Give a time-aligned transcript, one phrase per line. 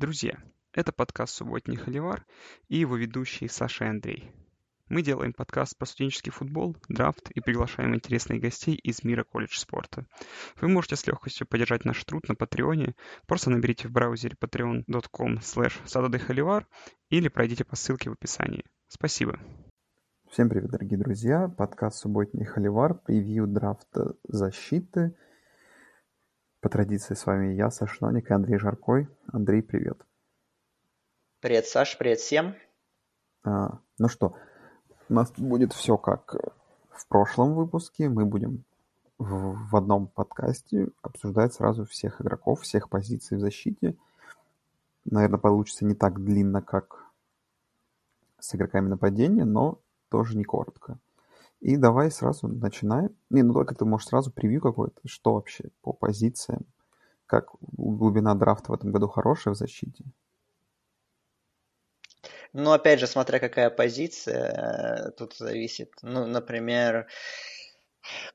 [0.00, 0.38] Друзья,
[0.72, 2.24] это подкаст «Субботний Холивар»
[2.68, 4.32] и его ведущий Саша и Андрей.
[4.88, 10.06] Мы делаем подкаст про студенческий футбол, драфт и приглашаем интересных гостей из мира колледж спорта.
[10.58, 12.94] Вы можете с легкостью поддержать наш труд на Патреоне.
[13.26, 16.64] Просто наберите в браузере patreon.com slash
[17.10, 18.64] или пройдите по ссылке в описании.
[18.88, 19.38] Спасибо.
[20.30, 21.46] Всем привет, дорогие друзья.
[21.46, 25.14] Подкаст «Субботний Холивар», превью драфта защиты.
[26.60, 29.08] По традиции с вами я, Саша Ноник и Андрей Жаркой.
[29.32, 29.98] Андрей, привет.
[31.40, 32.54] Привет, Саш, привет всем.
[33.42, 34.36] А, ну что,
[35.08, 36.36] у нас будет все как
[36.90, 38.10] в прошлом выпуске.
[38.10, 38.64] Мы будем
[39.16, 43.96] в, в одном подкасте обсуждать сразу всех игроков, всех позиций в защите.
[45.06, 47.06] Наверное, получится не так длинно, как
[48.38, 50.98] с игроками нападения, но тоже не коротко.
[51.60, 53.14] И давай сразу начинаем.
[53.28, 56.64] Не, ну как ты можешь сразу превью какое-то, что вообще по позициям,
[57.26, 60.04] как глубина драфта в этом году хорошая в защите?
[62.52, 65.92] Ну, опять же, смотря какая позиция, э, тут зависит.
[66.02, 67.06] Ну, например,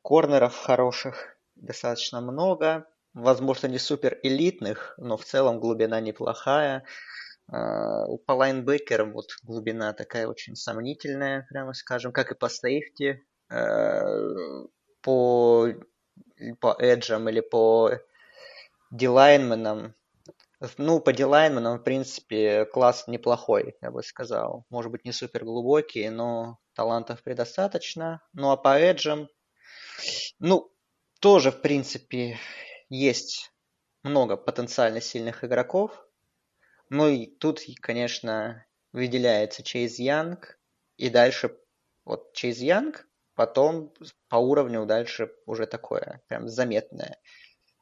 [0.01, 2.85] корнеров хороших достаточно много.
[3.13, 6.83] Возможно, не супер элитных, но в целом глубина неплохая.
[7.51, 13.25] Э, по лайнбекерам вот глубина такая очень сомнительная, прямо скажем, как и по сейфти.
[13.49, 14.01] Э,
[15.01, 15.67] по,
[16.59, 17.91] по эджам или по
[18.91, 19.93] дилайнменам
[20.77, 24.65] ну, по дилайнменам, в принципе, класс неплохой, я бы сказал.
[24.69, 28.21] Может быть, не супер глубокий, но талантов предостаточно.
[28.33, 29.27] Ну, а по эджам,
[30.39, 30.71] ну,
[31.19, 32.37] тоже, в принципе,
[32.89, 33.51] есть
[34.03, 36.04] много потенциально сильных игроков.
[36.89, 40.59] Ну и тут, конечно, выделяется Чейз Янг.
[40.97, 41.57] И дальше
[42.05, 43.93] вот Чейз Янг, потом
[44.29, 47.19] по уровню дальше уже такое прям заметное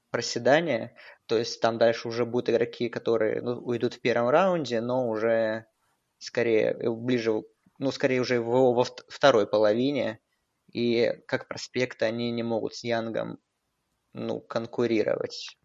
[0.10, 0.96] проседание.
[1.26, 5.66] То есть там дальше уже будут игроки, которые ну, уйдут в первом раунде, но уже
[6.20, 7.44] скорее э, ближе,
[7.80, 10.20] ну, скорее уже во, во второй половине.
[10.72, 13.40] И как проспекты они не могут с Янгом
[14.14, 15.58] ну, конкурировать.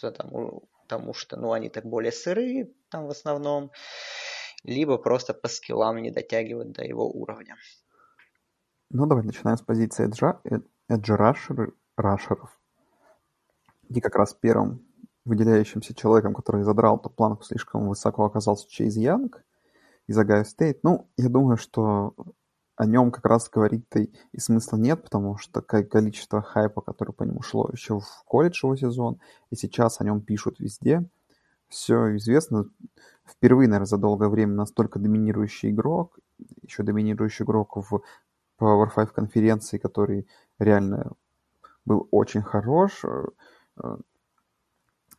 [0.00, 3.70] Потому, потому что ну, они так более сырые там в основном,
[4.62, 7.56] либо просто по skill ам не дотягивают до его уровня.
[8.90, 10.40] Ну, давай начинаем с позиции edge
[10.88, 11.34] а, edge
[11.96, 12.60] rusher ов.
[13.88, 14.86] И как раз первым
[15.24, 19.42] выделяющимся человеком, который задрал эту планку слишком высоко, оказался Чейз Янг
[20.06, 20.84] из Ohio State.
[20.84, 22.14] Ну, я думаю, что
[22.76, 27.40] о нем как раз говорить-то и смысла нет, потому что количество хайпа, которое по нему
[27.42, 29.20] шло еще в колледж его сезон,
[29.50, 31.04] и сейчас о нем пишут везде.
[31.68, 32.68] Все известно.
[33.24, 36.18] Впервые, наверное, за долгое время настолько доминирующий игрок,
[36.62, 38.02] еще доминирующий игрок в
[38.60, 40.26] Power 5 конференции, который
[40.58, 41.12] реально
[41.84, 43.04] был очень хорош.
[43.04, 43.96] Э,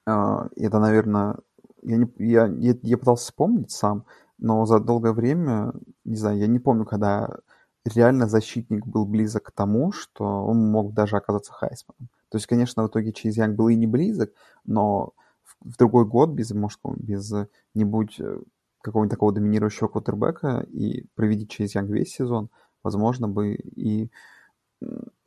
[0.06, 1.38] а, это, наверное,
[1.84, 4.06] я, не, я, я, я пытался вспомнить сам,
[4.38, 5.74] но за долгое время,
[6.04, 7.38] не знаю, я не помню, когда
[7.86, 12.10] реально защитник был близок к тому, что он мог даже оказаться Хайсманом.
[12.30, 14.34] То есть, конечно, в итоге Чейз Янг был и не близок,
[14.66, 15.14] но
[15.44, 17.32] в, в другой год без, может, без
[17.74, 18.40] не будь э,
[18.82, 22.50] какого-нибудь такого доминирующего квотербека и проведи Чейз Янг весь сезон,
[22.84, 24.10] возможно бы и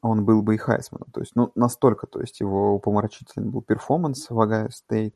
[0.01, 1.09] он был бы и Хайсманом.
[1.13, 5.15] То есть, ну, настолько, то есть, его умопомрачительный был перформанс в Ohio State.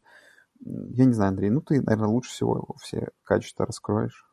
[0.64, 4.24] Я не знаю, Андрей, ну, ты, наверное, лучше всего его все качества раскроешь.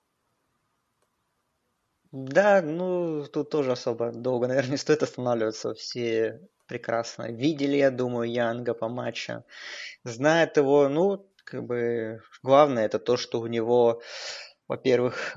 [2.11, 5.73] Да, ну, тут тоже особо долго, наверное, не стоит останавливаться.
[5.73, 9.43] Все прекрасно видели, я думаю, Янга по матчам.
[10.03, 14.01] Знает его, ну, как бы, главное это то, что у него
[14.69, 15.35] во-первых,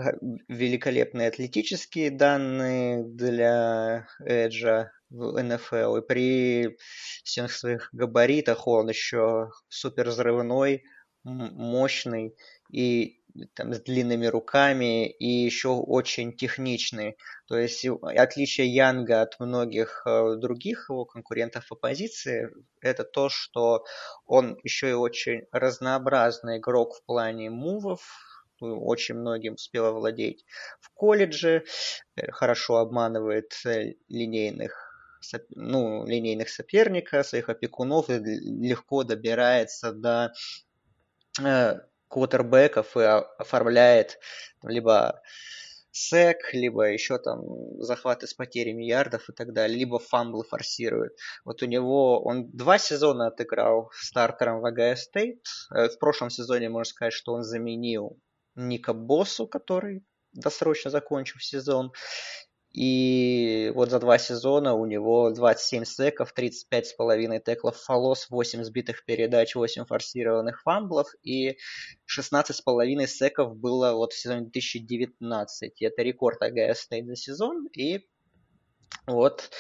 [0.49, 6.77] великолепные атлетические данные для Эджа в НФЛ, и при
[7.25, 10.85] всех своих габаритах он еще супер взрывной,
[11.25, 12.37] мощный
[12.71, 13.21] и
[13.55, 17.17] там, с длинными руками и еще очень техничный.
[17.49, 22.51] То есть отличие Янга от многих э, других его конкурентов по позиции
[22.83, 23.85] это то, что
[24.27, 28.03] он еще и очень разнообразный игрок в плане мувов,
[28.63, 30.45] очень многим успел овладеть
[30.81, 31.65] в колледже,
[32.17, 34.93] э, хорошо обманывает э, линейных
[35.51, 40.33] ну, линейных соперника, своих опекунов и легко добирается до
[41.41, 41.79] э,
[42.09, 44.19] квотербеков и оформляет
[44.63, 45.23] либо
[45.93, 47.43] sack, либо еще там
[47.83, 51.13] захваты с потерями ярдов и так далее, либо fumble ы форсирует.
[51.45, 55.45] Вот у него, он два сезона отыграл стартером в Ohio State.
[55.71, 58.19] В прошлом сезоне можно сказать, что он заменил
[58.55, 61.93] Ника Боссу, который досрочно закончил сезон.
[62.73, 68.31] И вот за два сезона у него 27 sack ов, 35,5 tackle ов for loss,
[68.31, 71.59] 8 сбитых передач, 8 форсированных fumble ов и
[72.07, 75.83] 16,5 sack ов было вот в сезоне 2019.
[75.83, 77.67] Это рекорд Ohio State за сезон.
[77.77, 78.07] И
[79.07, 79.51] вот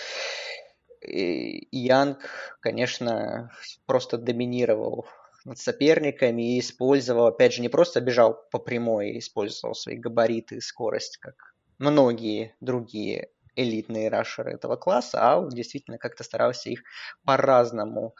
[1.02, 2.18] Янг,
[2.60, 3.50] конечно,
[3.84, 5.06] просто доминировал
[5.44, 10.60] над соперниками и использовал, опять же, не просто бежал по прямой, использовал свои габариты и
[10.60, 16.82] скорость, как многие другие элитные rusher ы этого класса, а действительно как-то старался их
[17.24, 18.14] по-разному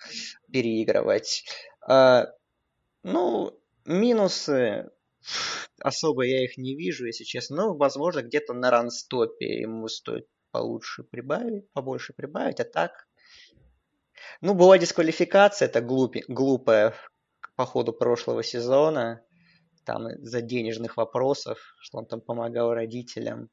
[0.52, 1.44] переигрывать.
[1.86, 2.26] А,
[3.02, 4.90] ну, минусы
[5.80, 7.56] особо я их не вижу, если честно.
[7.56, 13.08] Но, возможно, где-то на ранстопе ему стоит получше прибавить, побольше прибавить, а так...
[14.40, 16.94] Ну, была дисквалификация, это глупи, глупая
[17.56, 19.25] по ходу прошлого сезона,
[19.84, 23.50] там из-за денежных вопросов, что он там помогал родителям.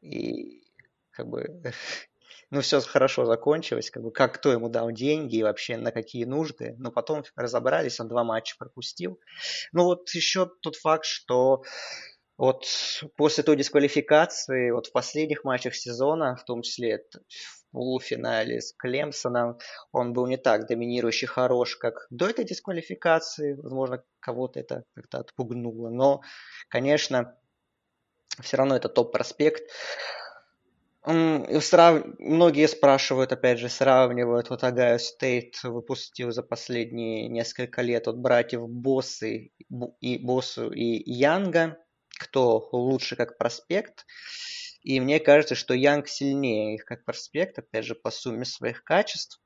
[0.00, 0.62] И
[1.10, 1.62] как бы,
[2.50, 6.24] ну, все хорошо закончилось, как бы, как кто ему дал деньги и вообще на какие
[6.24, 6.74] нужды.
[6.78, 9.18] Но потом разобрались, он два матча пропустил.
[9.72, 11.62] Ну, вот еще тот факт, что
[12.36, 12.66] вот
[13.16, 17.04] после той дисквалификации, вот в последних матчах сезона, в том числе
[17.72, 19.58] полуфинале с Клемсоном,
[19.92, 23.54] он был не так доминирующий хорош, как до этой дисквалификации.
[23.54, 25.90] Возможно, кого-то это как-то отпугнуло.
[25.90, 26.22] Но,
[26.68, 27.36] конечно,
[28.40, 29.70] все равно это топ- prospect.
[31.04, 32.04] Срав...
[32.18, 38.68] Многие спрашивают, опять же, сравнивают, вот Ohio State выпустил за последние несколько лет от братьев
[38.68, 39.52] Боссы
[40.00, 41.78] и Боссу и Янга,
[42.18, 44.04] кто лучше как проспект.
[44.88, 49.38] И мне кажется, что Янг сильнее их как проспект, опять же, по сумме своих качеств.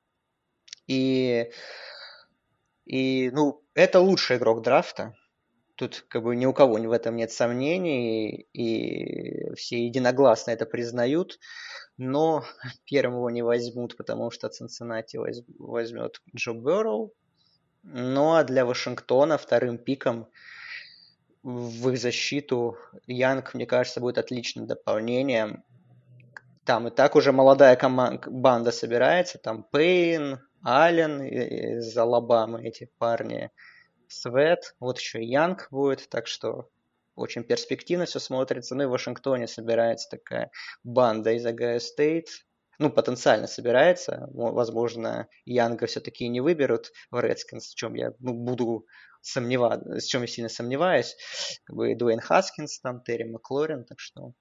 [0.86, 1.50] И,
[2.84, 5.16] и ну, это лучший игрок драфта.
[5.74, 11.40] Тут как бы ни у кого в этом нет сомнений, и все единогласно это признают.
[11.96, 12.44] Но
[12.84, 15.16] первым его не возьмут, потому что Цинциннати
[15.58, 17.12] возьмет Джо Берроу.
[17.82, 20.28] Ну а для Вашингтона вторым пиком
[21.42, 25.64] в их защиту Янг, мне кажется, будет отличным дополнением.
[26.64, 33.50] Там и так уже молодая команда, банда собирается, там Пейн, Аллен из Алабамы, эти парни,
[34.06, 36.68] Свет, вот еще Янг будет, так что
[37.16, 38.74] очень перспективно все смотрится.
[38.74, 40.50] Ну и в Вашингтоне собирается такая
[40.84, 42.28] банда из Ohio State,
[42.78, 44.28] ну, потенциально собирается.
[44.32, 48.86] Возможно, Янга все-таки не выберут в Редскинс, в чем я ну, буду
[49.22, 51.16] сомневаться, с чем я сильно сомневаюсь.
[51.64, 54.34] Как бы Дуэйн Хаскинс, там Терри Маклорин, так что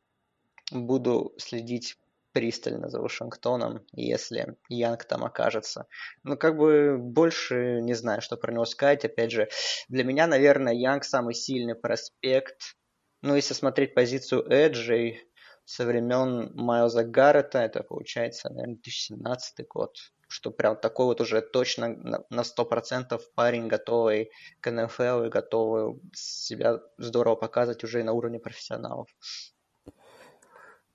[0.71, 1.97] буду следить
[2.33, 5.87] пристально за Вашингтоном, если Янг там окажется.
[6.23, 9.05] Ну, как бы больше не знаю, что про него сказать.
[9.05, 9.49] Опять же,
[9.89, 12.75] для меня, наверное, Янг самый сильный prospect.
[13.21, 15.21] Ну, если смотреть позицию Эджей
[15.65, 19.95] со времен Майлза Гаррета, это получается, наверное, 2017 год
[20.31, 24.31] что прям такой вот уже точно на сто процентов парень, готовый
[24.61, 29.07] к НФЛ и готовый себя здорово показывать уже на уровне профессионалов.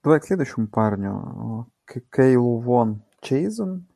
[0.02, 1.66] Давай к следующему парню.
[1.84, 3.88] К Кейлу Вон Чейзен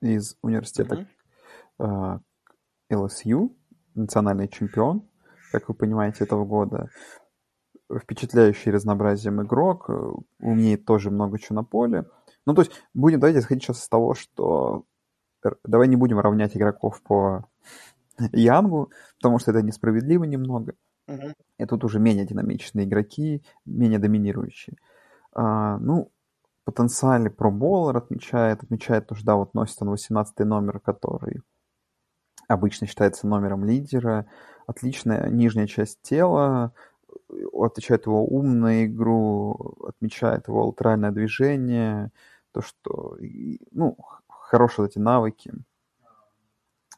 [0.00, 1.06] из университета
[1.78, 2.20] mm-hmm.
[2.92, 3.50] LSU,
[3.94, 5.08] национальный чемпион,
[5.52, 6.88] как вы понимаете, этого года.
[7.90, 9.88] Впечатляющий разнообразием игрок,
[10.40, 12.04] умеет тоже много чего на поле.
[12.48, 14.84] Ну, то есть, будем, давайте исходить сейчас с того, что
[15.64, 17.44] давай не будем равнять игроков по
[18.32, 20.72] Янгу, потому что это несправедливо немного.
[21.06, 21.34] Uh-huh.
[21.58, 24.76] И тут уже менее динамичные игроки, менее доминирующие.
[25.34, 26.10] А, ну,
[26.64, 31.42] потенциале проболлер отмечает, отмечает, что да, вот носит он 18 номер, который
[32.48, 34.24] обычно считается номером лидера.
[34.66, 36.72] Отличная нижняя часть тела,
[37.52, 42.10] отвечает его ум на игру, отмечает его латеральное движение,
[42.58, 43.16] то, что,
[43.70, 43.96] ну,
[44.26, 45.52] хорошие эти навыки,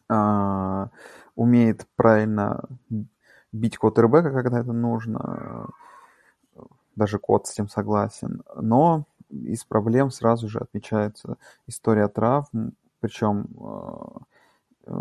[0.09, 0.88] а,
[1.35, 2.64] умеет правильно
[3.52, 5.69] бить квотербека, когда это нужно,
[6.97, 11.37] даже кот с этим согласен, но из проблем сразу же отмечается
[11.67, 13.47] история травм, причем
[14.87, 14.93] э,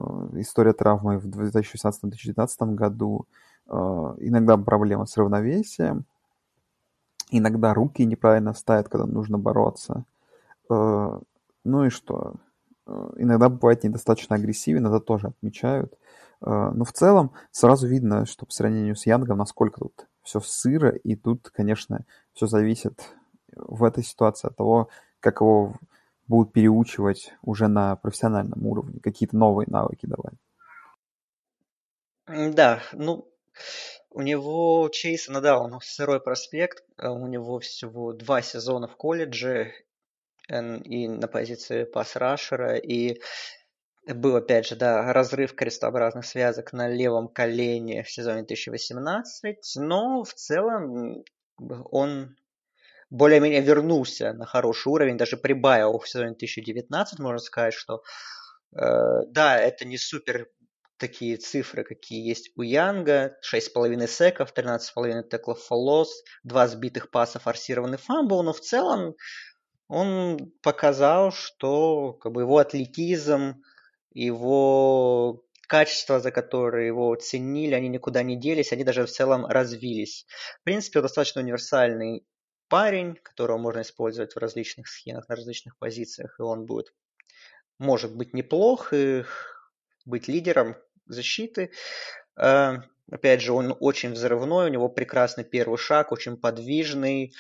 [0.42, 3.28] история травмы в 2016-2019 году,
[3.68, 6.06] э, иногда проблема с равновесием,
[7.32, 10.19] иногда руки неправильно ставят, когда нужно бороться– Э,
[10.70, 12.36] ну и что?
[12.90, 15.94] Э, иногда бывает недостаточно агрессивен, это тоже отмечают.
[16.42, 20.90] Э, но в целом сразу видно, что по сравнению с Янгом, насколько тут все сыро,
[20.90, 23.16] и тут, конечно, все зависит
[23.56, 25.76] в этой ситуации от того, как его
[26.28, 30.36] будут переучивать уже на профессиональном уровне, какие-то новые навыки давать.
[32.28, 33.28] Да, ну,
[34.12, 39.74] у него Чейсона, да, он сырой проспект, у него всего два сезона в колледже
[40.50, 43.22] и на позиции пас-рашера, и
[44.08, 50.34] был, опять же, да, разрыв крестообразных связок на левом колене в сезоне 2018, но в
[50.34, 51.24] целом
[51.58, 52.36] он
[53.10, 58.02] более-менее вернулся на хороший уровень, даже прибавил в сезоне 2019, можно сказать, что
[58.76, 58.82] э,
[59.28, 60.48] да, это не супер
[61.00, 63.38] такие цифры, какие есть у Янга.
[63.42, 68.44] 6,5 sack ов, 13,5 tackle ов for loss, 2 сбитых паса, форсированный fumble.
[68.44, 69.16] Но в целом
[69.90, 73.64] он показал, что как бы, его атлетизм,
[74.14, 80.26] его качества, за которые его ценили, они никуда не делись, они даже в целом развились.
[80.62, 82.24] В принципе, он достаточно универсальный
[82.70, 86.94] парень, которого можно использовать в различных схемах, на различных позициях, и он будет,
[87.80, 89.26] может быть, неплох, и
[90.06, 90.76] быть лидером
[91.08, 91.72] защиты.
[92.38, 92.78] Э,
[93.12, 97.34] опять же, он очень взрывной, у него прекрасный первый шаг, очень подвижный,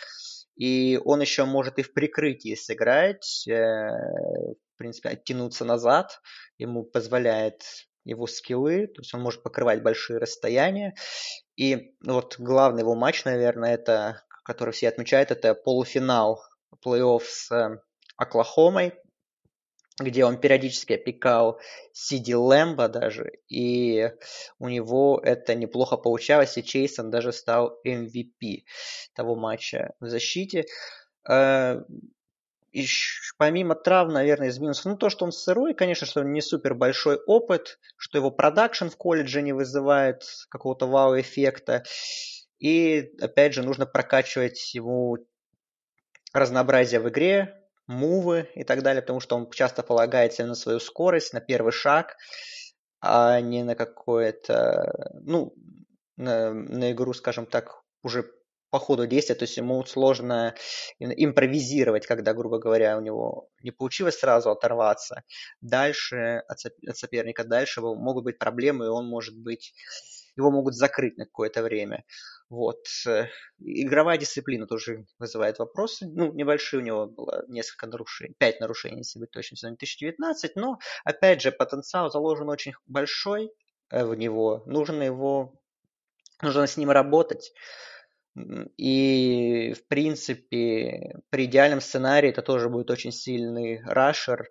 [0.59, 6.19] и он еще может и в прикрытии сыграть, э, в принципе, оттянуться назад,
[6.57, 7.63] ему позволяет
[8.03, 10.95] его скиллы, то есть он может покрывать большие расстояния.
[11.55, 16.43] И вот главный его матч, наверное, это, который все отмечают, это полуфинал
[16.85, 17.79] плей-офф с э,
[18.17, 18.95] Оклахомой,
[19.99, 21.59] где он периодически опекал
[21.91, 24.11] Сиди Лэмбо даже, и
[24.57, 28.63] у него это неплохо получалось, и Чейсон даже стал MVP
[29.13, 30.65] того матча в защите.
[31.29, 31.81] Э,
[32.71, 32.85] и
[33.37, 36.75] помимо травм, наверное, из минусов, ну то, что он сырой, конечно, что он не супер
[36.75, 41.83] большой опыт, что его продакшн в колледже не вызывает какого-то вау-эффекта.
[42.59, 45.17] И, опять же, нужно прокачивать ему
[46.31, 47.58] разнообразие в игре,
[47.89, 52.17] мувы и так далее, потому что он часто полагается на свою скорость, на первый шаг,
[53.01, 55.53] а не на какое-то, ну,
[56.15, 58.25] на, на игру, скажем так, уже
[58.69, 60.53] по ходу действия, то есть ему сложно
[60.99, 65.23] импровизировать, когда, грубо говоря, у него не получилось сразу оторваться.
[65.59, 66.59] Дальше от,
[66.95, 69.73] соперника, дальше могут быть проблемы, и он может быть,
[70.39, 72.03] его могут закрыть на какое-то время.
[72.49, 72.85] Вот.
[73.05, 73.27] Э,
[73.59, 76.07] игровая дисциплина тоже вызывает вопросы.
[76.07, 80.55] Ну, небольшие у него было несколько нарушений, пять нарушений, если быть точным, в сезоне 2019,
[80.55, 83.51] но, опять же, потенциал заложен очень большой
[83.91, 84.63] э, в него.
[84.65, 85.61] Нужно его,
[86.41, 87.53] нужно с ним работать.
[88.77, 94.49] И, в принципе, при идеальном сценарии это тоже будет очень сильный рашер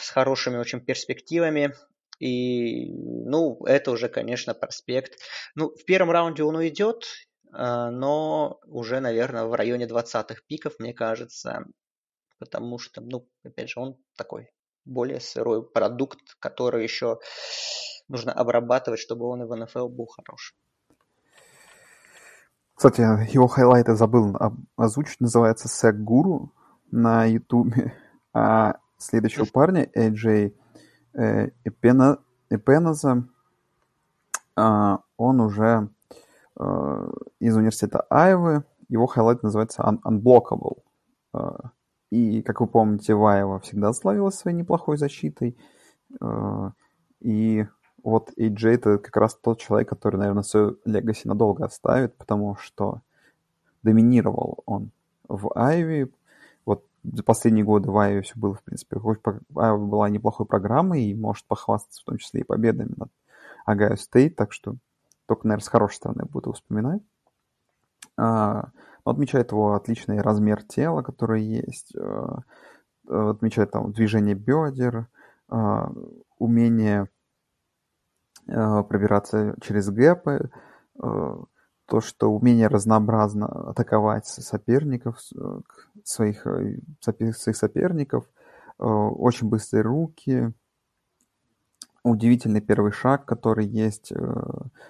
[0.00, 1.74] с хорошими очень перспективами.
[2.22, 5.18] И, ну, это уже, конечно, проспект.
[5.56, 7.04] Ну, в первом раунде он уйдет,
[7.52, 11.64] а, но уже, наверное, в районе 20-х пиков, мне кажется,
[12.38, 14.50] потому что, ну, опять же, он такой
[14.84, 17.18] более сырой продукт, который еще
[18.06, 20.54] нужно обрабатывать, чтобы он и в НФЛ был хороший.
[22.74, 23.00] Кстати,
[23.32, 24.36] его хайлайты забыл
[24.76, 26.52] озвучить, называется Сек Гуру
[26.92, 27.94] на Ютубе.
[28.32, 30.54] А следующего парня, AJ
[31.14, 32.18] э, Эпене,
[32.50, 33.24] Эпенеза,
[34.56, 35.88] э, он уже
[36.58, 40.82] э, из университета Айвы, его highlight называется Un Unblockable.
[41.34, 41.50] Э,
[42.10, 45.56] и, как вы помните, Айова всегда славилась своей неплохой защитой.
[46.20, 46.70] Э,
[47.20, 47.66] и
[48.02, 53.00] вот AJ это как раз тот человек, который, наверное, свою legacy надолго оставит, потому что
[53.82, 54.90] доминировал он
[55.28, 56.10] в Айве,
[57.04, 58.96] за последние годы в Айове все было, в принципе,
[59.56, 63.10] Айова была неплохой программой и может похвастаться в том числе и победами над
[63.66, 64.76] Ohio State, так что
[65.26, 67.02] только, наверное, с хорошей стороны буду вспоминать.
[68.16, 68.70] А,
[69.04, 72.42] отмечает его отличный размер тела, который есть, а,
[73.08, 75.08] отмечает там движение бедер,
[75.48, 75.90] а,
[76.38, 77.08] умение
[78.48, 80.50] а, пробираться через gap ы,
[81.00, 81.42] а,
[81.92, 85.60] то, что умение разнообразно атаковать соперников, э,
[86.04, 88.24] своих, э, своих соперников,
[88.78, 90.54] э, очень быстрые руки,
[92.02, 94.10] удивительный первый шаг, который есть,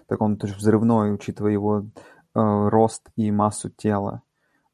[0.07, 1.87] так он тоже взрывной, учитывая его
[2.35, 4.23] рост и массу тела.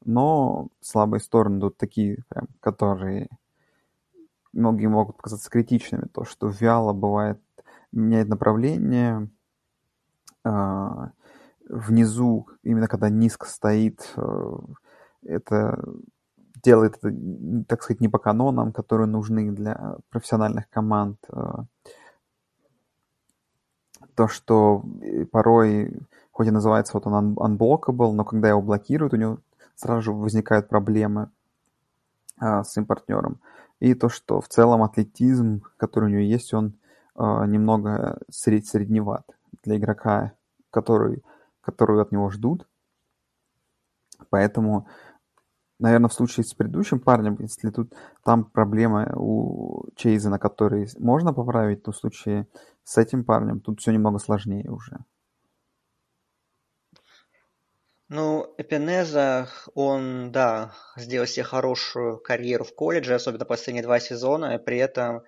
[0.05, 3.27] Но слабые стороны тут такие, прям, которые
[4.53, 6.07] многие могут показаться критичными.
[6.13, 7.41] То, что вяло бывает,
[7.91, 9.29] меняет направление,
[11.69, 14.57] внизу, именно когда низко стоит, э,
[15.23, 15.81] это
[16.63, 17.15] делает это,
[17.67, 21.17] так сказать, не по канонам, которые нужны для профессиональных команд.
[21.31, 21.63] Э.
[24.15, 24.83] То, что
[25.31, 25.97] порой,
[26.31, 29.37] хоть и называется вот он unblockable, но когда его блокируют, у него
[29.75, 31.29] сразу же возникают проблемы
[32.37, 33.39] с своим партнером.
[33.79, 36.73] И то, что в целом атлетизм, который у него есть, он
[37.17, 39.25] немного сред, средневат
[39.63, 40.33] для игрока
[40.71, 41.21] который,
[41.61, 42.67] которую от него ждут.
[44.29, 44.87] Поэтому,
[45.79, 51.33] наверное, в случае с предыдущим парнем, если тут там проблема у Чейза, на которой можно
[51.33, 52.47] поправить, то в случае
[52.83, 54.99] с этим парнем тут все немного сложнее уже.
[58.11, 64.57] Ну, Эпинеза, он, да, сделал себе хорошую карьеру в колледже, особенно последние два сезона, и
[64.57, 65.21] при этом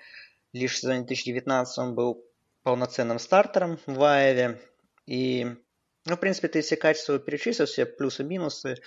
[0.51, 2.25] лишь в сезоне 2019 он был
[2.63, 4.59] полноценным стартером в Аеве.
[5.05, 5.55] И,
[6.05, 8.77] ну, в принципе, ты все качества перечислил, все плюсы-минусы,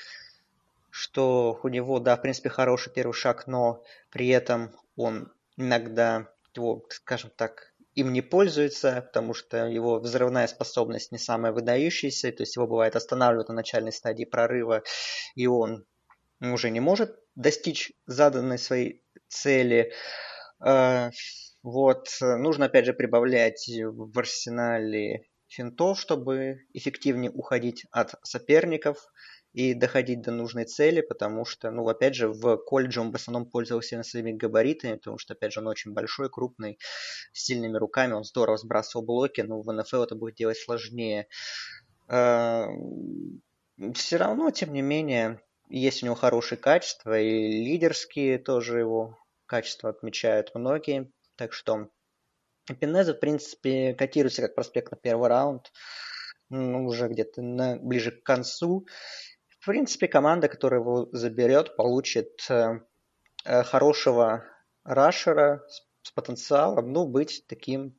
[0.90, 6.84] что у него, да, в принципе, хороший первый шаг, но при этом он иногда, его,
[6.90, 12.56] скажем так, им не пользуется, потому что его взрывная способность не самая выдающаяся, то есть
[12.56, 14.82] его бывает останавливают на начальной стадии прорыва,
[15.36, 15.86] и он
[16.40, 19.92] уже не может достичь заданной своей цели.
[20.58, 21.10] А,
[21.62, 28.98] вот, нужно опять же прибавлять в арсенале финтов, чтобы эффективнее уходить от соперников
[29.52, 33.48] и доходить до нужной цели, потому что, ну, опять же, в колледже он в основном
[33.48, 36.78] пользовался своими габаритами, потому что, опять же, он очень большой, крупный,
[37.32, 41.28] с сильными руками, он здорово сбрасывал блоки, но в НФЛ это будет делать сложнее.
[42.08, 42.66] А,
[43.94, 49.90] Все равно, тем не менее, есть у него хорошие качества, и лидерские тоже его качества
[49.90, 51.88] отмечают многие, так что
[52.72, 55.70] Пинеза, в принципе, котируется как проспект на первый раунд,
[56.48, 58.86] ну, уже где-то на, ближе к концу.
[59.48, 62.80] В принципе, команда, которая его заберет, получит э,
[63.44, 64.44] э, хорошего
[64.84, 67.98] рашера с, с потенциалом, ну, быть таким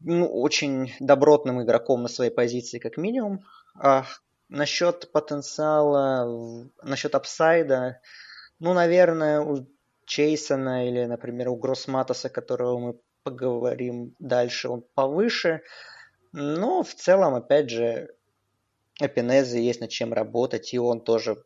[0.00, 3.44] ну, очень добротным игроком на своей позиции, как минимум.
[3.78, 4.04] А
[4.48, 8.00] насчет потенциала, насчет апсайда,
[8.60, 9.64] ну, наверное,
[10.06, 15.62] Чейсона или, например, у Гроссматоса, которого мы поговорим дальше, он повыше.
[16.32, 18.14] Но в целом, опять же,
[19.00, 21.42] Эпинезе есть над чем работать, и он тоже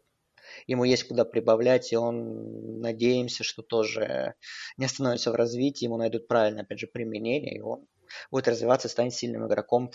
[0.67, 4.35] ему есть куда прибавлять, и он, надеемся, что тоже
[4.77, 7.87] не остановится в развитии, ему найдут правильное, опять же, применение, и он
[8.31, 9.91] будет развиваться, станет сильным игроком.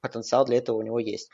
[0.00, 1.30] Потенциал для этого у него есть.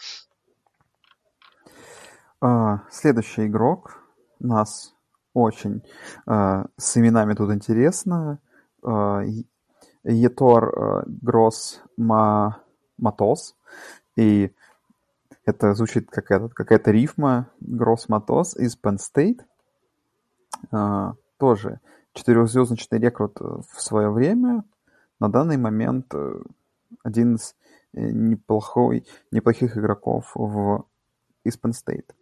[2.40, 4.02] А, следующий игрок
[4.40, 4.95] нас
[5.36, 5.82] очень
[6.26, 8.38] э, с именами тут интересно.
[8.82, 9.22] Э,
[10.04, 13.56] Етор Гросс Матос.
[14.16, 14.52] И
[15.44, 19.42] это звучит как этот, какая-то рифма Гросс Матос из Penn State.
[20.72, 21.80] Э, тоже
[22.14, 24.64] четырехзвездочный рекрут в свое время.
[25.20, 26.14] На данный момент
[27.02, 27.54] один из
[27.92, 30.86] неплохой, неплохих игроков в,
[31.44, 32.14] из Penn State.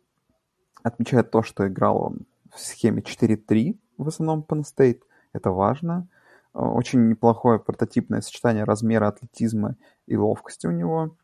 [0.82, 5.02] Отмечает то, что играл он в схеме 4-3 в основном Penn State.
[5.32, 6.08] Это важно.
[6.52, 11.16] Очень неплохое прототипное сочетание размера атлетизма и ловкости у него.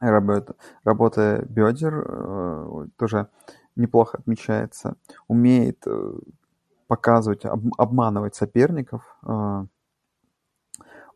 [0.00, 3.28] Работа, работа бедер э, тоже
[3.76, 4.96] неплохо отмечается.
[5.26, 6.12] Умеет э,
[6.86, 9.16] показывать, обманывать соперников.
[9.26, 9.66] Э,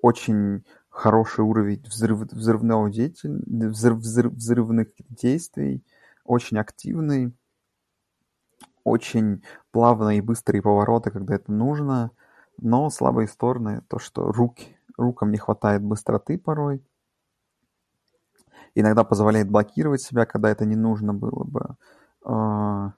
[0.02, 5.82] очень хороший уровень взрыв, взрывного деятель, взрыв, взрыв, взрывных действий.
[6.24, 7.32] Очень активный
[8.84, 12.10] очень плавные и быстрые повороты, когда это нужно,
[12.58, 16.84] но слабые стороны, то, что руки, рукам не хватает быстроты порой,
[18.74, 21.76] иногда позволяет блокировать себя, когда это не нужно было бы.
[22.24, 22.92] А,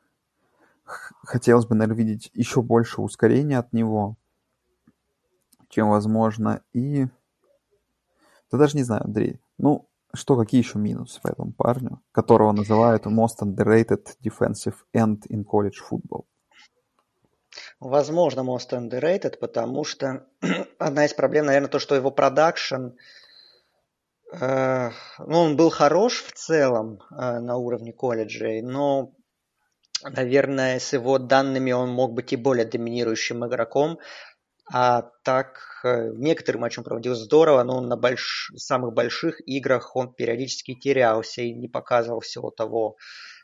[0.84, 4.16] хотелось бы, наверное, видеть еще больше ускорения от него,
[5.68, 6.62] чем возможно.
[6.72, 7.06] И...
[8.50, 9.40] Да даже не знаю, Андрей.
[9.58, 15.44] Ну, что, какие еще минусы по этому парню, которого называют most underrated defensive end in
[15.44, 16.24] college football?
[17.80, 20.26] Возможно, most underrated, потому что
[20.78, 22.96] одна из проблем, наверное, то, что его продакшн,
[24.32, 29.12] э, ну, он был хорош в целом э, на уровне колледжей, но,
[30.02, 33.98] наверное, с его данными он мог быть и более доминирующим игроком,
[34.72, 38.50] а так, э, некоторые матчи он проводил здорово, но на больш...
[38.56, 42.96] самых больших играх он периодически терялся и не показывал всего того,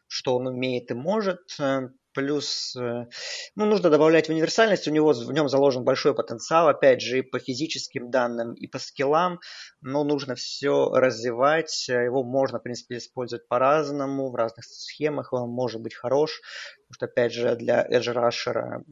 [0.06, 1.40] что он умеет и может.
[1.60, 3.06] Э, плюс, э,
[3.54, 7.38] ну, нужно добавлять универсальность, у него в нем заложен большой потенциал, опять же, и по
[7.38, 9.40] физическим данным, и по скиллам,
[9.82, 15.82] но нужно все развивать, его можно, в принципе, использовать по-разному, в разных схемах, он может
[15.82, 16.40] быть хорош,
[16.88, 18.82] потому что, опять же, для Edge Rusher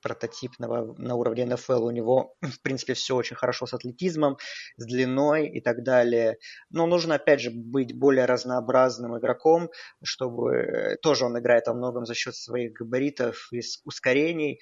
[0.00, 1.84] прототипного на уровне НФЛ.
[1.84, 4.38] У него, в принципе, все очень хорошо с атлетизмом,
[4.76, 6.38] с длиной и так далее.
[6.70, 9.70] Но нужно, опять же, быть более разнообразным игроком,
[10.02, 14.60] чтобы э, тоже он играет во многом за счет своих габаритов и ускорений.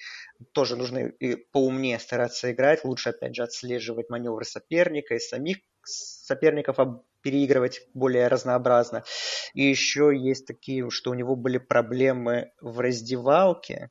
[0.53, 2.83] Тоже нужно и поумнее стараться играть.
[2.83, 6.77] Лучше, опять же, отслеживать маневры соперника и самих соперников
[7.21, 9.03] переигрывать более разнообразно.
[9.53, 13.89] И еще есть такие, что у него были проблемы в раздевалке,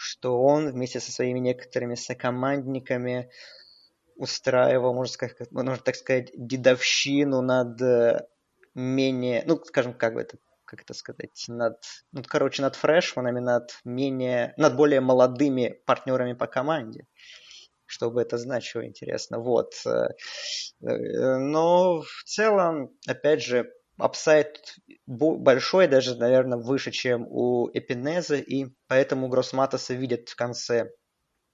[0.00, 3.30] что он вместе со своими некоторыми сокомандниками
[4.16, 8.26] устраивал, можно, сказать, можно так сказать, дедовщину над э,
[8.74, 11.82] менее, ну, скажем, как бы это как это сказать, над,
[12.12, 17.06] ну, короче, над фрешманами, над менее, над более молодыми партнерами по команде.
[17.84, 19.38] Что бы это значило, интересно.
[19.40, 19.74] Вот.
[19.84, 20.08] Э,
[20.80, 23.70] э, но в целом, опять же,
[24.02, 30.90] upside большой, даже, наверное, выше, чем у Эпенеза, и поэтому Гроссматоса видят в конце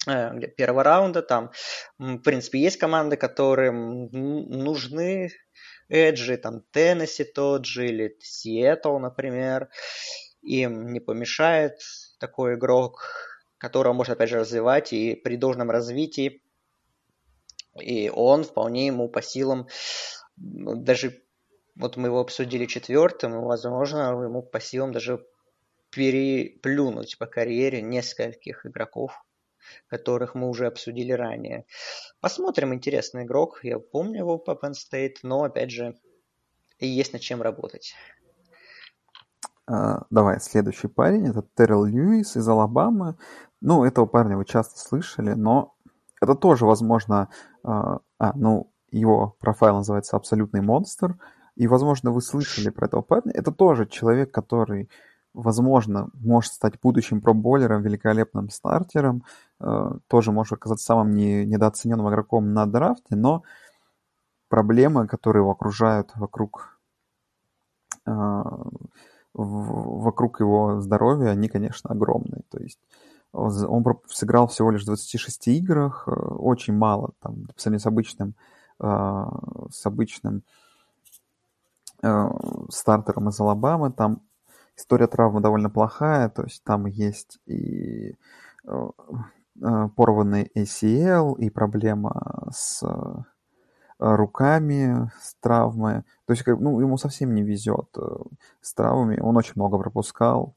[0.06, 1.22] э, первого раунда.
[1.22, 1.50] Там,
[1.98, 5.30] в принципе, есть команды, которым нужны
[5.88, 9.68] edge и, там Теннесси тот же, или Сиэтл, например.
[10.42, 11.80] Им не помешает
[12.18, 13.04] такой игрок,
[13.58, 16.42] которого можно, опять же, развивать, и при должном развитии,
[17.80, 19.68] и он вполне ему по силам,
[20.36, 21.22] даже
[21.76, 25.24] вот мы его обсудили четвертым, и, возможно, ему по силам даже
[25.90, 29.12] переплюнуть по карьере нескольких игроков,
[29.88, 31.66] которых мы уже обсудили ранее.
[32.20, 33.60] Посмотрим, интересный игрок.
[33.62, 35.94] Я помню его по Penn State, но, опять же,
[36.78, 37.94] есть над чем работать.
[39.68, 41.28] Uh, давай, следующий парень.
[41.28, 43.16] Это Террел Льюис из Алабамы.
[43.60, 45.74] Ну, этого парня вы часто слышали, но
[46.20, 47.28] это тоже, возможно...
[47.64, 51.18] Uh, а, ну, его профайл называется «Абсолютный монстр».
[51.56, 53.32] И, возможно, вы слышали про этого парня.
[53.34, 54.88] Это тоже человек, который
[55.36, 59.22] возможно, может стать будущим проболером, великолепным стартером,
[59.60, 63.42] э, тоже может оказаться самым не, недооцененным игроком на драфте, но
[64.48, 66.78] проблемы, которые его окружают вокруг,
[68.06, 68.42] э,
[69.34, 72.42] вокруг его здоровья, они, конечно, огромные.
[72.50, 72.80] То есть
[73.32, 78.34] он сыграл всего лишь в 26 играх, э, очень мало, там, с обычным,
[78.78, 80.42] с обычным
[82.70, 84.22] стартером из Алабамы, там
[84.76, 88.14] история травмы довольно плохая, то есть там есть и
[88.64, 88.88] э,
[89.62, 93.22] э, порванный ACL, и проблема с э,
[93.98, 96.02] руками, с травмой.
[96.26, 97.88] То есть, ну, ему совсем не везет
[98.60, 100.54] с травмами, он очень много пропускал.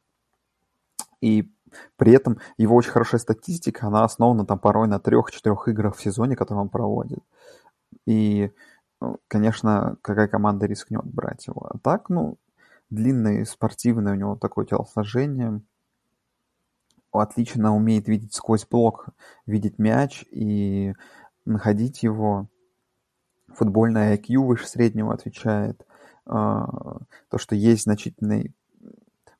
[1.21, 1.52] И
[1.97, 6.36] при этом его очень хорошая статистика, она основана там порой на трех-четырех играх в сезоне,
[6.36, 7.19] которые он проводит.
[8.06, 8.52] И,
[9.28, 11.68] конечно, какая команда рискнет брать его.
[11.70, 12.38] А так, ну,
[12.90, 15.62] длинный, спортивный у него такое телосложение.
[17.12, 19.08] Отлично умеет видеть сквозь блок,
[19.46, 20.94] видеть мяч и
[21.46, 22.48] находить его.
[23.56, 25.86] Футбольный IQ выше среднего отвечает.
[26.26, 28.54] А, то, что есть значительный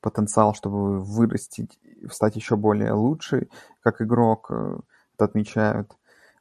[0.02, 1.78] потенциал, чтобы вырастить,
[2.12, 3.50] стать еще более лучший,
[3.82, 4.80] как игрок, э,
[5.14, 5.96] это отмечают.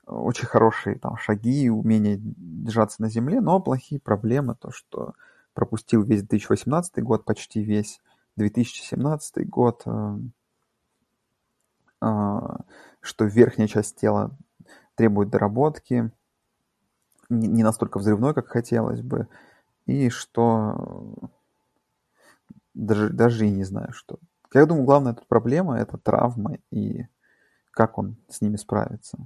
[0.09, 5.12] Очень хорошие там шаги, умение держаться на земле, но плохие проблемы, то, что
[5.53, 8.01] пропустил весь 2018 год, почти весь
[8.37, 10.18] 2017 год, э,
[12.01, 12.38] э,
[13.01, 14.35] что верхняя часть тела
[14.94, 16.11] требует доработки,
[17.29, 19.29] не настолько взрывной, как хотелось бы,
[19.85, 21.31] и что
[22.73, 24.18] даже, даже и не знаю, что.
[24.55, 27.07] Я думаю, главная тут проблема– это травма и
[27.73, 29.18] как он с ними справится.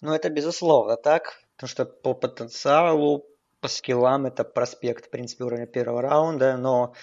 [0.00, 3.26] Ну, это безусловно так, потому что по потенциалу
[3.62, 6.94] по скиллам это проспект, в принципе, уровня первого раунда, но,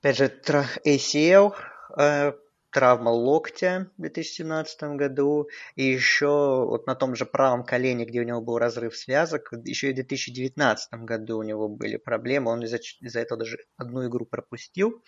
[0.00, 0.40] опять же,
[0.84, 1.54] ACL,
[1.96, 2.32] э,
[2.74, 8.24] травма локтя в 2017 году, и еще вот на том же правом колене, где у
[8.24, 12.78] него был разрыв связок, еще и в 2019 году у него были проблемы, он из-за,
[12.78, 15.04] из этого даже одну игру пропустил,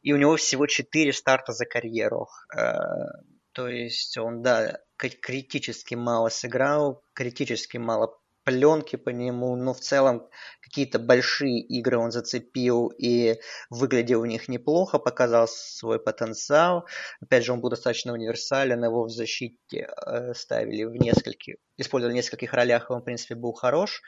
[0.00, 2.28] и у него всего 4 старта за карьеру.
[2.56, 2.70] Э,
[3.52, 10.28] то есть он, да, критически мало сыграл, критически мало пленки по нему, но в целом
[10.60, 16.86] какие-то большие игры он зацепил и выглядел в них неплохо, показал свой потенциал.
[17.20, 22.16] Опять же, он был достаточно универсален, его в защите э, ставили в нескольких, использовали в
[22.16, 24.02] нескольких ролях, и он, в принципе, был хорош.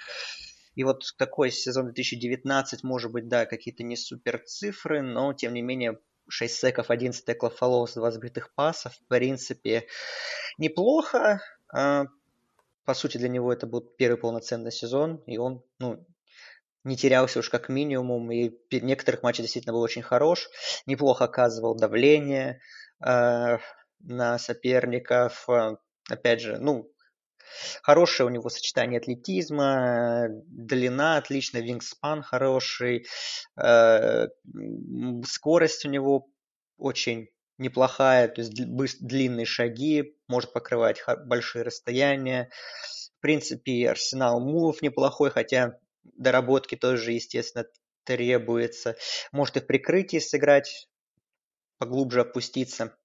[0.74, 5.60] И вот такой сезон 2019, может быть, да, какие-то не супер цифры, но, тем не
[5.60, 9.86] менее, 6 секов, 11 теклов фоллоус, 2 сбитых пасов, в принципе,
[10.58, 11.40] неплохо.
[11.72, 12.06] А,
[12.84, 16.04] по сути, для него это был первый полноценный сезон, и он, ну,
[16.84, 20.48] не терялся уж как минимум, и в некоторых матчах действительно был очень хорош,
[20.86, 22.60] неплохо оказывал давление
[23.04, 23.58] э,
[24.00, 25.48] на соперников,
[26.10, 26.91] опять же, ну,
[27.82, 33.06] хорошее у него сочетание атлетизма, длина отличная, вингспан хороший,
[33.60, 34.28] э,
[35.26, 36.28] скорость у него
[36.78, 42.50] очень неплохая, то есть длинные шаги, может покрывать большие расстояния.
[43.20, 47.64] принципе, арсенал мувов неплохой, хотя доработки тоже, естественно,
[48.04, 48.96] требуется.
[49.30, 50.88] Может и в прикрытии сыграть,
[51.78, 52.96] поглубже опуститься.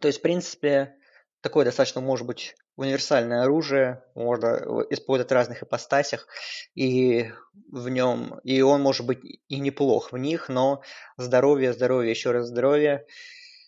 [0.00, 0.96] То есть, в принципе,
[1.42, 6.26] такое достаточно может быть универсальное оружие, можно использовать в разных ипостасях,
[6.74, 7.30] и
[7.70, 10.82] в нем, и он может быть и неплох в них, но
[11.16, 13.06] здоровье, здоровье, еще раз здоровье,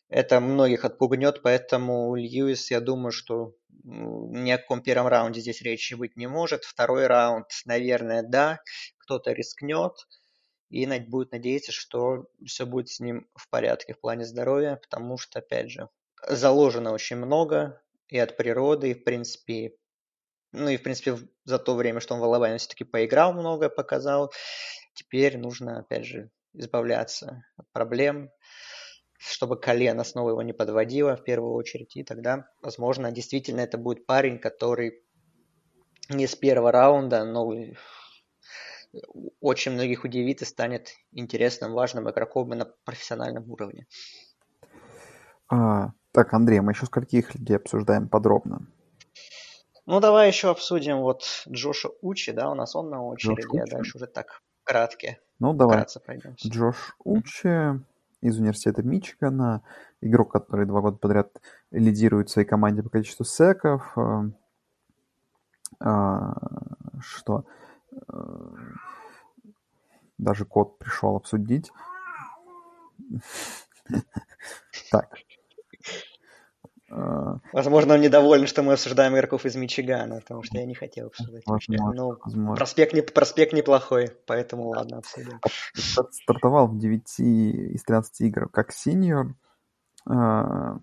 [0.09, 5.95] это многих отпугнет, поэтому Льюис, я думаю, что ни о каком первом раунде здесь речи
[5.95, 6.65] быть не может.
[6.65, 8.61] Второй раунд, наверное, да,
[8.99, 9.93] кто-то рискнет,
[10.71, 15.39] и будет надеяться, что все будет с ним в порядке в плане здоровья, потому что,
[15.39, 15.89] опять же,
[16.27, 19.77] заложено очень много и от природы, и в принципе,
[20.53, 24.33] ну и в принципе за то время, что он в Алабаме все-таки поиграл много, показал,
[24.95, 28.31] теперь нужно, опять же, избавляться от проблем,
[29.19, 34.07] чтобы колено снова его не подводило в первую очередь, и тогда, возможно, действительно это будет
[34.07, 35.03] парень, который
[36.09, 37.51] не с первого раунда, но
[39.41, 43.87] очень многих удивит и станет интересным, важным игроком на профессиональном уровне.
[45.49, 48.69] А, так, Андрей, мы еще скольких людей обсуждаем подробно?
[49.85, 53.99] Ну, давай еще обсудим вот Джоша Учи, да, у нас он на очереди, а дальше
[53.99, 55.19] уже так, кратко.
[55.41, 55.85] Ну, давай.
[56.47, 57.81] Джош Учи
[58.21, 59.65] из университета Мичигана,
[60.01, 63.93] игрок, который два года подряд лидирует в своей команде по количеству секов.
[63.99, 64.31] А,
[65.81, 66.35] а,
[67.01, 67.45] что?
[68.07, 68.55] А,
[70.17, 71.73] даже код пришел обсудить.
[74.91, 75.19] Так.
[77.53, 81.43] Возможно, он недоволен, что мы обсуждаем игроков из Мичигана, потому что я не хотел обсуждать.
[81.47, 81.93] Возможно,
[82.27, 85.41] ну, проспект, не, проспект неплохой, поэтому ладно, обсудим.
[85.75, 89.35] Стартовал в 9 из 13 игр как синьор.
[90.07, 90.79] А,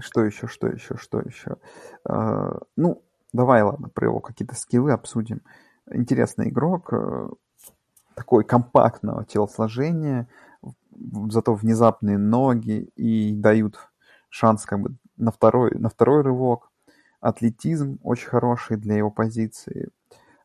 [0.00, 1.56] что еще, что еще, что еще?
[2.04, 5.42] А, ну, давай, ладно, про его какие-то скиллы обсудим.
[5.90, 7.28] Интересный игрок, э,
[8.14, 10.28] такой компактного телосложения,
[11.30, 13.88] зато внезапные ноги и дают
[14.28, 16.70] шанс как бы на второй, на второй рывок.
[17.20, 19.90] Атлетизм очень хороший для его позиции.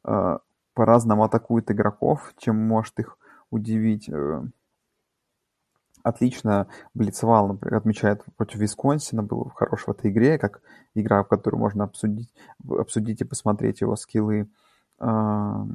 [0.04, 0.40] Э,
[0.74, 3.18] по-разному атакует игроков, чем может их
[3.52, 4.10] удивить.
[4.10, 4.44] Э,
[6.02, 10.62] отлично блицевал, например, отмечает против Висконсина, был хорош в этой игре, как
[10.96, 12.34] игра, в которую можно обсудить,
[12.68, 14.50] обсудить и посмотреть его скиллы.
[15.00, 15.66] Э,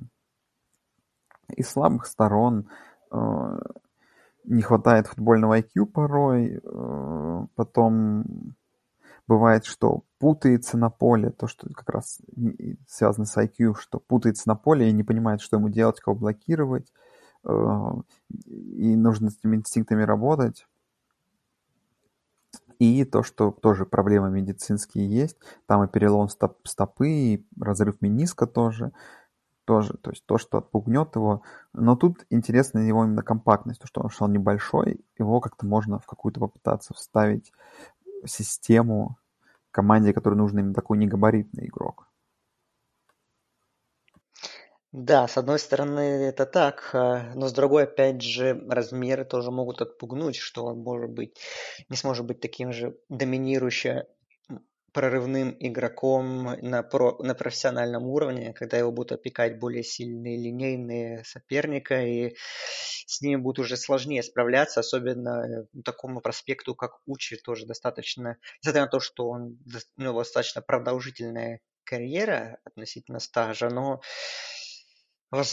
[1.56, 2.68] из слабых сторон
[4.44, 8.54] не хватает футбольного IQ порой, э, потом
[9.26, 12.20] бывает, что путается на поле, то, что как раз
[12.88, 16.92] связано с IQ, что путается на поле и не понимает, что ему делать, кого блокировать,
[17.44, 17.92] э,
[18.46, 20.66] и нужно с этими инстинктами работать.
[22.78, 28.46] И то, что тоже проблемы медицинские есть, там и перелом стоп, стопы, и разрыв мениска
[28.46, 28.92] тоже
[29.68, 31.42] тоже, то есть то, что отпугнет его.
[31.74, 36.06] Но тут интересна его именно компактность, то, что он, он небольшой, его как-то можно в
[36.06, 37.52] какую-то попытаться вставить
[38.24, 39.18] систему
[39.70, 42.08] команде, которой нужен именно такой негабаритный игрок.
[44.90, 49.82] Да, с одной стороны это так, а, но с другой, опять же, размеры тоже могут
[49.82, 51.38] отпугнуть, что он может быть,
[51.90, 54.04] не сможет быть таким же доминирующим
[54.92, 62.02] прорывным игроком на, про, на профессиональном уровне, когда его будут опекать более сильные линейные соперника,
[62.02, 62.34] и
[63.06, 68.82] с ними будет уже сложнее справляться, особенно э, такому проспекту, как Учи, тоже достаточно, несмотря
[68.82, 69.58] на то, что он,
[69.96, 74.00] у него достаточно продолжительная карьера относительно стажа, но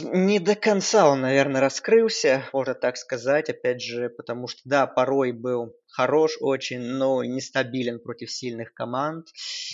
[0.01, 5.33] не до конца он, наверное, раскрылся, можно так сказать, опять же, потому что, да, порой
[5.33, 9.27] был хорош очень, но нестабилен против сильных команд.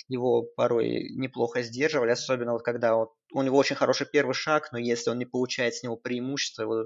[0.08, 4.80] Его порой неплохо сдерживали, особенно вот когда вот, у него очень хороший первый шаг, но
[4.80, 6.86] если он не получает с него преимущества, его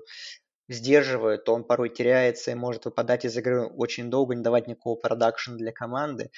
[0.67, 4.95] сдерживают, то он порой теряется и может выпадать из игры очень долго, не давать никакого
[4.99, 6.31] продакшена для команды.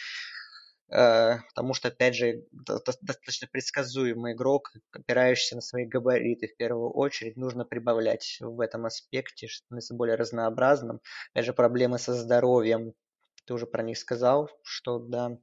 [0.90, 7.36] Э, потому что, опять же, достаточно предсказуемый игрок, опирающийся на свои габариты в первую очередь,
[7.36, 11.02] нужно прибавлять в этом аспекте, становиться более разнообразным.
[11.34, 12.94] Опять же, проблемы со здоровьем,
[13.46, 15.38] ты уже про них сказал, что, да,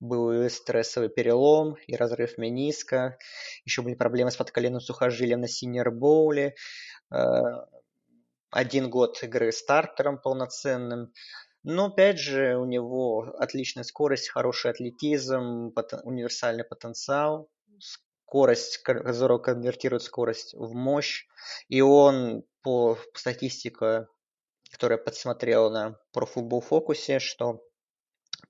[0.00, 3.18] был и стрессовый перелом, и разрыв мениска,
[3.64, 6.54] еще были проблемы с подколенным сухожилием на синер боуле,
[7.12, 7.16] э,
[8.50, 11.12] один год игры стартером полноценным,
[11.62, 15.72] но опять же у него отличная скорость, хороший атлетизм,
[16.04, 17.48] универсальный потенциал,
[17.78, 21.26] скорость, Зоро конвертирует скорость в мощь,
[21.68, 24.06] и он по статистике,
[24.70, 27.62] которую я подсмотрел на Football Focus, что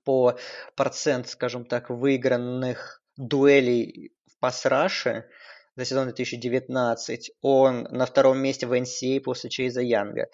[0.03, 0.37] по
[0.75, 5.29] процент, скажем так, выигранных дуэлей в пас-раше
[5.75, 10.29] за сезон 2019, он на втором месте в NCAA после Чейза Янга.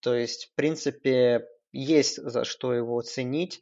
[0.00, 3.60] То есть, в принципе, есть за что его ценить.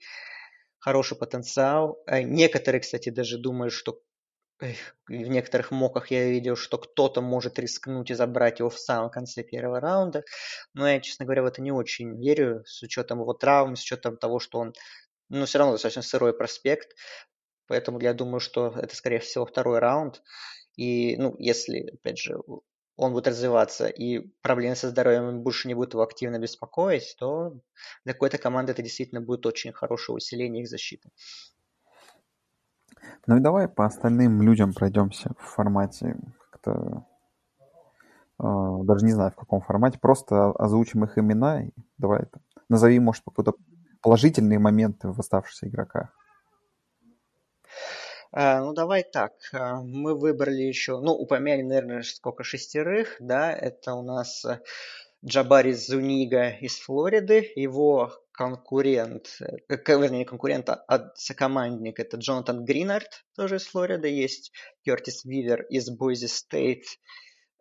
[0.78, 2.02] Хороший потенциал.
[2.06, 4.00] Э, некоторые, кстати, даже думают, что
[4.60, 9.42] в некоторых моках я видел, что кто-то может рискнуть и забрать его в самом конце
[9.44, 10.24] первого раунда.
[10.74, 14.16] Но я, честно говоря, в это не очень верю, с учетом его травм, с учетом
[14.16, 14.72] того, что он,
[15.28, 16.88] ну, все равно достаточно сырой проспект.
[17.68, 20.22] Поэтому я думаю, что это, скорее всего, второй раунд.
[20.76, 22.38] И, ну, если, опять же,
[22.98, 27.56] он будет развиваться и проблемы со здоровьем больше не будут его активно беспокоить, то
[28.04, 31.10] для какой-то команды это действительно будет очень хорошее усиление их защиты.
[33.26, 36.16] Ну и давай по остальным людям пройдемся в формате
[36.50, 37.06] как-то
[38.40, 42.40] э, даже не знаю в каком формате, просто озвучим их имена и давай это.
[42.68, 43.54] Назови, может, какие-то
[44.02, 46.10] положительные моменты в оставшихся игроках.
[48.30, 49.32] А, ну, давай так.
[49.52, 54.60] А, мы выбрали еще, ну, упомянули, наверное, сколько шестерых, да, это у нас э,
[55.24, 63.24] Джабари Зунига из Флориды, его конкурент, э, вернее, не конкурент, а сокомандник, это Джонатан Гринард,
[63.34, 64.52] тоже из Флориды, есть
[64.84, 66.84] Кертис Вивер из Бойзи Стейт,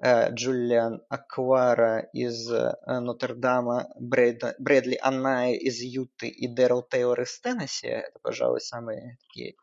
[0.04, 2.46] э, Джулиан Аквара из
[2.86, 7.88] Нотр-Дама, Брэдли Аннай из Юты и Дэрил Тейлор из Теннесси.
[7.88, 9.56] Это, пожалуй, самые такие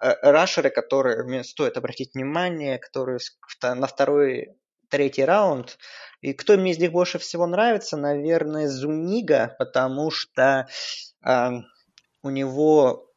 [0.00, 3.18] рашеры, которые стоит обратить внимание, которые
[3.62, 4.56] на второй,
[4.88, 5.78] третий раунд.
[6.20, 10.68] И кто мне из них больше всего нравится, наверное, Зунига, потому что
[11.24, 11.50] э,
[12.22, 13.09] у него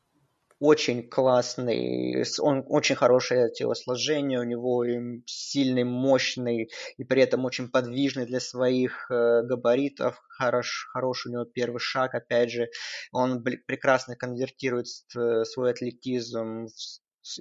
[0.64, 4.86] очень классный, он очень хорошее телосложение, у него
[5.26, 10.24] сильный, мощный и при этом очень подвижный для своих э, габаритов.
[10.30, 12.70] Хорош, хороший у него первый шаг, опять же,
[13.12, 16.68] он прекрасно конвертирует э, свой атлетизм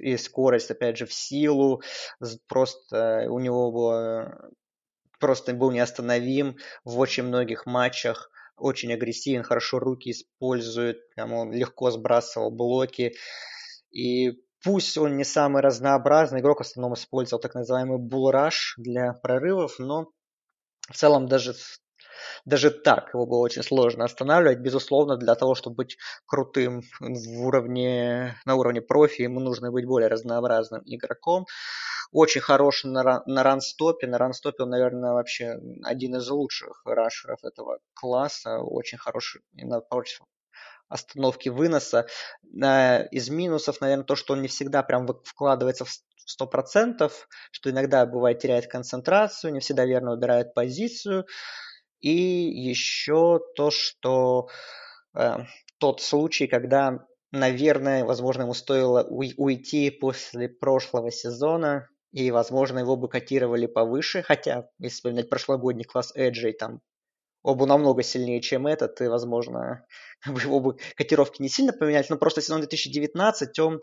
[0.01, 1.81] и скорость, опять же, в силу.
[2.49, 4.51] Просто у него было
[5.21, 11.91] просто был неостановим в очень многих матчах очень агрессивен, хорошо руки использует, прям он легко
[11.91, 13.15] сбрасывал блоки.
[13.91, 19.79] И пусть он не самый разнообразный игрок, в основном использовал так называемый булраш для прорывов,
[19.79, 20.11] но
[20.89, 21.55] в целом даже
[22.45, 24.59] даже так его было очень сложно останавливать.
[24.59, 30.09] Безусловно, для того, чтобы быть крутым в уровне, на уровне профи, ему нужно быть более
[30.09, 31.47] разнообразным игроком.
[32.11, 34.07] Очень хороший на, на ранстопе.
[34.07, 38.59] На ранстопе он, наверное, вообще один из лучших рашеров этого класса.
[38.59, 40.21] Очень хороший на против
[40.89, 42.07] остановки выноса.
[42.43, 48.07] Из минусов, наверное, то, что он не всегда прям вкладывается в сто процентов, что иногда
[48.07, 51.27] бывает теряет концентрацию, не всегда верно выбирает позицию.
[52.03, 54.49] И еще то, что
[55.15, 55.37] э,
[55.79, 63.09] тот случай, когда, наверное, возможно, ему стоило уйти после прошлого сезона, и, возможно, его бы
[63.09, 66.81] котировали повыше, хотя, если вспоминать прошлогодний класс Эджей, там
[67.43, 69.87] оба намного сильнее, чем этот, и, возможно,
[70.27, 73.81] его бы котировки не сильно поменялись, но просто сезон 2019, он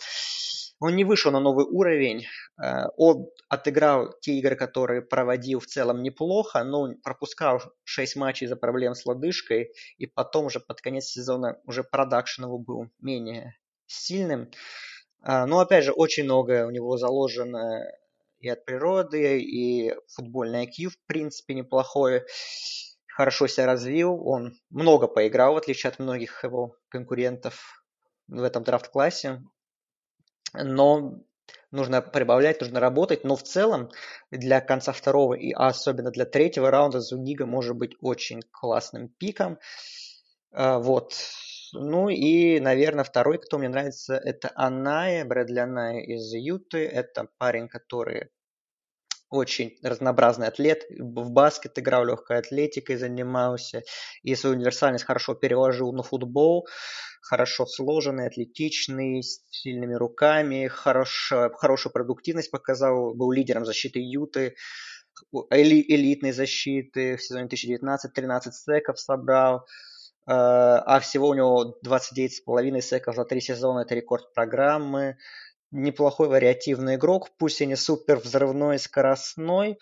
[0.79, 2.25] он не вышел на новый уровень.
[2.61, 8.55] Э, он отыграл те игры, которые проводил в целом неплохо, но пропускал 6 матчей из-за
[8.55, 14.51] проблем с лодыжкой, и потом уже под конец сезона уже продакшн его был менее сильным.
[15.23, 17.83] Э, но опять же, очень многое у него заложено
[18.39, 22.23] и от природы, и футбольный IQ, в принципе, неплохой.
[23.07, 27.83] Хорошо себя развил, он много поиграл, в отличие от многих его конкурентов
[28.29, 29.41] в этом драфт-классе
[30.53, 31.19] но
[31.71, 33.89] нужно прибавлять, нужно работать, но в целом
[34.31, 39.59] для конца второго и особенно для третьего раунда Зунига может быть очень классным пиком.
[40.51, 41.13] А, вот.
[41.73, 46.88] Ну и, наверное, второй, кто мне нравится, это Аная, Брэдли Аная из Юты.
[46.88, 48.29] Это парень, который
[49.29, 50.85] очень разнообразный атлет.
[50.89, 53.83] В баскет играл, легкой атлетикой занимался.
[54.23, 56.67] И свою универсальность хорошо переложил на футбол.
[57.21, 60.67] Хорошо сложенный, атлетичный, с сильными руками.
[60.67, 63.13] Хорошо, хорошую продуктивность показал.
[63.13, 64.55] Был лидером защиты Юты.
[65.49, 67.17] Эли, элитной защиты.
[67.17, 69.65] В сезоне 2019 13 секов собрал.
[70.27, 73.81] Э, а всего у него 29,5 секов за три сезона.
[73.81, 75.17] Это рекорд программы
[75.71, 79.79] неплохой вариативный игрок, пусть и не супер взрывной, скоростной,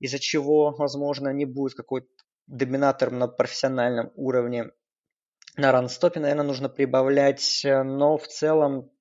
[0.00, 2.08] из-за чего, возможно, не будет какой-то
[2.46, 4.70] доминатором на профессиональном уровне.
[5.58, 8.92] На ранстопе, наверное, нужно прибавлять, но в целом,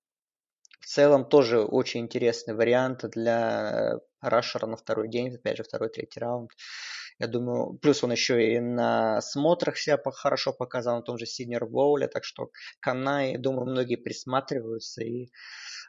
[0.79, 6.19] в целом тоже очень интересный вариант для рашера на второй день, опять же, второй, третий
[6.19, 6.49] раунд.
[7.19, 11.67] Я думаю, плюс он еще и на смотрах себя хорошо показал, на том же Синер
[11.67, 12.49] Боуле, так что
[12.79, 15.29] Канай, думаю, многие присматриваются и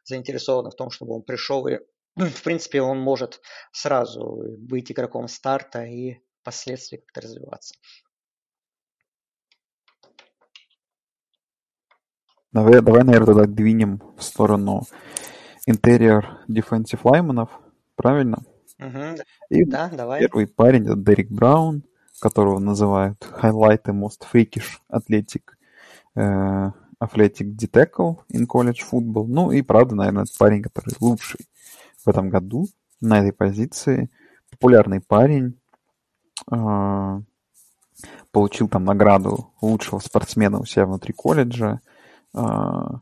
[0.05, 1.79] заинтересованы в том, чтобы он пришел и
[2.17, 3.41] в принципе, он может
[3.73, 7.75] сразу быть игроком старта и впоследствии как-то развиваться.
[12.53, 14.85] Давай, давай, наверное, тогда двинем в сторону
[15.67, 17.51] интерьер defensive лайманов,
[17.95, 18.39] правильно?
[18.79, 19.17] Угу.
[19.51, 20.21] И да, давай.
[20.21, 21.83] первый парень это Дерек Браун,
[22.21, 25.43] которого называют Highlight the Most Freakish Athletic,
[26.15, 26.71] э,
[27.03, 29.27] Athletic Detective in College Football.
[29.29, 31.47] Ну и правда, наверное, это парень, который лучший
[32.05, 32.67] в этом году
[33.01, 34.11] на этой позиции.
[34.51, 35.59] Популярный парень.
[36.51, 37.21] Э,
[38.31, 41.81] получил там награду лучшего спортсмена у себя внутри колледжа.
[42.35, 43.01] А,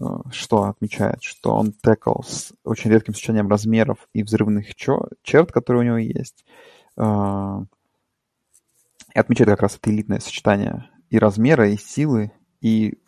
[0.00, 5.82] а, что отмечает, что он текл с очень редким сочетанием размеров и взрывных черт, которые
[5.82, 6.44] у него есть.
[6.96, 7.64] А,
[9.14, 12.98] и отмечает как раз это элитное сочетание и размера, и силы, и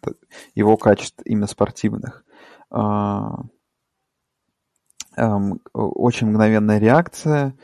[0.55, 2.25] его качеств именно спортивных.
[2.71, 3.49] Эм,
[5.73, 7.57] очень мгновенная реакция,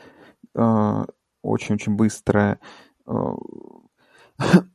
[0.53, 2.59] очень-очень быстрая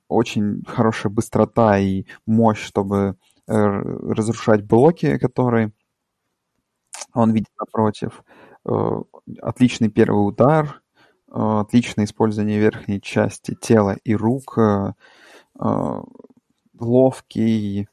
[0.08, 5.72] очень хорошая быстрота и мощь, чтобы э, разрушать блоки, которые
[7.14, 8.24] он видит напротив.
[8.66, 9.02] Э,
[9.42, 10.82] отличный первый удар,
[11.28, 14.58] э, отличное использование верхней части тела и рук,
[16.78, 17.88] ловкий,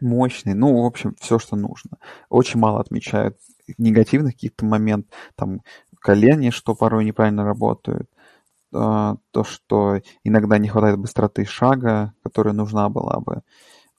[0.00, 1.98] мощный, ну, в общем, все, что нужно.
[2.28, 3.36] Очень мало отмечают
[3.78, 5.62] негативных каких-то моментов, там,
[5.98, 8.10] колени, что порой неправильно работают,
[8.70, 13.42] то, что иногда не хватает быстроты шага, которая нужна была бы.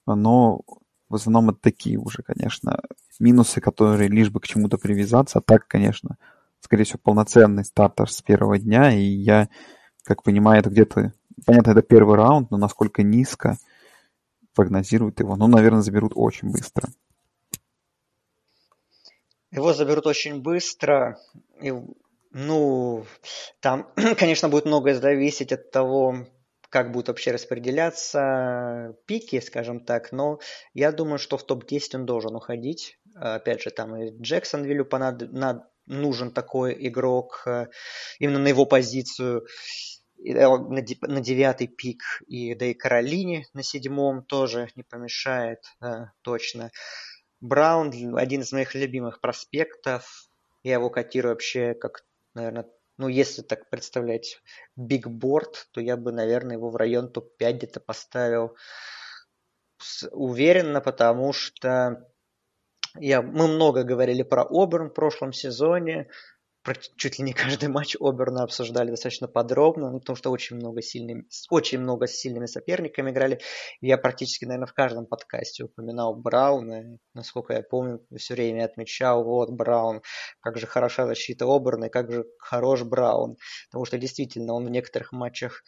[0.06, 0.62] Но
[1.08, 2.80] в основном это такие уже, конечно,
[3.20, 5.38] минусы, которые лишь бы к чему-то привязаться.
[5.38, 6.16] А так, конечно,
[6.60, 8.92] скорее всего, полноценный стартер с первого дня.
[8.92, 9.48] И я,
[10.04, 11.12] как понимаю, это где-то...
[11.44, 13.58] Понятно, это первый раунд, но насколько низко
[14.54, 15.36] прогнозируют его.
[15.36, 16.88] Ну, наверное, заберут очень быстро.
[19.50, 21.18] Его заберут очень быстро.
[21.60, 21.72] И
[22.32, 23.04] ну,
[23.60, 26.26] там, конечно, будет многое зависеть от того,
[26.70, 30.40] как будут вообще распределяться пики, скажем так, но
[30.72, 32.98] я думаю, что в топ-10 он должен уходить.
[33.14, 35.20] Опять же, там и Джексонвиллю понад...
[35.32, 35.64] над...
[35.84, 37.66] нужен такой игрок э,
[38.18, 39.46] именно на его позицию
[40.24, 46.70] э, на девятый пик, и да и Каролине на седьмом тоже не помешает, да, точно.
[47.42, 50.30] Браун один из моих любимых проспектов.
[50.62, 52.04] Я его котирую вообще как
[52.34, 52.66] наверное,
[52.98, 54.40] ну, если так представлять
[54.76, 58.56] бигборд, то я бы, наверное, его в район топ-5 где-то поставил
[60.10, 62.06] уверенно, потому что
[62.98, 66.10] я, мы много говорили про Оберн в прошлом сезоне
[66.96, 71.26] чуть ли не каждый матч Оберна обсуждали достаточно подробно, ну, потому что очень много, сильными,
[71.50, 73.40] очень много с сильными соперниками играли.
[73.80, 76.98] Я практически, наверное, в каждом подкасте упоминал Брауна.
[77.14, 80.02] Насколько я помню, все время отмечал, вот, Браун,
[80.40, 83.36] как же хороша защита Оберна, и как же хорош Браун.
[83.70, 85.62] Потому что действительно он в некоторых матчах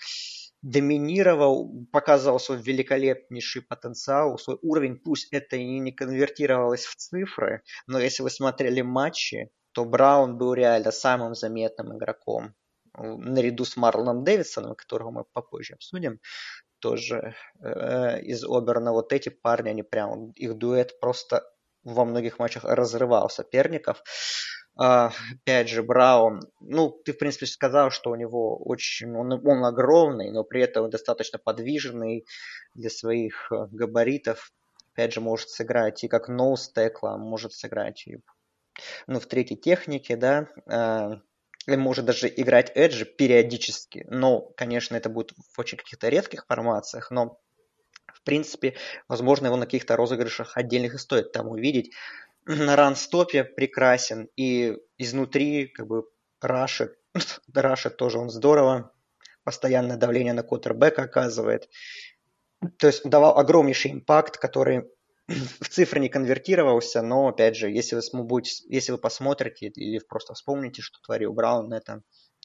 [0.64, 8.00] доминировал, показывал свой великолепнейший потенциал, свой уровень, пусть это и не конвертировалось в цифры, но
[8.00, 12.54] если вы смотрели матчи, то Браун был реально самым заметным игроком
[12.96, 16.20] наряду с Марлоном Дэвидсоном, которого мы попозже обсудим,
[16.78, 18.92] тоже э, из Оберна.
[18.92, 21.42] Вот эти парни, они прям, их дуэт просто
[21.82, 24.02] во многих матчах разрывал соперников.
[24.76, 29.64] Uh, опять же, Браун, ну, ты, в принципе, сказал, что у него очень, он, он
[29.64, 32.26] огромный, но при этом достаточно подвижный
[32.74, 34.52] для своих э, габаритов.
[34.92, 38.18] Опять же, может сыграть и как ноустекла, может сыграть и
[39.06, 44.06] ну, в третьей технике, да, э, может даже играть Эджи периодически.
[44.08, 47.40] Но, конечно, это будет в очень каких-то редких формациях, но
[48.12, 48.74] в принципе,
[49.08, 51.92] возможно, его на каких-то розыгрышах отдельных и стоит там увидеть.
[52.46, 56.04] На ранстопе прекрасен, и изнутри, как бы,
[56.40, 56.98] рашит,
[57.54, 58.92] рашит тоже он здорово,
[59.44, 61.68] постоянное давление на кутербэк оказывает.
[62.78, 64.90] То есть давал огромнейший импакт, который
[65.60, 70.34] в цифры не конвертировался, но, опять же, если вы, будете, если вы посмотрите или просто
[70.34, 72.02] вспомните, что творил Браун, это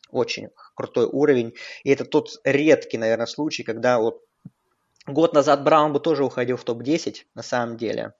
[0.10, 1.54] очень крутой уровень.
[1.84, 4.24] И это тот редкий, наверное, случай, когда вот
[5.06, 8.14] год назад Браун бы тоже уходил в топ-10, на самом деле.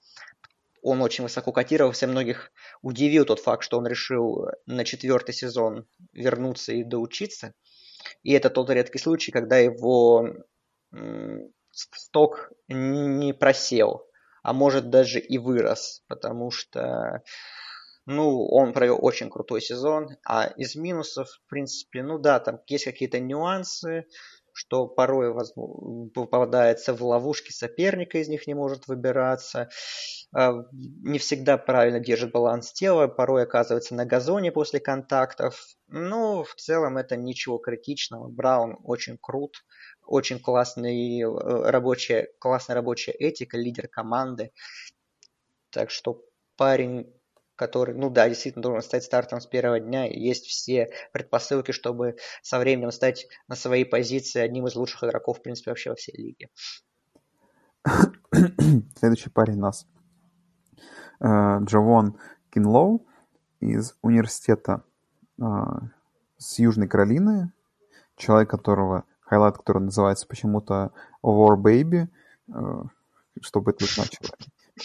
[0.82, 2.52] Он очень высоко котировался, многих
[2.82, 7.54] удивил тот факт, что он решил на четвертый сезон вернуться и доучиться.
[8.24, 10.36] И это тот редкий случай, когда его
[11.72, 14.09] сток не просел
[14.44, 17.22] а может даже и вырос, потому что
[18.06, 22.86] ну, он провел очень крутой сезон, а из минусов, в принципе, ну да, там есть
[22.86, 24.06] какие-то нюансы,
[24.52, 25.34] что порой
[26.14, 29.70] попадается в ловушки соперника, из них не может выбираться,
[30.34, 35.64] а, не всегда правильно держит баланс тела, порой оказывается на газоне после контактов.
[35.88, 38.28] Ну, в целом это ничего критичного.
[38.28, 39.64] Браун очень крут,
[40.10, 44.52] очень классный э, рабочая, классная рабочая этика, лидер команды.
[45.70, 46.24] Так что
[46.58, 47.14] парень
[47.60, 50.06] который, ну да, действительно должен стать стартером с первого дня.
[50.06, 55.42] Есть все предпосылки, чтобы со временем стать на своей позиции одним из лучших игроков, в
[55.42, 56.50] принципе, вообще во всей лиге.
[58.98, 59.86] Следующий парень у нас
[61.20, 61.26] э,
[61.66, 62.18] Джавон
[62.50, 63.06] Кинлоу
[63.60, 64.86] из университета
[65.38, 65.44] э,
[66.38, 67.52] с Южной Каролины.
[68.16, 70.92] Человек, которого, highlight которого называется почему-то
[71.24, 72.08] War Baby.
[72.52, 72.84] Э,
[73.42, 74.36] что бы это значило?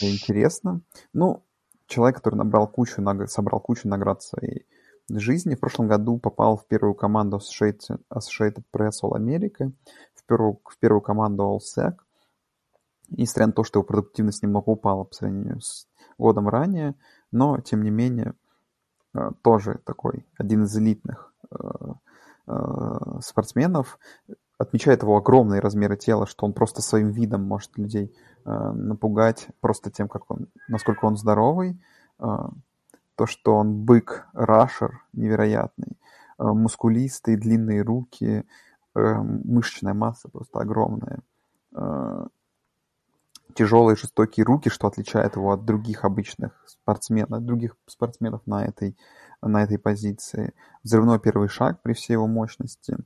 [0.01, 0.83] Интересно.
[1.15, 1.43] Ну,
[1.87, 4.67] человек, который набрал кучу, собрал кучу наград своей
[5.09, 5.55] жизни.
[5.55, 9.73] В прошлом году попал в первую команду Associated, Associated Press All America,
[10.15, 11.95] в первую, в первую команду All Sec.
[13.09, 15.87] Несмотря на то, что его продуктивность немного упала по сравнению с
[16.19, 16.95] годом ранее,
[17.33, 18.35] но, тем не менее,
[19.15, 21.57] э, тоже такой один из элитных э,
[23.21, 23.99] спортсменов.
[24.59, 28.15] Отмечает его огромные размеры тела, что он просто своим видом может людей
[28.45, 31.81] Э, напугать просто тем, как он, насколько он здоровый.
[32.19, 32.49] Э,
[33.17, 35.97] то, что он бык, рашер невероятный,
[36.39, 38.45] э, мускулистый, длинные руки,
[38.97, 41.19] мышечная масса просто огромная.
[43.55, 48.97] Тяжелые жестокие руки, что отличает его от других обычных спортсменов, от других спортсменов на этой,
[49.49, 50.55] на этой позиции.
[50.83, 52.97] Взрывной первый шаг при всей его мощности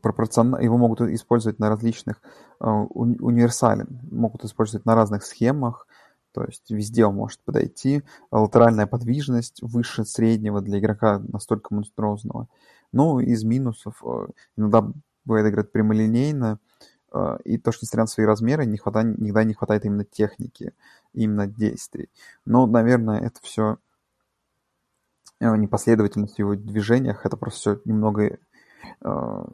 [0.00, 2.20] пропорционально, его могут использовать на различных
[2.60, 5.86] уни, универсален, могут использовать на разных схемах,
[6.32, 8.02] то есть везде он может подойти.
[8.30, 12.48] Латеральная подвижность выше среднего для игрока настолько монструозного.
[12.92, 14.92] Ну, из минусов э, иногда
[15.24, 16.58] бывает играть прямолинейно,
[17.44, 20.72] и то, что несмотря на свои размеры, не хватает, никогда не хватает именно техники,
[21.12, 22.10] именно действий.
[22.44, 23.78] Но, наверное, это все
[25.40, 28.38] непоследовательность в его движениях, это просто все немного
[29.02, 29.44] Э,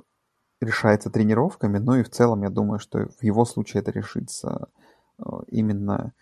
[0.61, 4.69] решается тренировками, но и в целом я думаю, что в его случае это решится
[5.19, 6.13] э, именно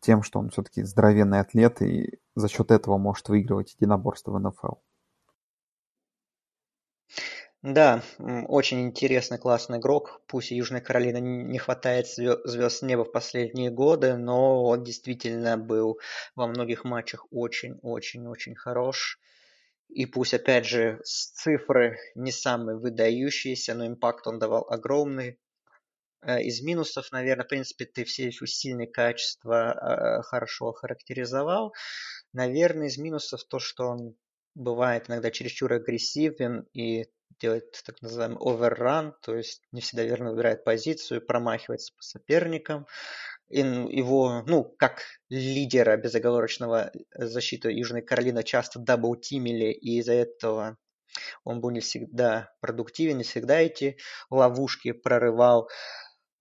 [0.00, 4.74] тем, что он все-таки здоровенный атлет и за счет этого может выигрывать единоборство в НФЛ.
[7.62, 10.22] Да, очень интересный, классный игрок.
[10.28, 15.98] Пусть Южной Каролины не хватает звезд неба в последние годы, но он действительно был
[16.36, 19.18] во многих матчах очень-очень-очень хорош.
[19.88, 25.38] И пусть, опять же, цифры не самые выдающиеся, но импакт он давал огромный.
[26.22, 29.72] Э, из минусов, наверное, в принципе, ты все сильные качества
[30.20, 31.74] э, хорошо охарактеризовал.
[32.32, 34.16] Наверное, из минусов то, что он
[34.54, 37.06] бывает иногда чересчур агрессивен и
[37.40, 42.86] делает так называемый overrun, то есть не всегда верно выбирает позицию, промахивается по соперникам
[43.50, 50.76] его, ну, как лидера безоговорочного э, защиты Южной Каролины часто даблтимили, и из-за этого
[51.44, 53.96] он был не всегда продуктивен, не всегда эти
[54.30, 55.70] ловушки прорывал.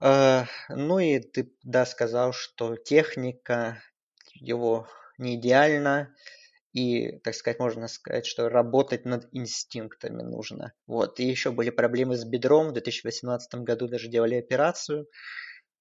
[0.01, 3.81] Э, ну и ты, да, сказал, что техника
[4.33, 6.13] его не идеальна,
[6.73, 10.73] и, так сказать, можно сказать, что работать над инстинктами нужно.
[10.85, 11.19] Вот.
[11.19, 12.69] И еще были проблемы с бедром.
[12.69, 15.07] В 2018 году даже делали операцию.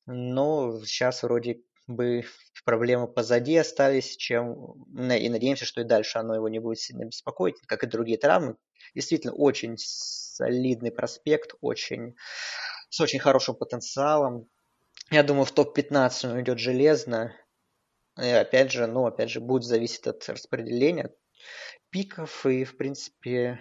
[0.06, 2.24] Но сейчас вроде бы
[2.64, 7.56] проблемы позади остались, чем и надеемся, что и дальше оно его не будет сильно беспокоить,
[7.66, 8.56] как и другие травмы.
[8.94, 12.16] Действительно, очень солидный проспект, очень
[12.90, 14.48] с очень хорошим потенциалом.
[15.10, 17.34] Я думаю, в топ-15 он идет железно.
[18.18, 21.14] И опять же, ну, опять же, будет зависеть от распределения
[21.90, 23.60] пиков и, в принципе,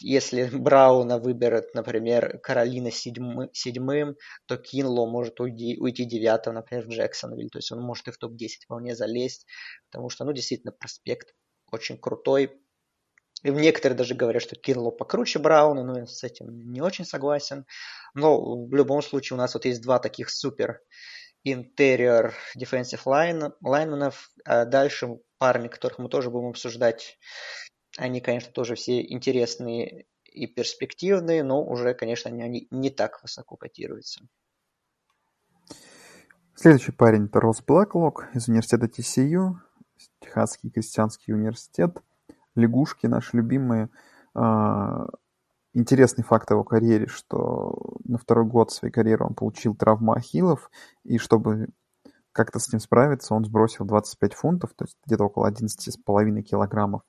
[0.00, 4.16] если Брауна выберет, например, Каролина седьмым, седьмым
[4.46, 7.50] то Кинло может уйти, уйти девятым, например, в Джексонвиль.
[7.50, 9.46] То есть он может и в топ-10 вполне залезть,
[9.90, 11.34] потому что, ну, действительно, проспект
[11.70, 12.58] очень крутой.
[13.42, 17.66] И некоторые даже говорят, что Кинло покруче Брауна, но я с этим не очень согласен.
[18.14, 20.80] Но в любом случае у нас вот есть два таких супер
[21.44, 27.18] интерьер defensive line, лайнменов, а дальше парни, которых мы тоже будем обсуждать
[27.98, 34.26] они, конечно, тоже все интересные и перспективные, но уже, конечно, они не так высоко котируются.
[36.54, 39.56] Следующий парень это Росс Блэклок из университета TCU,
[40.20, 42.02] Техасский крестьянский университет.
[42.54, 43.88] Лягушки наши любимые.
[45.74, 50.70] Интересный факт о его карьере, что на второй год своей карьеры он получил травму ахиллов,
[51.02, 51.68] и чтобы
[52.32, 53.34] как-то с ним справиться.
[53.34, 57.02] Он сбросил 25 фунтов, то есть где-то около 11,5 килограммов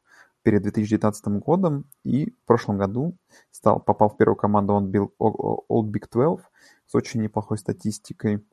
[0.43, 3.17] перед 2019 годом, и в прошлом году
[3.51, 6.45] стал, попал в первую команду, Old Big 12
[6.87, 8.45] с очень неплохой статистикой.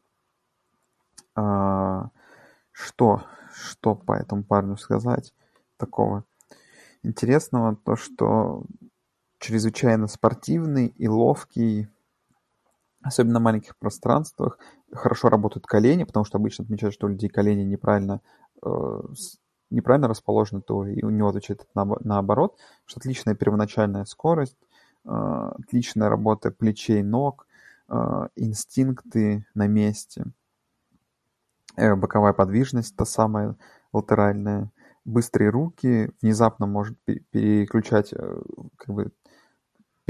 [1.34, 2.10] А,
[2.72, 5.34] что, что по этому парню сказать
[5.76, 6.24] такого
[7.02, 7.76] интересного?
[7.76, 8.64] То, что
[9.40, 11.88] чрезвычайно спортивный и ловкий,
[13.02, 14.58] особенно на маленьких пространствах.
[14.92, 18.20] Хорошо работают колени, потому что обычно отмечают, что у людей колени неправильно,
[18.62, 19.00] э,
[19.70, 24.58] неправильно расположены, то и у него отвечает на, наоборот, что отличная первоначальная скорость,
[25.06, 27.46] э, отличная работа плечей, ног,
[27.88, 30.26] э, инстинкты на месте,
[31.76, 33.56] э, боковая подвижность, та самая
[33.92, 34.70] латеральная,
[35.06, 36.98] быстрые руки, внезапно может
[37.32, 38.42] переключать, э,
[38.76, 39.10] как бы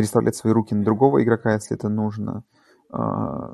[0.01, 2.43] переставлять свои руки на другого игрока, если это нужно.
[2.91, 3.53] А,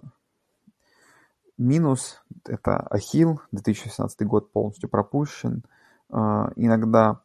[1.58, 5.64] минус— это Ахилл, 2016 год полностью пропущен.
[6.08, 7.20] А, иногда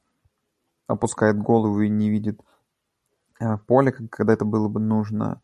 [0.88, 2.42] опускает голову и не видит
[3.40, 5.40] а, поле, когда это было бы нужно.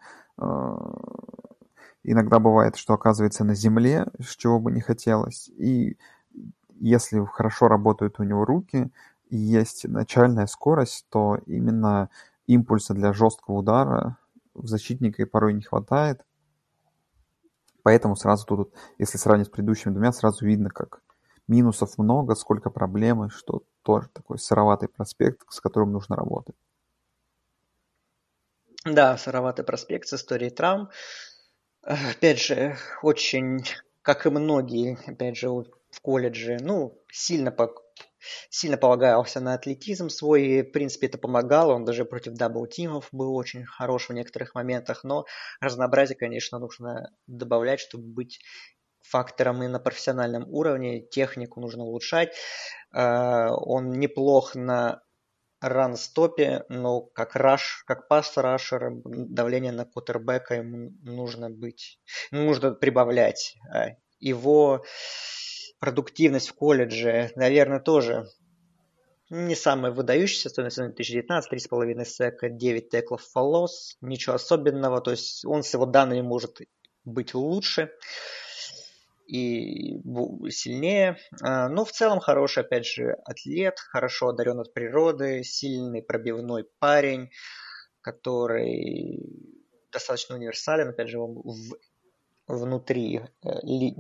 [2.04, 5.50] Иногда бывает, что оказывается на земле, с чего бы не хотелось.
[5.50, 5.98] И
[6.80, 8.92] если хорошо работают у него руки,
[9.30, 12.10] и есть начальная скорость, то именно
[12.48, 14.18] импульса для жесткого удара
[14.54, 16.22] в защитника и порой не хватает.
[17.84, 21.02] Поэтому сразу тут, если сравнить с предыдущими двумя, сразу видно, как
[21.48, 26.56] минусов много, сколько проблем, что тоже такой сыроватый проспект, с которым нужно работать.
[28.84, 30.90] Да, сыроватый проспект с историей травм.
[31.82, 33.64] Опять же, очень,
[34.02, 37.74] как и многие, опять же, в колледже, ну, сильно по
[38.50, 43.10] сильно полагался на атлетизм свой, и, в принципе, это помогало, он даже против double-team ов
[43.12, 45.26] был очень хорош в некоторых моментах, но
[45.62, 48.40] разнообразие, конечно, нужно добавлять, чтобы быть
[49.02, 52.36] фактором и на профессиональном уровне, технику нужно улучшать.
[52.92, 55.02] А, он неплох на
[55.62, 62.00] ран-стопе, но как раш, как пас-рашер, давление на кутербека ему нужно быть,
[62.32, 63.56] нужно прибавлять.
[63.74, 63.88] А,
[64.20, 64.84] его
[65.80, 68.28] продуктивность в колледже, наверное, тоже
[69.30, 70.78] не самая выдающаяся, стоимость.
[70.78, 76.62] 2019, 3,5 сека, 9 теклов фолос, ничего особенного, то есть он с его данными может
[77.04, 77.92] быть лучше
[79.28, 80.00] и
[80.50, 81.18] сильнее.
[81.42, 87.30] А, но в целом хороший, опять же, атлет, хорошо одарен от природы, сильный пробивной парень,
[88.02, 89.20] который
[89.92, 91.78] достаточно универсален, опять же, в
[92.48, 93.50] внутри э,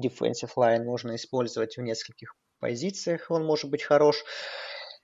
[0.01, 4.23] defensive line можно использовать в нескольких позициях, он может быть хорош.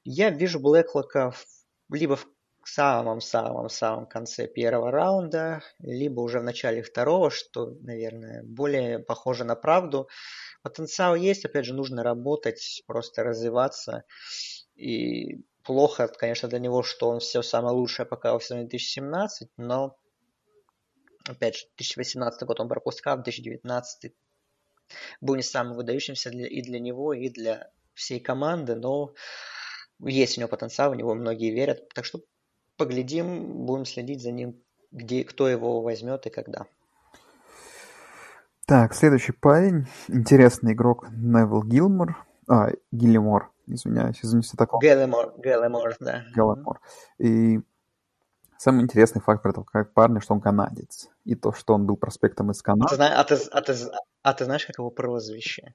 [0.03, 1.33] Я вижу Блэклока
[1.89, 2.25] либо в
[2.65, 10.07] самом-самом-самом конце первого раунда, либо уже в начале второго, что, наверное, более похоже на правду.
[10.61, 14.05] Потенциал есть, опять же, нужно работать, просто развиваться.
[14.75, 19.97] И плохо, конечно, для него, что он все самое лучшее пока в 2017, но
[21.27, 24.13] Опять же, 2018 год он пропускал, 2019
[25.21, 29.13] был не самым выдающимся для, и для него, и для всей команды, но
[29.99, 31.87] есть у него потенциал, у него многие верят.
[31.93, 32.19] Так что
[32.77, 34.61] поглядим, будем следить за ним,
[34.91, 36.65] где, кто его возьмет и когда.
[38.65, 39.87] Так, следующий парень.
[40.07, 42.25] Интересный игрок Невил Гилмор.
[42.47, 44.81] А, Гиллимор, извиняюсь, извините, такого.
[44.81, 46.23] Геллимор, Геллимор, да.
[46.35, 46.81] Геллимор.
[47.19, 47.59] И
[48.63, 51.09] Самый интересный факт про этого как парня, что он канадец.
[51.25, 52.95] И то, что он был проспектом из Канады.
[52.95, 53.75] А ты, а ты, а ты,
[54.21, 55.73] а ты знаешь, как его прозвище?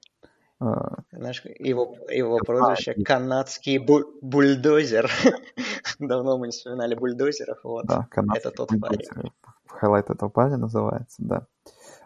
[0.59, 0.95] А...
[1.11, 5.07] Знаешь, его, его прозвище а, канадский бу- бульдозер.
[5.99, 7.59] Давно мы не вспоминали бульдозеров.
[7.63, 7.85] Вот.
[7.85, 9.13] Да, Это тот бульдозер.
[9.13, 9.33] парень.
[9.67, 11.45] Highlight этого парня называется, да.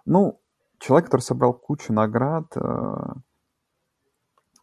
[0.04, 0.42] Ну,
[0.80, 2.96] человек, который собрал кучу наград, э,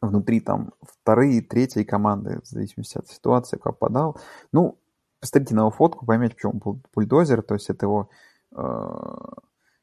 [0.02, 4.18] внутри там вторые, третьи команды, в зависимости от ситуации, попадал.
[4.52, 4.80] Ну,
[5.20, 8.10] посмотрите на его фотку, поймете, почему он бульдозер, то есть это его
[8.56, 8.88] э,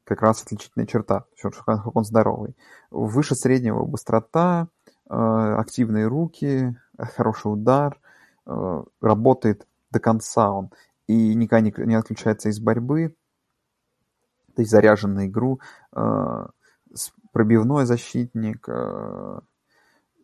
[0.04, 1.24] как раз отличительная черта,
[1.64, 2.56] как он здоровый.
[2.90, 4.68] Выше среднего быстрота,
[5.08, 7.98] э, активные руки, хороший удар,
[8.46, 10.70] э, работает до конца он
[11.06, 13.16] и никогда не, не отключается из борьбы,
[14.54, 15.60] то есть заряжен на игру,
[15.92, 16.46] э,
[17.32, 19.40] пробивной защитник, э,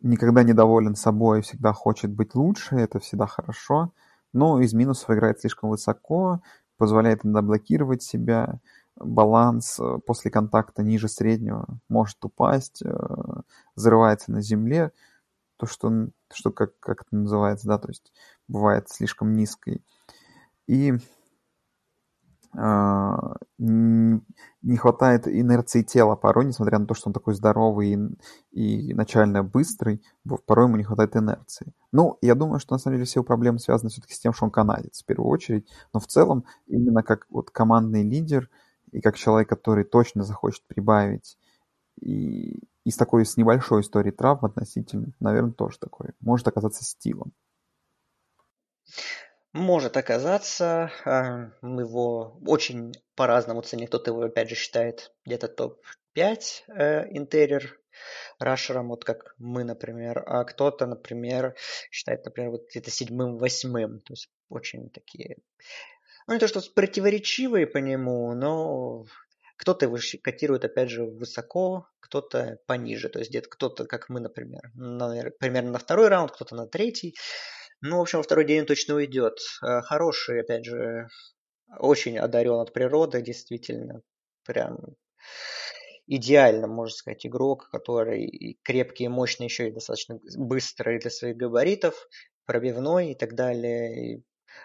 [0.01, 3.91] никогда недоволен собой, всегда хочет быть лучше, это всегда хорошо
[4.35, 6.41] но из минусов играет слишком высоко,
[6.77, 8.59] позволяет иногда блокировать себя,
[8.97, 12.93] баланс э, после контакта ниже среднего может упасть, э,
[13.75, 14.91] взрывается на земле,
[15.57, 18.11] то, что, что как, как это называется, да, то есть
[18.47, 19.81] бывает слишком низкой.
[20.67, 20.93] И
[23.57, 27.93] не хватает инерции тела порой, несмотря на то, что он такой здоровый
[28.51, 30.01] и, и начально быстрый,
[30.45, 31.73] порой ему не хватает инерции.
[31.91, 34.51] Ну, я думаю, что на самом деле все проблемы связаны все-таки с тем, что он
[34.51, 38.49] канадец в первую очередь, но в целом именно как вот командный лидер
[38.91, 41.37] и как человек, который точно захочет прибавить
[42.01, 47.33] и, и с такой, с небольшой историей травм относительно, наверное, тоже такой, может оказаться стилом.
[49.55, 50.91] Может оказаться.
[51.05, 53.87] А, мы его очень по-разному ценим.
[53.87, 57.79] Кто-то его, опять же, считает где-то топ-5 э, интерьер
[58.37, 61.55] рашером, вот как мы, например, а кто-то, например,
[61.89, 65.37] считает, например, вот где-то седьмым-восьмым, то есть очень такие,
[66.27, 69.05] ну не то что противоречивые по нему, но
[69.55, 74.69] кто-то его котирует, опять же, высоко, кто-то пониже, то есть где-то кто-то, как мы, например,
[74.73, 77.15] наверное, примерно на второй раунд, кто-то на третий,
[77.81, 79.39] ну, в общем, второй день точно уйдет.
[79.63, 81.07] Э, хороший, опять же,
[81.77, 84.01] очень одарен от природы, действительно.
[84.45, 84.77] Прям
[86.07, 92.07] идеально, можно сказать, игрок, который крепкий мощный, еще и достаточно быстрый для своих габаритов,
[92.45, 94.15] пробивной и так далее.
[94.17, 94.23] И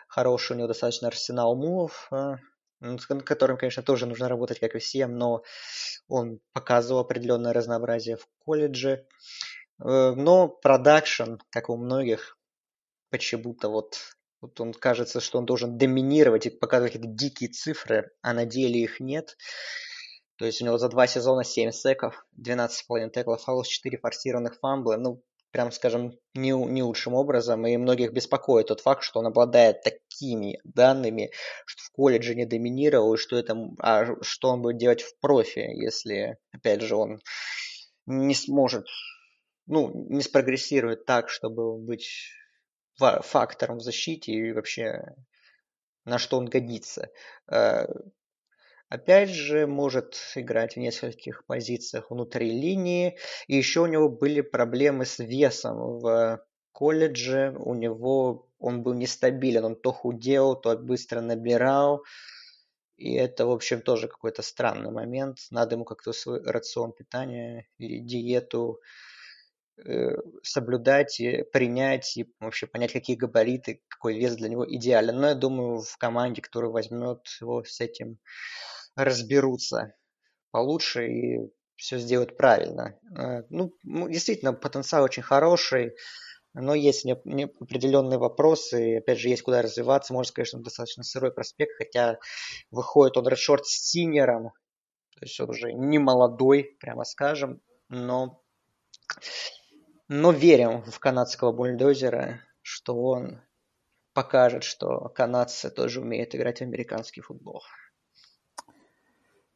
[0.09, 2.37] хороший у него достаточно арсенал мувов, э,
[2.81, 5.43] над которым, конечно, тоже нужно работать, как и всем, но
[6.09, 9.07] он показывал определенное разнообразие в колледже.
[9.83, 12.37] Э, но продакшн, как у многих,
[13.11, 13.99] почему-то вот,
[14.41, 18.81] вот он кажется, что он должен доминировать и показывать какие-то дикие цифры, а на деле
[18.81, 19.37] их нет.
[20.37, 24.97] То есть у него за два сезона 7 секов, 12,5 теклов, фаулов, 4 форсированных фамбла.
[24.97, 27.67] Ну, прям скажем, не, не лучшим образом.
[27.67, 31.31] И многих беспокоит тот факт, что он обладает такими данными,
[31.67, 35.59] что в колледже не доминировал, и что, это, а что он будет делать в профи,
[35.59, 37.21] если, опять же, он
[38.07, 38.87] не сможет,
[39.67, 42.31] ну, не спрогрессирует так, чтобы быть
[43.23, 45.15] фактором в защите и вообще
[46.05, 47.11] на что он годится.
[47.51, 47.87] Э,
[48.89, 53.19] опять же, может играть в нескольких позициях внутри линии.
[53.47, 57.55] И еще у него были проблемы с весом в колледже.
[57.59, 59.65] У него он был нестабилен.
[59.65, 62.03] Он то худел, то быстро набирал.
[62.97, 65.39] И это, в общем, тоже какой-то странный момент.
[65.51, 68.81] Надо ему как-то свой рацион питания или диету
[70.43, 75.17] соблюдать, и принять и вообще понять, какие габариты, какой вес для него идеален.
[75.17, 78.19] Но я думаю, в команде, которая возьмет его с этим,
[78.97, 79.95] разберутся
[80.51, 82.99] получше и все сделают правильно.
[83.17, 85.95] Э, ну, действительно, потенциал очень хороший,
[86.53, 90.13] но есть определенные вопросы, опять же, есть куда развиваться.
[90.13, 92.19] Можно сказать, что он достаточно сырой проспект, хотя
[92.71, 94.53] выходит он редшорт с синером,
[95.15, 98.43] то есть он уже не молодой, прямо скажем, но
[100.13, 103.39] но верим в канадского бульдозера, что он
[104.13, 107.63] покажет, что канадцы тоже умеют играть в американский футбол.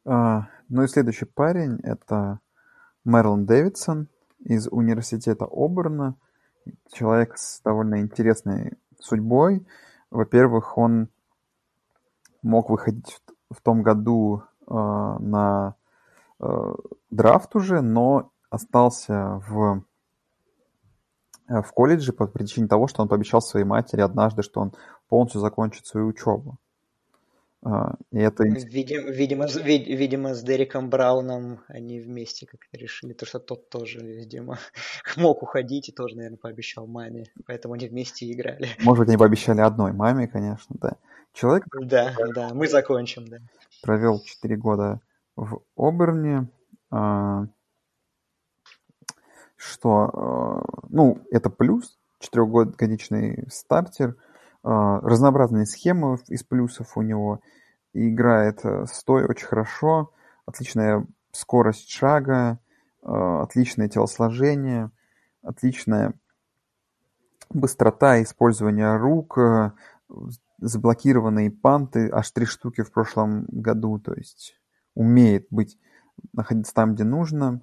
[0.05, 2.39] А, ну и следующий парень это
[3.03, 4.07] Мерлон Дэвидсон
[4.45, 6.15] из университета Оберна.
[6.89, 9.67] Человек с довольно интересной судьбой.
[10.09, 11.09] Во-первых, он
[12.41, 13.11] мог выходить
[13.49, 15.75] в, в том году э, на
[16.39, 16.45] э,
[17.09, 19.83] драфт уже, но остался в
[21.47, 24.73] в колледже по причине того, что он пообещал своей матери однажды, что он
[25.09, 26.57] полностью закончит свою учебу.
[27.65, 28.43] А, и это...
[28.43, 34.59] Видимо, видимо, видимо, с Дереком Брауном они вместе как-то решили, то что тот тоже, видимо,
[35.17, 38.69] мог уходить и тоже, наверное, пообещал маме, поэтому они вместе играли.
[38.83, 40.95] Может быть, они пообещали одной маме, конечно, да.
[41.33, 41.65] Человек...
[41.81, 43.37] Да, да, мы закончим, да.
[43.81, 45.01] Провел 4 года
[45.35, 46.47] в Оберне,
[46.91, 47.47] а,
[49.55, 54.15] что, э, ну, это плюс, четырехгодичный стартер, э,
[54.63, 57.41] разнообразные схемы из плюсов у него,
[57.93, 60.11] играет э, стоя очень хорошо,
[60.45, 62.59] отличная скорость шага,
[63.03, 64.89] отличное телосложение,
[65.43, 66.13] отличная
[67.51, 69.37] быстрота использования рук,
[70.57, 74.55] заблокированные панты, аж три штуки в прошлом году, то есть
[74.95, 75.77] умеет быть,
[76.33, 77.61] находиться там, где нужно,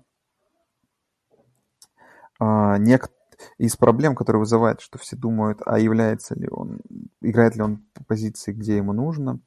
[2.41, 3.11] нек...
[3.59, 6.81] из проблем, которые вызывает, что все думают, а является ли он,
[7.21, 9.41] играет ли он по позиции, где ему нужно.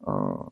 [0.00, 0.48] А,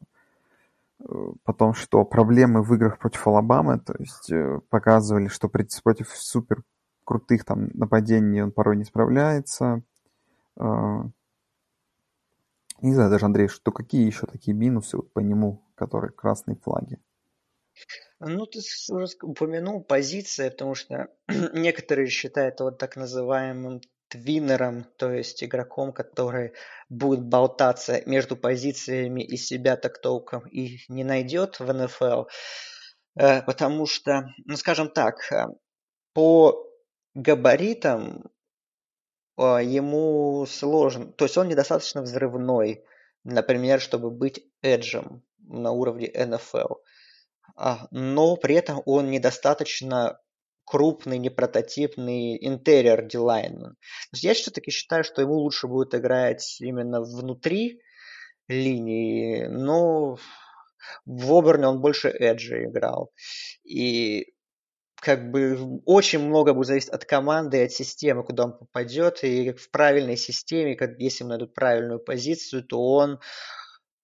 [1.45, 6.62] потом, что проблемы в играх против Алабамы, то есть э, показывали, что против супер
[7.05, 9.82] крутых там нападений он порой не справляется.
[10.57, 11.07] А,
[12.80, 16.99] не знаю даже, Андрей, что какие еще такие минусы вот по нему, которые красные флаги?
[18.27, 21.09] Ну, ты уже упомянул позиция, потому что
[21.53, 26.53] некоторые считают его так называемым твиннером, то есть игроком, который
[26.89, 32.25] будет болтаться между позициями и себя так толком и не найдет в НФЛ.
[33.16, 35.47] Э, потому что, ну скажем так, э,
[36.12, 36.66] по
[37.14, 38.31] габаритам
[39.37, 42.85] э, ему сложно, то есть он недостаточно взрывной,
[43.25, 46.75] например, чтобы быть эджем на уровне НФЛ.
[47.57, 50.19] А, но при этом он недостаточно
[50.65, 53.77] крупный, непрототипный интерьер дилайн.
[54.13, 57.81] Я все-таки считаю, что ему лучше будет играть именно внутри
[58.49, 60.17] линии, но
[61.07, 63.13] в Оберне он больше эджи играл.
[63.65, 64.35] И
[65.01, 69.23] как бы очень много будет зависеть от команды и от системы, куда он попадет.
[69.23, 73.21] И в правильной системе, если ему найдут правильную позицию, то он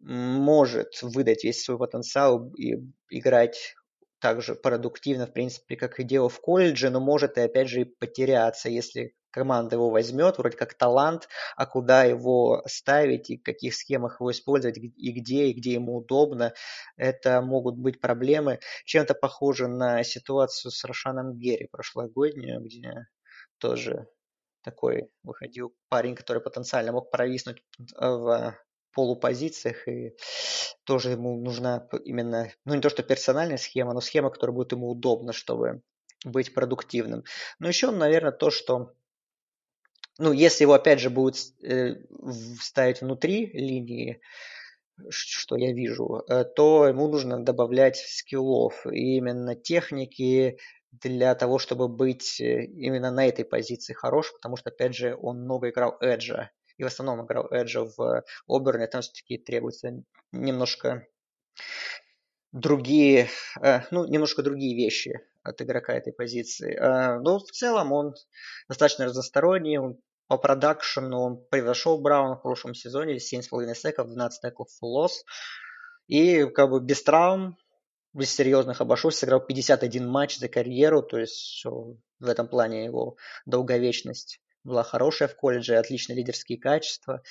[0.01, 2.77] может выдать весь свой потенциал и
[3.11, 3.75] играть
[4.21, 7.83] так же продуктивно, в принципе, как и делал в колледже, но может и опять же
[7.83, 13.43] и потеряться, если команда его возьмет, вроде как талант, а куда его ставить и в
[13.43, 16.53] каких схемах его использовать, и где, и где ему удобно,
[16.97, 18.61] это могут быть проблемы.
[18.85, 23.07] Чем-то похоже на ситуацию с Рошаном Герри прошлогоднюю, где
[23.59, 24.07] тоже
[24.63, 27.63] такой выходил парень, который потенциально мог провиснуть
[27.97, 28.55] в
[28.93, 30.15] полупозициях, и
[30.85, 34.91] тоже ему нужна именно, ну не то что персональная схема, но схема, которая будет ему
[34.91, 35.83] удобна, чтобы
[36.25, 37.25] быть продуктивным.
[37.59, 38.93] Но еще, наверное, то, что
[40.19, 41.95] ну, если его, опять же, будут э,
[42.61, 44.21] ставить внутри линии,
[45.09, 50.59] что я вижу, э, то ему нужно добавлять скиллов и именно техники
[50.93, 55.43] для того, чтобы быть э, именно на этой позиции хорош, потому что, опять же, он
[55.43, 60.03] много играл эджа, и в основном играл эджа в Оберне, там все-таки требуется
[60.33, 61.07] немножко
[62.53, 63.29] другие,
[63.91, 66.79] ну, немножко другие вещи от игрока этой позиции.
[67.21, 68.15] Но в целом он
[68.67, 74.69] достаточно разносторонний, он по продакшену он превзошел Брауна в прошлом сезоне, 7,5 секов, 12 теклов
[74.81, 75.25] лосс.
[76.07, 77.59] И как бы без травм,
[78.15, 84.41] без серьезных обошелся, сыграл 51 матч за карьеру, то есть в этом плане его долговечность
[84.65, 87.23] была хорошая в колледже, отличные лидерские качества.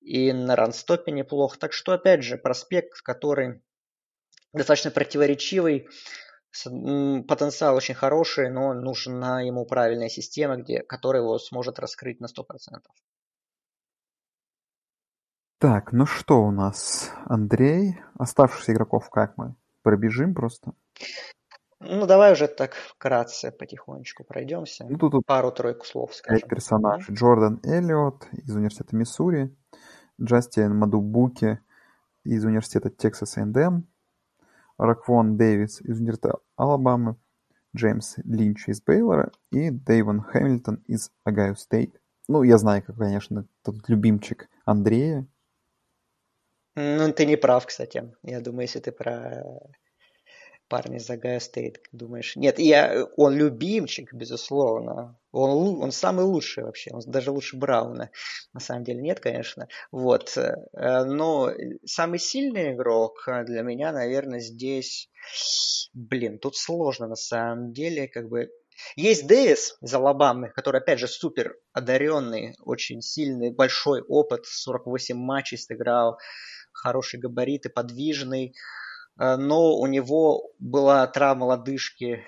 [0.00, 1.58] И на ранстопе неплохо.
[1.58, 3.62] Так что, опять же, проспект, который
[4.52, 5.88] достаточно противоречивый,
[6.52, 12.80] потенциал очень хороший, но нужна ему правильная система, где, которая его сможет раскрыть на 100%.
[15.58, 18.00] Так, ну что у нас, Андрей?
[18.18, 19.54] Оставшихся игроков как мы?
[19.82, 20.72] Пробежим просто?
[21.80, 24.86] Ну, давай уже так вкратце потихонечку пройдемся.
[24.88, 26.46] Ну, тут Пару-тройку слов скажем.
[26.48, 27.10] персонажи.
[27.12, 29.56] Джордан Эллиот из университета Миссури,
[30.20, 31.58] Джастин Мадубуки
[32.24, 33.86] из университета Техас A&M,
[34.76, 37.16] Раквон Дэвис из университета Алабамы,
[37.74, 41.98] Джеймс Линч из Бейлора и Дэйвон Хэмилтон из Огайо Стейт.
[42.28, 45.26] Ну, я знаю, как, конечно, тот любимчик Андрея.
[46.76, 48.14] Ну, ты не прав, кстати.
[48.22, 49.42] Я думаю, если ты про
[50.70, 52.36] парня из Огайо Стейт, думаешь.
[52.36, 55.18] Нет, я, он любимчик, безусловно.
[55.32, 58.10] Он, он самый лучший вообще, он даже лучше Брауна.
[58.54, 59.68] На самом деле нет, конечно.
[59.90, 60.38] Вот.
[60.38, 61.50] Э, но
[61.84, 65.10] самый сильный игрок для меня, наверное, здесь...
[65.92, 68.50] Блин, тут сложно на самом деле, как бы...
[68.96, 75.58] Есть Дэвис из Алабамы, который, опять же, супер одаренный, очень сильный, большой опыт, 48 матчей
[75.58, 76.18] сыграл,
[76.72, 78.54] хорошие габариты, подвижный.
[79.20, 82.24] Э, но у него была травма лодыжки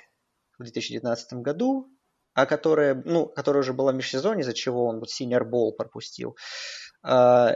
[0.59, 1.89] в 2019 году,
[2.35, 6.37] а которая, ну, которая уже была в межсезонье, из-за чего он вот senior bowl пропустил.
[7.05, 7.55] Э,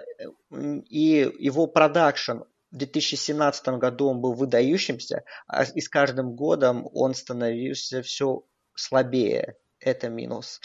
[0.51, 2.39] и его продакшн
[2.73, 8.43] в 2017 году он был выдающимся, а и с каждым годом он становился все
[8.75, 9.57] слабее.
[9.79, 10.61] Это минус.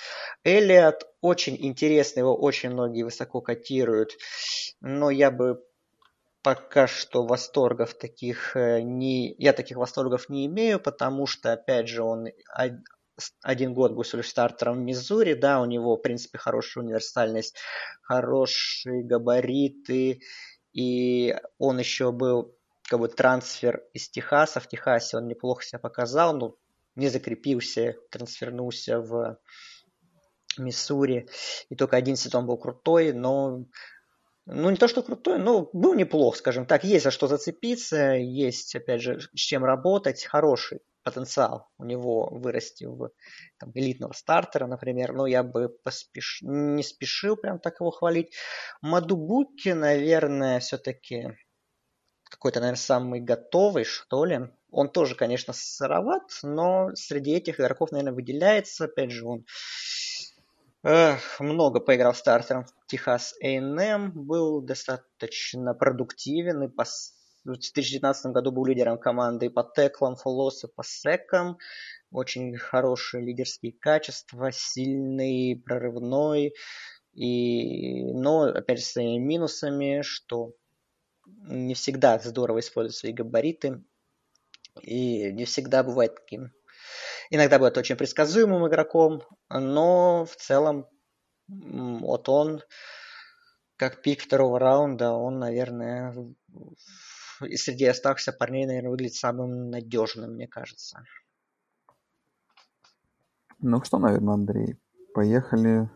[0.46, 4.14] Элliot очень интересный, его очень многие высоко котируют,
[4.80, 5.62] но я бы
[6.42, 9.36] пока что восторгов таких э, не...
[9.38, 12.28] Я таких восторгов не имею, потому что, опять же, он
[13.44, 17.56] один год был стартером в Миссури, да, у него, в принципе, хорошая универсальность,
[18.02, 20.22] хорошие габариты,
[20.74, 22.56] и он еще был
[22.90, 24.60] как бы трансфер из Техаса.
[24.60, 26.56] В Техасе он неплохо себя показал, но
[26.96, 29.38] не закрепился, трансфернулся в
[30.58, 31.30] Миссури.
[31.70, 33.66] И только один сезон был крутой, но
[34.46, 36.84] ну, не то, что крутой, но был неплох, скажем так.
[36.84, 40.26] Есть за что зацепиться, есть, опять же, с чем работать.
[40.26, 43.12] Хороший потенциал у него вырасти в
[43.60, 45.14] там, элитного стартера, например.
[45.14, 46.40] Но я бы поспеш...
[46.42, 48.34] не спешил прям так его хвалить.
[48.82, 51.38] Мадубуки, наверное, все-таки
[52.24, 54.40] какой-то, наверное, самый готовый, что ли.
[54.72, 58.86] Он тоже, конечно, сыроват, но среди этих игроков, наверное, выделяется.
[58.86, 59.46] Опять же, он
[60.84, 66.86] Эх, много поиграл стартером в Техас A&M, был достаточно продуктивен и по...
[66.86, 71.60] в 2019 году был лидером команды по теклам, фоллосу, по секам.
[72.12, 76.56] Очень хорошие лидерские качества, сильный, прорывной.
[77.14, 78.04] И...
[78.14, 80.56] Но, опять же, с своими минусами, что
[81.28, 83.84] не всегда здорово используют свои габариты.
[84.82, 86.52] И не всегда бывает таким
[87.34, 90.86] Иногда бывает очень предсказуемым игроком, но в целом
[91.48, 92.62] вот он,
[93.78, 96.14] как пик второго раунда, он, наверное,
[97.56, 101.06] среди оставшихся парней, наверное, выглядит самым надежным, мне кажется.
[103.60, 104.78] Ну что, наверное, Андрей,
[105.14, 105.90] поехали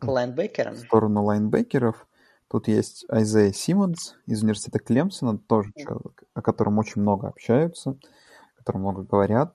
[0.00, 0.74] к лайнбекерам.
[0.74, 2.08] В сторону лайнбекеров.
[2.48, 8.58] Тут есть Айзея Симмонс из университета Клемсона, тоже человек, о котором очень много общаются, о
[8.58, 9.54] котором много говорят.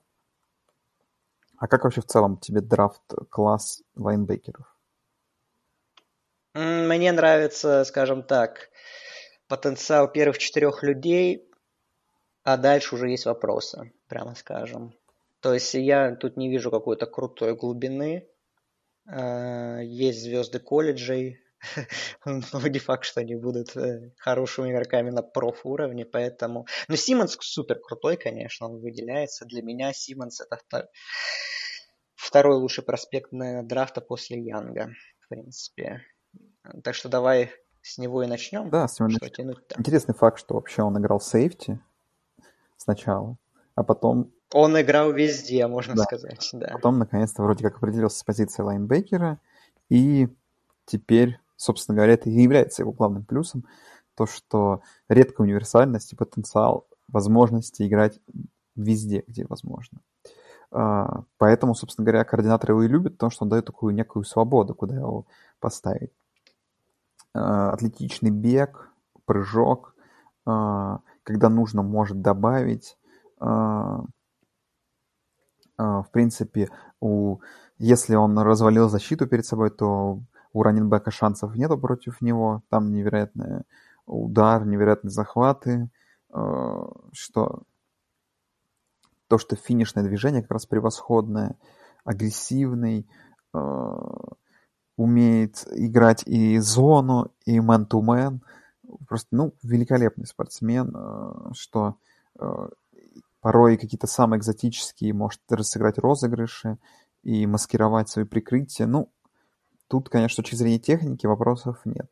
[1.62, 4.66] А как вообще в целом тебе драфт класс лайнбекеров?
[6.54, 8.68] Мне нравится, скажем так,
[9.46, 11.48] потенциал первых четырех людей,
[12.42, 14.92] а дальше уже есть вопросы, прямо скажем.
[15.38, 18.28] То есть я тут не вижу какой-то крутой глубины.
[19.06, 21.41] А, есть звезды колледжей,
[22.24, 26.66] но не факт, что они будут э, хорошими игроками на проф уровне, поэтому...
[26.88, 29.44] Ну, Симмонс супер крутой, конечно, он выделяется.
[29.44, 30.88] Для меня Симмонс это
[32.14, 36.02] второй лучший проспект на драфта после Янга, в принципе.
[36.82, 37.50] Так что давай
[37.82, 38.70] с него и начнем.
[38.70, 39.32] Да, с него что нач...
[39.34, 39.78] тянуть-то?
[39.78, 41.80] Интересный факт, что вообще он играл сейфти
[42.76, 43.36] сначала,
[43.74, 44.32] а потом...
[44.54, 46.02] Он играл везде, можно да.
[46.04, 46.68] сказать, да.
[46.72, 49.40] Потом, наконец-то, вроде как определился с позиции лайнбекера,
[49.88, 50.28] и
[50.84, 53.64] теперь, собственно говоря, это и является его главным плюсом,
[54.16, 58.20] то, что редкая универсальность и потенциал возможности играть
[58.74, 60.00] везде, где возможно.
[60.70, 64.74] А, поэтому, собственно говоря, координаторы его и любят, потому что он дает такую некую свободу,
[64.74, 65.26] куда его
[65.60, 66.12] поставить.
[67.34, 68.90] А, атлетичный бег,
[69.24, 69.94] прыжок,
[70.44, 72.96] а, когда нужно, может добавить.
[75.78, 76.68] В принципе,
[77.00, 77.38] у,
[77.78, 80.20] если он развалил защиту перед собой, то
[80.52, 82.62] у раненбека шансов нету против него.
[82.68, 83.62] Там невероятный
[84.06, 85.88] удар, невероятные захваты,
[87.12, 87.62] что
[89.32, 91.56] то, что финишное движение как раз превосходное,
[92.04, 93.08] агрессивный,
[93.54, 93.98] э,
[94.98, 98.42] умеет играть и зону, и мэн-ту-мэн.
[99.08, 101.96] Просто, ну, великолепный спортсмен, э, что
[102.38, 102.68] э,
[103.40, 106.76] порой какие-то самые экзотические может разыграть розыгрыши
[107.22, 108.86] и маскировать свои прикрытия.
[108.86, 109.10] Ну,
[109.88, 112.10] тут, конечно, с точки зрения техники вопросов нет.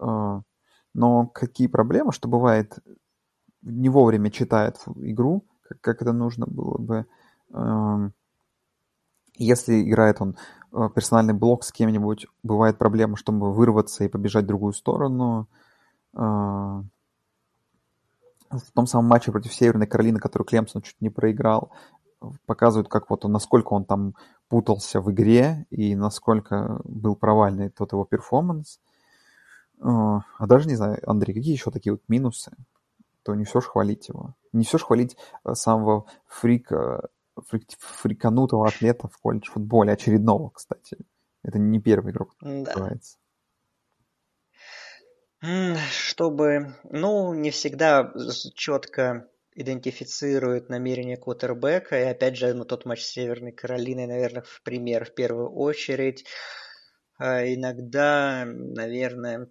[0.00, 0.40] Э,
[0.94, 2.78] но какие проблемы, что бывает,
[3.62, 7.06] не вовремя читает игру, как, как это нужно было бы.
[7.52, 8.14] Эм,
[9.34, 10.36] если играет он
[10.72, 15.48] э, персональный блок с кем-нибудь, бывает проблема, чтобы вырваться и побежать в другую сторону.
[16.14, 16.82] Э,
[18.50, 21.72] в том самом матче против Северной Каролины, который Клемсон чуть не проиграл,
[22.46, 24.14] показывают, как вот он, насколько он там
[24.48, 28.80] путался в игре и насколько был провальный тот его перформанс.
[29.78, 32.52] Э, а даже не знаю, Андрей, какие еще такие вот минусы?
[33.22, 34.34] То не все ж хвалить его.
[34.52, 40.98] Не все ж хвалить э, самого фрика, фрик, фриканутого атлета в колледж футболе, очередного, кстати.
[41.42, 42.48] Это не первый игрок, да.
[42.48, 43.18] называется.
[45.90, 48.12] Чтобы, ну, не всегда
[48.54, 51.98] четко идентифицирует намерение квотербека.
[51.98, 56.24] И опять же, ну, тот матч с Северной Каролиной, наверное, в пример в первую очередь.
[57.18, 59.48] А иногда, наверное,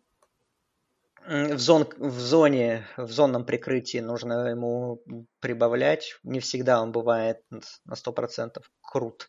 [1.26, 5.02] в, зон, в зоне, в зонном прикрытии нужно ему
[5.40, 6.20] прибавлять.
[6.24, 9.28] Не всегда он бывает на 100% крут,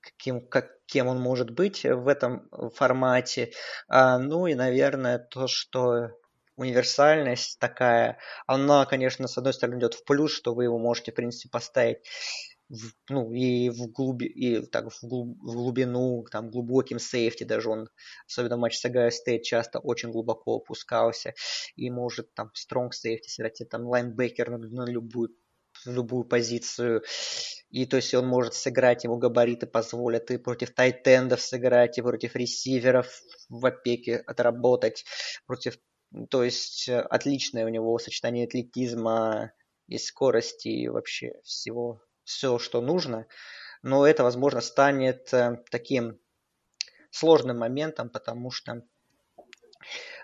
[0.00, 3.52] каким, как, кем он может быть в этом формате.
[3.88, 6.10] А, ну и, наверное, то, что
[6.56, 11.14] универсальность такая, она, конечно, с одной стороны идет в плюс, что вы его можете, в
[11.14, 11.98] принципе, поставить
[12.68, 17.70] в, ну, и в, глуби, и так, в, глуб, в глубину, там, глубоким safety даже
[17.70, 17.88] он,
[18.26, 21.34] особенно в матче с Огайо Стейт, часто очень глубоко опускался
[21.76, 25.30] и может там strong safety сыграть, там linebacker на, на любую
[25.84, 27.02] любую позицию.
[27.70, 31.98] И то есть он может сыграть, ему габариты позволят и против tight end ов сыграть,
[31.98, 35.04] и против ресиверов в опеке отработать,
[35.46, 35.78] против...
[36.30, 39.52] То есть э, отличное у него сочетание атлетизма
[39.86, 43.26] и скорости и вообще всего все, что нужно,
[43.82, 46.18] но это, возможно, станет э, таким
[47.10, 48.82] сложным моментом, потому что,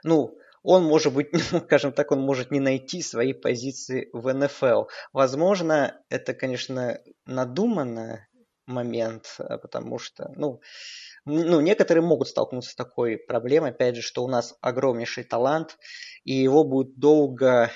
[0.02, 4.84] ну, он может быть, ну, скажем так, он может не найти свои позиции в НФЛ.
[5.12, 8.26] Возможно, это, конечно, надуманно,
[8.66, 10.60] момент, э, потому что, ну,
[11.24, 15.78] ну, некоторые могут столкнуться с такой проблемой, опять же, что у нас огромнейший талант,
[16.24, 17.70] и его будет долго,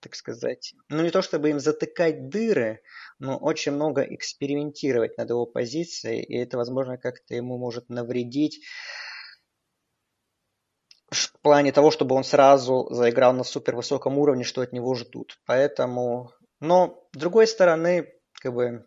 [0.00, 2.80] так сказать, ну не то чтобы им затыкать дыры,
[3.18, 8.64] но очень много экспериментировать над его позицией, и это, возможно, как-то ему может навредить
[11.10, 15.40] в плане того, чтобы он сразу заиграл на супер высоком уровне, что от него ждут.
[15.44, 16.30] Поэтому,
[16.60, 18.86] но с другой стороны, как бы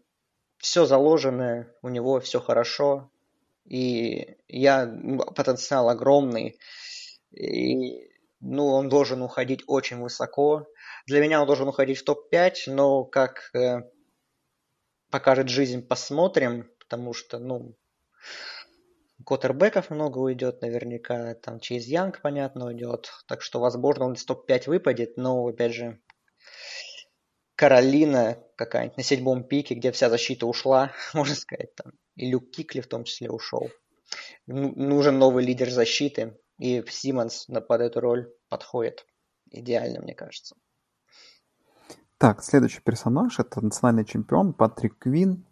[0.63, 3.11] все заложено, у него все хорошо,
[3.65, 4.87] и я
[5.35, 6.57] потенциал огромный,
[7.31, 8.09] и
[8.39, 10.65] ну, он должен уходить очень высоко.
[11.05, 13.81] Для меня он должен уходить в топ-5, но как э,
[15.11, 17.75] покажет жизнь, посмотрим, потому что, ну,
[19.25, 23.11] Коттербеков много уйдет наверняка, там Чейз Янг, понятно, уйдет.
[23.27, 25.99] Так что, возможно, он из топ-5 выпадет, но, опять же,
[27.55, 31.93] Каролина какая-нибудь на седьмом пике, где вся защита ушла, можно сказать, там.
[32.15, 33.69] И Люк Кикли в том числе ушел.
[34.45, 39.05] Нужен новый лидер защиты, и Симмонс под эту роль подходит
[39.49, 40.55] идеально, мне кажется.
[42.17, 45.45] Так, следующий персонаж это национальный чемпион Патрик Квин.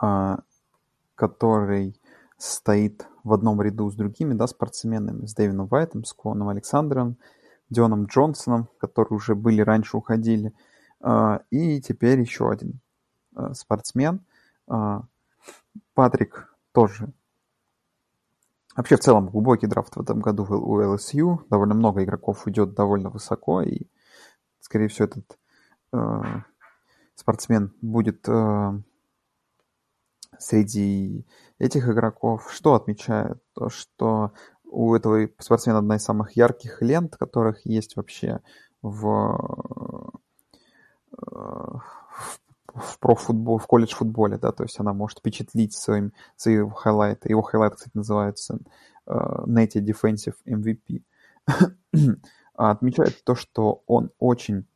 [0.00, 0.38] А,
[1.16, 2.00] который
[2.36, 7.18] стоит в одном ряду с другими да, спортсменами, с Дэвином Вайтом, с Коном Александром,
[7.70, 10.52] Дионом Джонсоном, которые уже были раньше, уходили,
[11.00, 12.80] а, и теперь еще один
[13.34, 14.24] а, спортсмен.
[14.66, 15.02] А,
[15.94, 17.12] Патрик тоже.
[18.76, 21.40] Вообще, в целом, глубокий драфт в этом году у LSU.
[21.50, 23.88] Довольно много игроков уйдет довольно высоко, и,
[24.60, 25.38] скорее всего, этот
[27.16, 28.28] спортсмен будет
[30.38, 31.26] среди
[31.58, 32.52] этих игроков.
[32.52, 33.42] Что отмечает?
[33.54, 34.32] То, что
[34.70, 38.40] у этого спортсмена одна из самых ярких лент, которых есть вообще
[38.82, 40.12] в,
[41.12, 41.78] э,
[42.74, 47.28] в профутбол, в колледж футболе, да, то есть она может впечатлить своим, своим highlight.
[47.28, 48.58] Его highlight, кстати, называется
[49.06, 51.02] э, Natty Defensive MVP.
[52.54, 54.66] Отмечает то, что он очень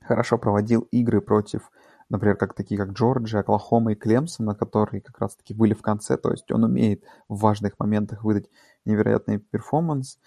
[0.00, 1.70] хорошо проводил игры против
[2.10, 6.16] например, как такие, как Джорджия, Оклахома и Клемсон, которые как раз-таки были в конце.
[6.16, 8.50] То есть он умеет в важных моментах выдать
[8.84, 10.18] невероятный перформанс,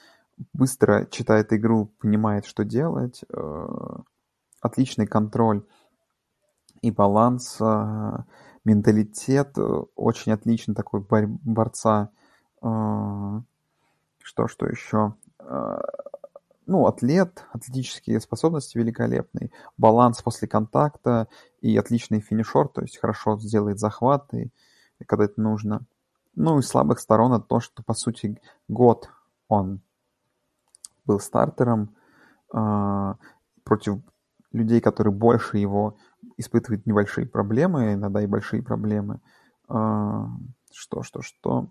[0.53, 3.67] быстро читает игру, понимает, что делать, э,
[4.61, 5.63] отличный контроль
[6.81, 8.11] и баланс, э,
[8.65, 9.57] менталитет,
[9.95, 12.09] очень отличный такой борца.
[12.61, 13.41] Э,
[14.21, 15.15] что, что еще?
[16.65, 21.27] Ну, атлет, атлетические способности великолепные, баланс после контакта
[21.61, 24.51] и отличный финишер, то есть хорошо сделает захваты,
[25.05, 25.85] когда это нужно.
[26.35, 29.09] Ну и слабых сторон это то, что, по сути, год
[29.47, 29.81] он
[31.05, 31.95] был стартером
[32.53, 33.13] э,
[33.63, 33.99] против
[34.51, 35.97] людей, которые больше его
[36.37, 39.19] испытывают небольшие проблемы, иногда и большие проблемы.
[39.69, 40.25] Э,
[40.71, 41.69] что, что, что.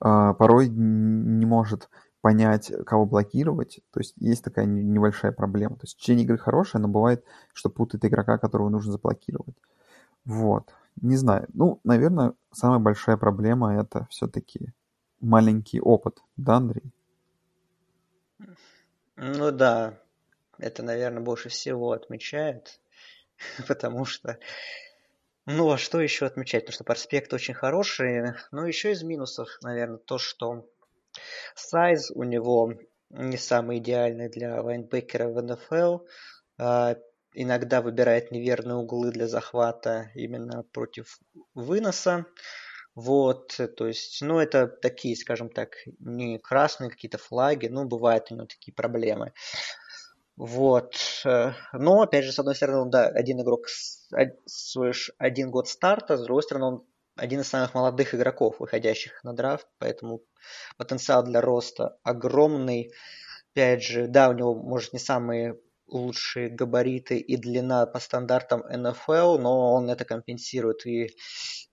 [0.00, 1.90] Э, порой не может
[2.28, 3.80] понять, кого блокировать.
[3.90, 5.76] То есть есть такая небольшая проблема.
[5.76, 7.24] То есть течение игры хорошее, но бывает,
[7.54, 9.56] что путает игрока, которого нужно заблокировать.
[10.26, 10.74] Вот.
[11.00, 11.46] Не знаю.
[11.54, 14.74] Ну, наверное, самая большая проблема это все-таки
[15.22, 16.92] маленький опыт, да, Андрей?
[19.16, 19.98] Ну да,
[20.58, 22.78] это, наверное, больше всего отмечает,
[23.66, 24.38] потому что
[25.46, 26.64] ну, а что еще отмечать?
[26.64, 28.34] Потому что проспект очень хороший.
[28.50, 30.66] Но еще из минусов, наверное, то, что
[31.54, 32.72] Сайз у него
[33.10, 35.98] не самый идеальный для лайнбекера в НФЛ.
[36.58, 36.96] А,
[37.34, 41.18] иногда выбирает неверные углы для захвата именно против
[41.54, 42.26] выноса.
[42.94, 48.34] Вот, то есть, ну, это такие, скажем так, не красные какие-то флаги, ну, бывают у
[48.34, 49.32] него такие проблемы.
[50.36, 50.94] Вот.
[51.24, 53.66] Э, но, опять же, с одной стороны, да, один игрок,
[55.18, 56.86] один год старта, с другой стороны, он
[57.18, 60.22] один из самых молодых игроков, выходящих на драфт, поэтому
[60.76, 62.92] потенциал для роста огромный.
[63.52, 65.58] Опять же, да, у него, может, не самые
[65.88, 71.10] лучшие габариты и длина по стандартам НФЛ, но он это компенсирует и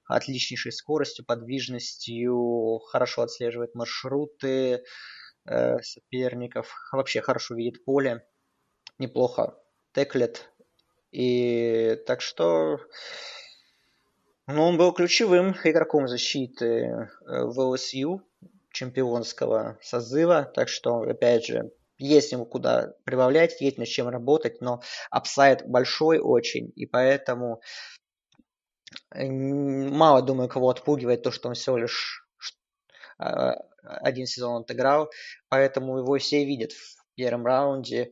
[0.07, 4.83] отличнейшей скоростью, подвижностью, хорошо отслеживает маршруты
[5.45, 8.25] э, соперников, вообще хорошо видит поле,
[8.97, 9.57] неплохо
[9.93, 10.49] теклет.
[11.11, 12.79] И так что
[14.47, 17.07] ну, он был ключевым игроком защиты э,
[17.45, 18.21] в ЛСЮ,
[18.71, 24.81] чемпионского созыва, так что, опять же, есть ему куда прибавлять, есть над чем работать, но
[25.09, 27.61] апсайд большой очень, и поэтому
[29.13, 32.25] мало, думаю, кого отпугивает то, что он всего лишь
[33.17, 35.09] а, один сезон отыграл,
[35.49, 38.11] поэтому его все видят в первом раунде.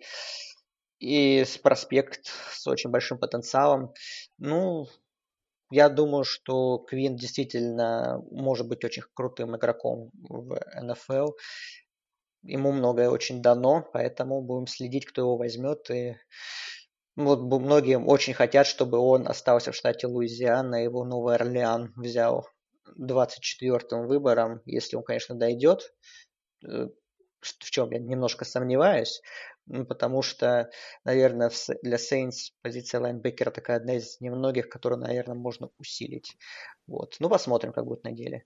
[1.00, 3.94] и с проспект с очень большим потенциалом.
[4.38, 4.88] Ну,
[5.74, 11.32] я думаю, что Квин действительно может быть очень крутым игроком в НФЛ.
[12.44, 15.90] Ему многое очень дано, поэтому будем следить, кто его возьмет.
[15.90, 16.16] И
[17.16, 22.48] вот многие очень хотят, чтобы он остался в штате Луизиана, его Новый Орлеан взял
[23.00, 25.92] 24-м выбором, если он, конечно, дойдет,
[26.68, 26.90] э,
[27.40, 29.22] в чем я немножко сомневаюсь,
[29.68, 30.70] потому что,
[31.06, 36.38] наверное, для Saints позиция лайнбекера такая одна из немногих, которую, наверное, можно усилить.
[36.88, 37.16] Вот.
[37.20, 38.46] Ну, посмотрим, как будет на деле.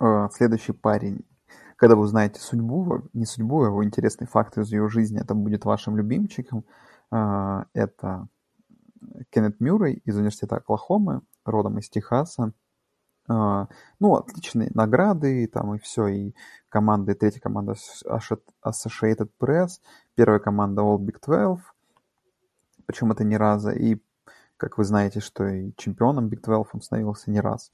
[0.00, 1.24] Э, следующий парень.
[1.76, 5.64] Когда вы узнаете судьбу, не судьбу, а его интересные факты из ее жизни, это будет
[5.64, 6.64] вашим любимчиком.
[7.12, 8.28] Э, это
[9.30, 12.52] Кеннет Мюррей из университета Оклахомы, родом из Техаса.
[13.28, 16.34] А, ну, отличные награды, там и все, и
[16.68, 17.74] команды, третья команда
[18.04, 19.80] Associated Press,
[20.14, 21.64] первая команда All Big 12,
[22.86, 24.00] причем это не раза, и
[24.56, 27.72] как вы знаете, что и чемпионом Big 12 он становился не раз.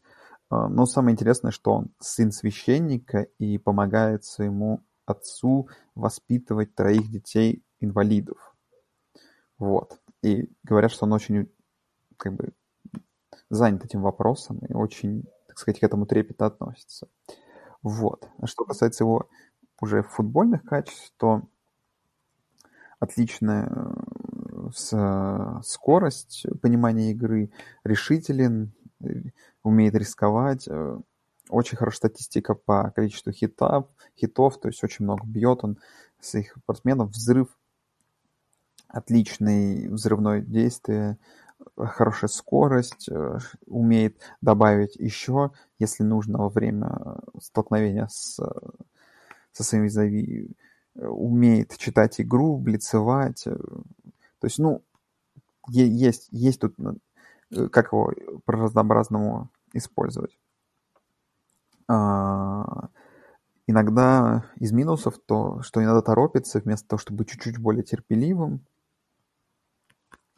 [0.51, 8.55] А, но самое интересное, что он сын священника и помогает своему отцу воспитывать троих детей-инвалидов.
[9.59, 10.01] Вот.
[10.23, 11.51] И говорят, что он очень
[12.17, 12.53] как бы
[13.51, 17.09] занят этим вопросом и очень так сказать, к этому трепетно относится.
[17.83, 18.27] Вот.
[18.39, 19.29] А что касается его
[19.83, 21.43] уже футбольных качеств, то
[23.01, 27.51] отличная э, скорость, понимание игры,
[27.85, 29.25] решителен, э,
[29.63, 30.99] умеет рисковать, э,
[31.51, 35.79] очень хорошая статистика по количеству хитов, хитов, то есть очень много бьет он
[36.19, 37.49] своих спортсменов, взрыв,
[38.89, 41.19] отличный взрывное действие,
[41.77, 48.37] хорошая скорость, э, умеет добавить еще, если нужно во время столкновения с,
[49.53, 50.57] со своим визави,
[50.95, 53.47] э, умеет читать игру, блицевать.
[53.47, 54.83] Э, то есть, ну,
[55.69, 56.75] есть, есть тут,
[57.71, 58.13] как его
[58.45, 60.37] по-разнообразному использовать.
[61.89, 62.89] А,
[63.67, 68.67] иногда из минусов то, что иногда торопится, вместо того, чтобы чуть-чуть более терпеливым,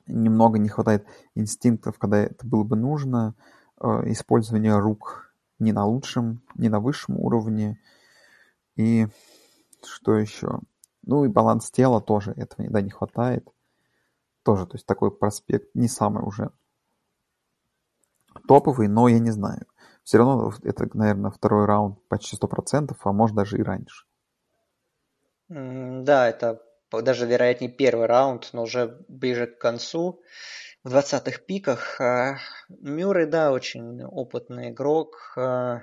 [0.07, 3.35] немного не хватает инстинктов, когда это было бы нужно,
[3.81, 7.81] э, использование рук не на лучшем, не на высшем уровне.
[8.77, 9.07] И
[9.85, 10.61] что еще?
[11.03, 13.49] Ну и баланс тела тоже этого иногда не хватает.
[14.43, 16.51] Тоже, то есть такой проспект не самый уже
[18.47, 19.67] топовый, но я не знаю.
[20.03, 24.07] Все равно это, наверное, второй раунд почти 100%, а может даже и раньше.
[25.49, 26.63] Да, это
[27.03, 30.23] даже, вероятнее, первый раунд, но уже ближе к концу,
[30.85, 32.01] в 20-х пиках.
[32.01, 32.39] А,
[32.69, 35.83] Мюррей, да, очень опытный игрок, а,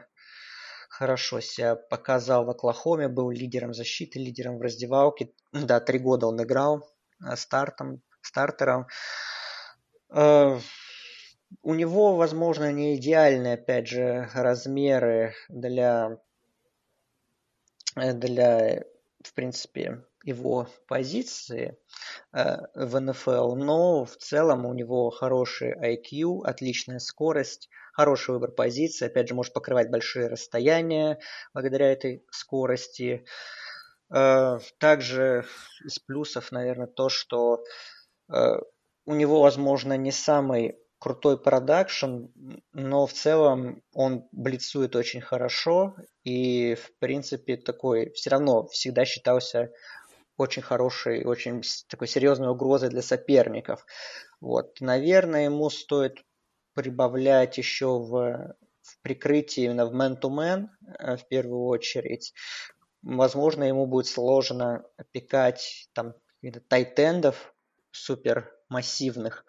[0.89, 5.33] хорошо себя показал в Оклахоме, был лидером защиты, лидером в раздевалке.
[5.51, 6.87] Да, три года он играл
[7.19, 8.87] а, стартом, стартером.
[11.63, 16.17] У него, возможно, не идеальные, опять же, размеры для,
[17.95, 18.83] для
[19.23, 21.77] в принципе, его позиции
[22.33, 29.05] э, в НФЛ, но в целом у него хороший IQ, отличная скорость, хороший выбор позиции,
[29.05, 31.19] опять же, может покрывать большие расстояния
[31.53, 33.25] благодаря этой скорости.
[34.13, 35.45] Э, также
[35.83, 37.63] из плюсов, наверное, то, что
[38.31, 38.57] э,
[39.05, 42.25] у него, возможно, не самый крутой продакшн,
[42.73, 49.71] но в целом он блицует очень хорошо и, в принципе, такой все равно всегда считался
[50.41, 53.85] очень хорошей, очень такой серьезной угрозой для соперников.
[54.39, 54.81] Вот.
[54.81, 56.23] Наверное, ему стоит
[56.73, 60.67] прибавлять еще в, в прикрытии именно в man-to-man
[60.99, 62.33] э, в первую очередь.
[63.01, 66.13] Возможно, ему будет сложно опекать там
[66.69, 67.53] тайтендов
[67.91, 69.45] супер массивных,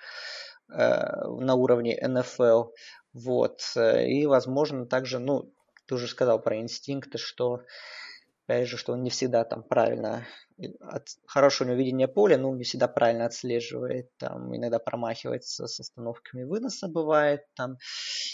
[0.73, 2.71] Э, на уровне НФЛ.
[3.13, 3.61] Вот.
[3.77, 5.53] Э, и, возможно, также, ну,
[5.87, 7.61] ты уже сказал про инстинкты, что,
[8.53, 10.27] опять же, что он не всегда там правильно,
[10.81, 15.81] от, хорошее у него видение поля, но не всегда правильно отслеживает, там, иногда промахивается с
[15.81, 17.79] остановками выноса бывает, там,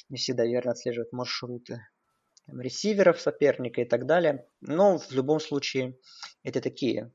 [0.09, 1.87] не всегда верно отслеживает маршруты
[2.47, 4.47] там, ресиверов соперника и так далее.
[4.61, 5.97] Но в любом случае
[6.43, 7.13] это такие,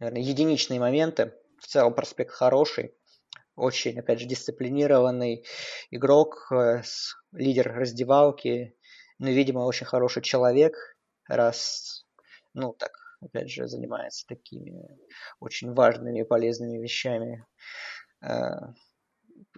[0.00, 1.32] наверное, единичные моменты.
[1.60, 2.94] В целом проспект хороший,
[3.54, 5.44] очень, опять же, дисциплинированный
[5.90, 6.82] игрок, э,
[7.32, 8.74] лидер раздевалки,
[9.18, 10.74] ну, видимо, очень хороший человек,
[11.28, 11.99] раз,
[12.54, 14.98] ну, так, опять же, занимается такими
[15.38, 17.46] очень важными и полезными вещами
[18.22, 18.28] э,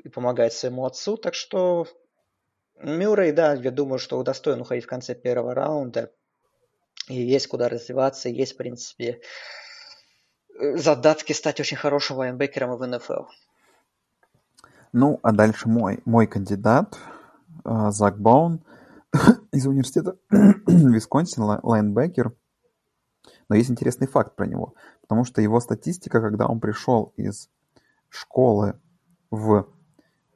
[0.05, 1.17] и помогает своему отцу.
[1.17, 1.87] Так что
[2.77, 6.13] Мюррей, да, я думаю, что удостоен уходить в конце первого раунда.
[7.09, 9.21] И есть куда развиваться, есть, в принципе,
[10.59, 13.25] задатки стать очень хорошим лайнбекером в НФЛ.
[14.93, 16.99] Ну, а дальше мой, мой кандидат,
[17.65, 18.65] э, Зак Баун
[19.53, 22.33] из университета Висконсин, лайнбекер.
[23.53, 24.73] Но есть интересный факт про него,
[25.03, 27.51] потому что его статистика, когда он пришел из
[28.09, 28.81] школы
[29.31, 29.69] в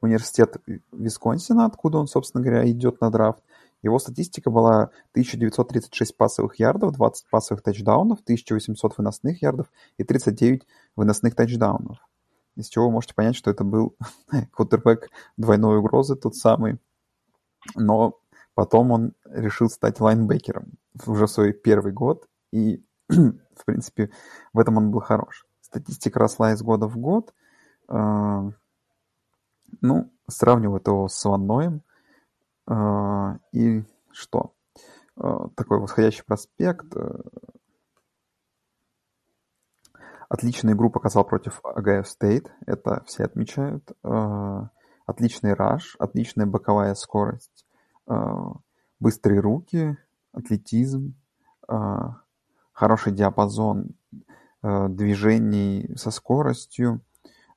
[0.01, 0.57] университет
[0.91, 3.41] Висконсина, откуда он, собственно говоря, идет на драфт,
[3.81, 11.33] его статистика была 1936 пасовых ярдов, 20 пасовых тачдаунов, 1800 выносных ярдов и 39 выносных
[11.33, 11.97] тачдаунов.
[12.55, 13.95] Из чего вы можете понять, что это был
[14.51, 16.77] квотербек двойной угрозы, тот самый.
[17.73, 18.19] Но
[18.53, 20.73] потом он решил стать лайнбекером
[21.07, 24.09] уже в свой первый год, и, в принципе,
[24.53, 25.45] в этом он был хорош.
[25.61, 27.33] Статистика росла из года в год.
[27.87, 28.49] А,
[29.81, 31.81] ну, сравнивают его с Ванноем.
[32.65, 34.53] А, и что?
[35.17, 36.95] А, такой восходящий проспект.
[36.95, 37.19] Э,
[40.29, 42.51] отличную игру показал против Огайо Стейт.
[42.65, 43.91] Это все отмечают.
[44.03, 44.69] А,
[45.05, 47.65] отличный rush, отличная боковая скорость,
[48.99, 49.97] быстрые руки,
[50.33, 51.15] атлетизм,
[52.77, 53.95] хороший диапазон
[54.61, 57.01] движений со скоростью,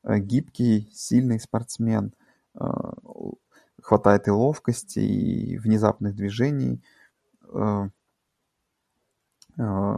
[0.04, 2.14] гибкий, сильный спортсмен–
[3.82, 6.82] хватает и ловкости, и внезапных движений.
[7.52, 7.88] Э,
[9.58, 9.94] э,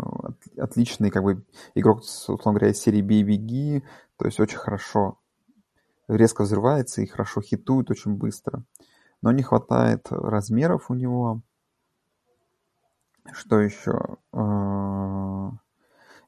[0.59, 1.45] отличный как бы
[1.75, 3.83] игрок, условно говоря, из серии «Бей, беги»,
[4.17, 5.19] то есть очень хорошо
[6.09, 8.65] резко взрывается и хорошо хитует очень быстро.
[9.21, 11.43] Но не хватает размеров у него.
[13.31, 14.19] Что еще?
[14.33, 15.51] Э,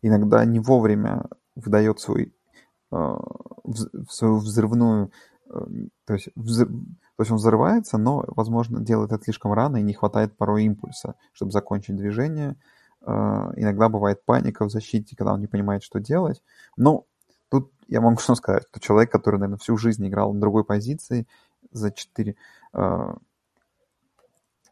[0.02, 1.26] иногда не вовремя
[1.56, 2.34] выдает свой,
[2.90, 5.10] свою взрывную,
[6.04, 6.28] то есть
[7.16, 11.14] то есть он взрывается, но, возможно, делает это слишком рано и не хватает порой импульса,
[11.32, 12.56] чтобы закончить движение.
[13.02, 16.42] Иногда бывает паника в защите, когда он не понимает, что делать.
[16.76, 17.04] Но
[17.50, 21.26] тут я могу что сказать, что человек, который, наверное, всю жизнь играл на другой позиции,
[21.70, 22.34] за 4
[22.72, 23.14] э,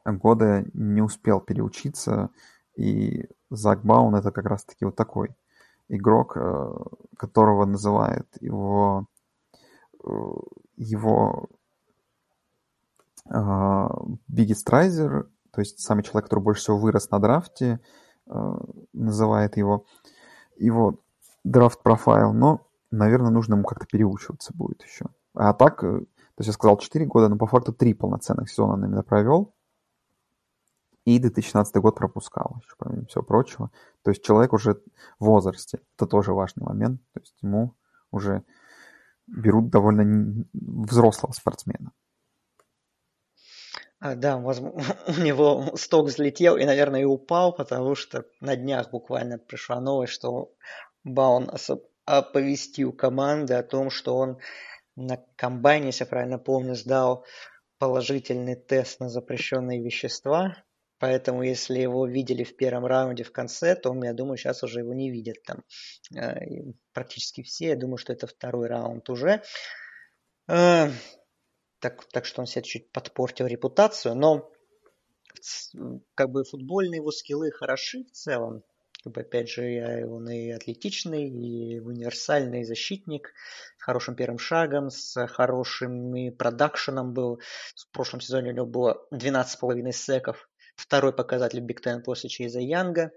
[0.04, 2.30] года не успел переучиться,
[2.76, 5.34] и Зак Баун это как раз-таки вот такой
[5.88, 6.74] игрок, э,
[7.16, 9.06] которого называют его
[10.76, 11.48] его
[14.26, 17.78] Бигги Страйзер, то есть самый человек, который больше всего вырос на драфте,
[18.92, 19.86] называет его,
[20.56, 20.98] его
[21.44, 25.06] драфт профайл, но, наверное, нужно ему как-то переучиваться будет еще.
[25.34, 28.74] А так, э, то есть я сказал 4 года, но по факту 3 полноценных сезона
[28.74, 29.54] он именно провел.
[31.04, 33.70] И 2016 год пропускал, еще помимо всего прочего.
[34.02, 34.80] То есть человек уже
[35.18, 35.80] в возрасте.
[35.96, 37.00] Это тоже важный момент.
[37.12, 37.74] То есть ему
[38.10, 38.44] уже
[39.26, 41.92] берут довольно взрослого спортсмена.
[43.98, 49.38] А, да, у него сток взлетел и, наверное, и упал, потому что на днях буквально
[49.38, 50.52] пришла новость, что
[51.04, 51.50] Баун
[52.04, 54.38] оповестил команды о том, что он
[54.96, 57.24] на комбайне, если я правильно помню, сдал
[57.78, 60.56] положительный тест на запрещенные вещества.
[61.02, 64.94] Поэтому, если его видели в первом раунде в конце, то, я думаю, сейчас уже его
[64.94, 65.64] не видят там
[66.14, 67.70] э, практически все.
[67.70, 69.42] Я думаю, что это второй раунд уже.
[70.46, 70.90] Э,
[71.80, 74.48] так, так что он себе чуть подпортил репутацию, но
[76.14, 78.62] как бы футбольные его скиллы хороши в целом.
[79.02, 83.32] Как бы, опять же, он и атлетичный, и универсальный защитник,
[83.76, 87.40] с хорошим первым шагом, с хорошим продакшеном был.
[87.74, 90.48] В прошлом сезоне у него было 12,5 секов.
[90.74, 93.12] Второй показатель Биг Тен после Чейза Янга.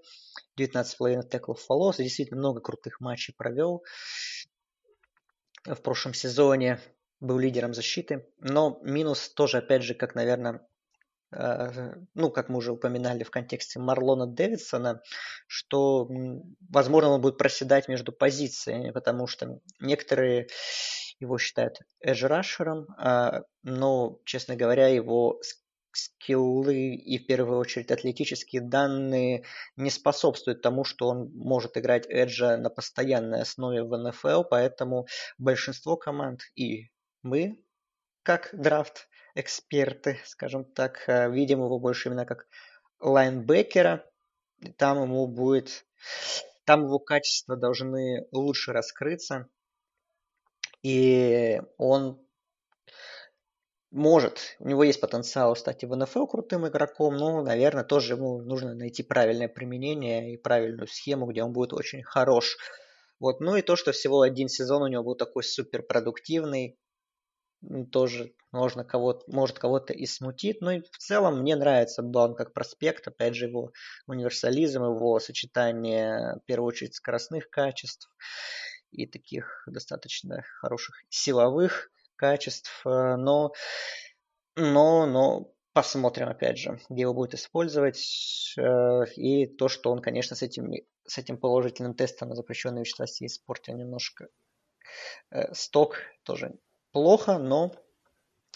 [0.57, 1.97] 19,5 теклов фолос.
[1.97, 3.83] Действительно много крутых матчей провел
[5.65, 6.79] в прошлом сезоне
[7.19, 8.27] был лидером защиты.
[8.39, 10.61] Но минус тоже, опять же, как, наверное,
[11.31, 15.01] э, ну, как мы уже упоминали в контексте Марлона Дэвидсона,
[15.47, 16.07] что,
[16.69, 20.47] возможно, он будет проседать между позициями, потому что некоторые
[21.19, 25.39] его считают эдж-рашером, а, но, честно говоря, его
[25.95, 29.43] скиллы и в первую очередь атлетические данные
[29.75, 35.07] не способствуют тому, что он может играть эджа на постоянной основе в НФЛ, поэтому
[35.37, 36.89] большинство команд и
[37.21, 37.63] мы,
[38.23, 42.47] как драфт-эксперты, скажем так, э, видим его больше именно как
[42.99, 44.05] лайнбекера.
[44.77, 45.85] Там ему будет,
[46.65, 49.47] там его качества должны лучше раскрыться.
[50.81, 52.24] И он
[53.95, 58.41] может, у него есть потенциал стать и в НФЛ крутым игроком, но, наверное, тоже ему
[58.41, 62.57] нужно найти правильное применение и правильную схему, где он будет очень хорош.
[63.21, 63.39] Вот.
[63.39, 66.77] Ну и то, что всего один сезон у него был такой супер продуктивный,
[67.89, 70.59] тоже можно кого может кого-то и смутить.
[70.59, 73.71] Но и в целом мне нравится Баун как проспект, опять же, его
[74.07, 78.09] универсализм, его сочетание, в первую очередь, скоростных качеств
[78.91, 82.81] и таких достаточно хороших силовых качеств.
[82.85, 83.51] Э, но,
[84.55, 88.53] но, но посмотрим, опять же, где его будет использовать.
[88.57, 90.71] Э, и то, что он, конечно, с этим,
[91.05, 94.29] с этим положительным тестом на запрещенные вещества испортил немножко
[95.31, 96.55] э, сток, тоже
[96.91, 97.73] плохо, но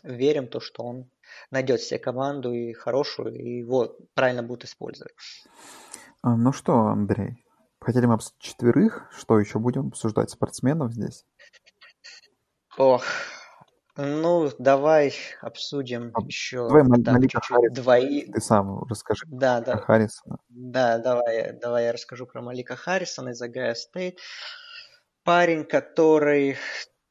[0.04, 1.12] верим то, что он
[1.52, 5.14] найдет себе команду и хорошую, и его правильно будут использовать.
[6.22, 7.44] А, ну что, Андрей,
[7.82, 11.26] хотели мы четверых, что еще будем обсуждать спортсменов здесь?
[12.78, 13.04] Ох,
[14.02, 17.74] ну, давай обсудим а, еще давай так, Малика Харрис.
[17.74, 18.32] двоих.
[18.32, 19.76] Ты сам расскажи да, да.
[19.78, 20.38] Харрисона.
[20.48, 24.20] Да, давай, давай я расскажу про Малика Харрисона из Агая Стейт.
[25.24, 26.56] Парень, который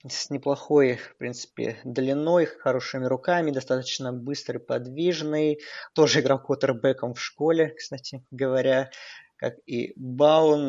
[0.06, 5.60] с неплохой, в принципе, длиной, хорошими руками, достаточно быстрый, подвижный.
[5.92, 8.90] Тоже играл квотербеком в школе, кстати говоря,
[9.36, 10.68] как и Баун.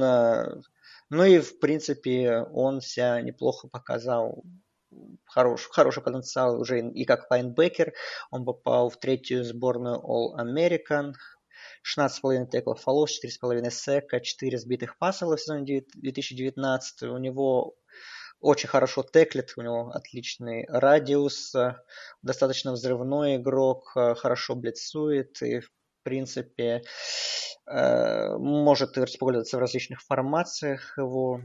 [1.09, 4.43] Ну и, в принципе, он себя неплохо показал.
[5.25, 7.93] Хорош, хороший потенциал уже и как лайнбекер.
[8.31, 11.13] Он попал в третью сборную All-American.
[11.83, 17.03] 16,5 теклов фолов, 4,5 сека, 4 сбитых паса в сезоне 2019.
[17.03, 17.75] У него
[18.41, 21.75] очень хорошо теклит, у него отличный радиус, э,
[22.21, 25.69] достаточно взрывной игрок, э, хорошо блицует и, в
[26.03, 26.81] принципе,
[27.67, 31.41] э, может использоваться в различных формациях его.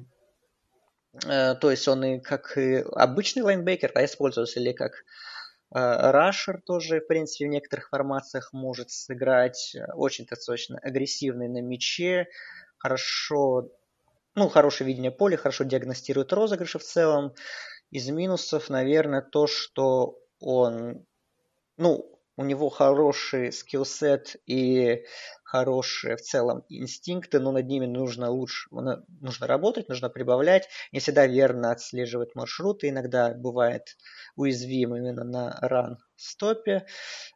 [1.20, 4.92] То есть он и как и обычный лайнбекер, а используется или как
[5.70, 9.76] Рашер тоже, в принципе, в некоторых формациях может сыграть.
[9.94, 12.28] Очень достаточно агрессивный на мяче,
[12.78, 13.70] хорошо
[14.34, 17.34] ну, хорошее видение поля, хорошо диагностирует розыгрыши в целом.
[17.90, 21.06] Из минусов, наверное, то, что он,
[21.76, 25.04] ну, у него хороший скиллсет и
[25.44, 30.68] хорошие в целом инстинкты, но над ними нужно лучше, нужно работать, нужно прибавлять.
[30.90, 33.96] Не всегда верно отслеживать маршруты, иногда бывает
[34.34, 36.86] уязвим именно на ран-стопе.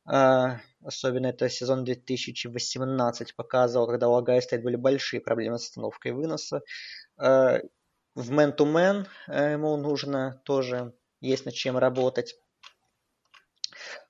[0.05, 6.13] А, особенно это сезон 2018 показывал, когда у Агая стоит были большие проблемы с остановкой
[6.13, 6.63] выноса.
[7.17, 7.61] А,
[8.17, 12.35] в man-to-man э, ему нужно тоже, есть над чем работать.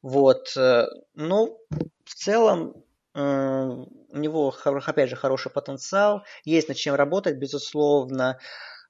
[0.02, 0.56] Вот.
[0.56, 1.58] Э, ну,
[2.04, 2.84] в целом,
[3.14, 8.38] э, у него, опять же, хороший потенциал, есть над чем работать, безусловно,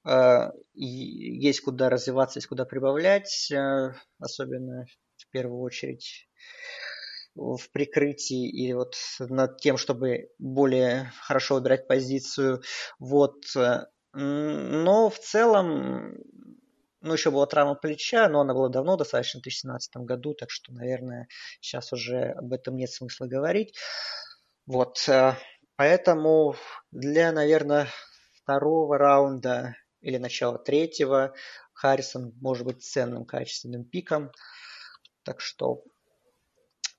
[0.07, 3.51] э, есть куда развиваться, есть куда прибавлять,
[4.19, 4.85] особенно
[5.17, 6.27] в первую очередь
[7.35, 12.61] в прикрытии и вот над тем, чтобы более хорошо выбирать позицию.
[12.97, 13.43] Вот.
[14.13, 16.17] Но в целом
[17.01, 20.73] ну, еще была травма плеча, но она была давно, достаточно в 2017 году, так что,
[20.73, 21.27] наверное,
[21.61, 23.77] сейчас уже об этом нет смысла говорить.
[24.65, 25.35] Вот, э,
[25.75, 26.55] поэтому
[26.91, 27.87] для, наверное,
[28.33, 31.33] второго раунда или начала третьего
[31.73, 34.31] Харрисон может быть ценным качественным пиком.
[35.23, 35.83] Так что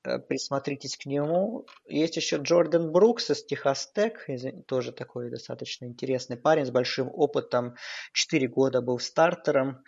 [0.02, 1.66] присмотритесь к нему.
[1.86, 4.26] Есть еще Джордан Брукс из Техас Тек,
[4.66, 7.76] тоже такой достаточно интересный парень с большим опытом.
[8.12, 9.82] Четыре года был стартером.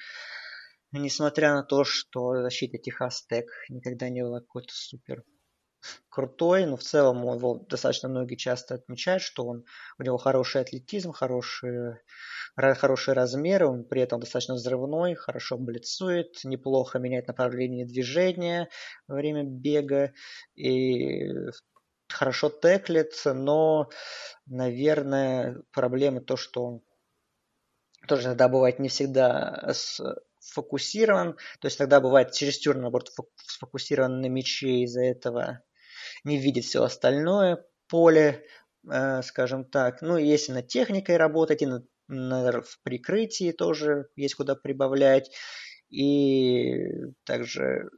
[0.93, 5.25] Несмотря на то, что защита Техас Тек никогда не была какой-то супер
[6.09, 9.65] крутой, но в целом его достаточно многие часто отмечают, что он,
[9.99, 12.01] у него хороший атлетизм, хорошие,
[12.57, 18.69] хорошие размеры, он при этом достаточно взрывной, хорошо блицует, неплохо меняет направление движения
[19.09, 20.13] во время бега
[20.55, 21.31] и
[22.09, 23.89] хорошо теклит, но,
[24.47, 26.83] наверное, проблема то, что он
[28.07, 29.73] тоже иногда бывает не всегда
[30.39, 35.63] сфокусирован, то есть тогда бывает чересчур, наоборот, сфокусирован на мяче, из-за этого
[36.25, 38.45] не видит все остальное поле,
[38.91, 40.03] э, скажем так.
[40.03, 45.31] Ну, если над техникой работать, и над, над, в прикрытии тоже есть куда прибавлять.
[45.91, 46.89] И
[47.25, 47.91] также,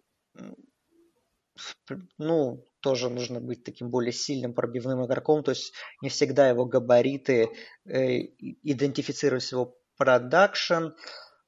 [2.18, 5.72] ну, тоже нужно быть таким более сильным пробивным игроком, то есть
[6.02, 7.50] не всегда его габариты
[7.86, 8.18] э,
[8.62, 10.88] идентифицируют его продакшн,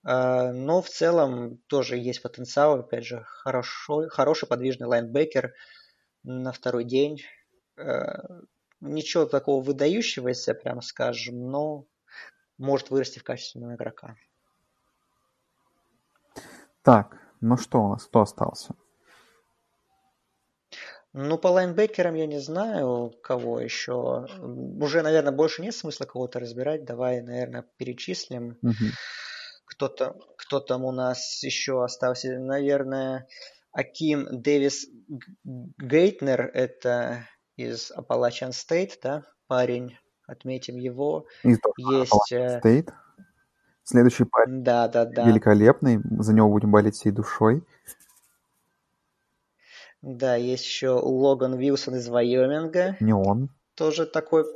[0.07, 5.53] э, но в целом тоже есть потенциал, опять же, хорошо, хороший подвижный лайнбекер,
[6.27, 7.23] на второй день.
[7.77, 8.43] Э,
[8.81, 11.87] ничего такого выдающегося, прямо скажем, но
[12.59, 14.17] может вырасти в качественного игрока.
[16.83, 18.75] Так, ну что у нас, кто остался?
[21.19, 24.27] Ну, по лайнбекерам я не знаю, кого еще.
[24.39, 26.85] Уже, наверное, больше нет смысла кого-то разбирать.
[26.85, 28.59] Давай, наверное, перечислим.
[28.61, 28.75] Угу.
[29.65, 32.39] Кто-то Кто там у нас еще остался?
[32.39, 33.27] Наверное,
[33.77, 34.87] Аким Дэвис
[35.45, 41.27] Гейтнер, это из Appalachian State, да, парень, отметим его.
[41.43, 42.33] Из Есть...
[42.33, 42.89] э, Стейт.
[43.83, 45.29] Следующий парень Да, да, да.
[45.29, 46.01] великолепный.
[46.21, 47.63] За него будем болеть всей душой.
[50.01, 52.97] Да, есть еще Логан Вилсон из Вайоминга.
[53.01, 53.51] Не он.
[53.75, 54.47] Тоже такой,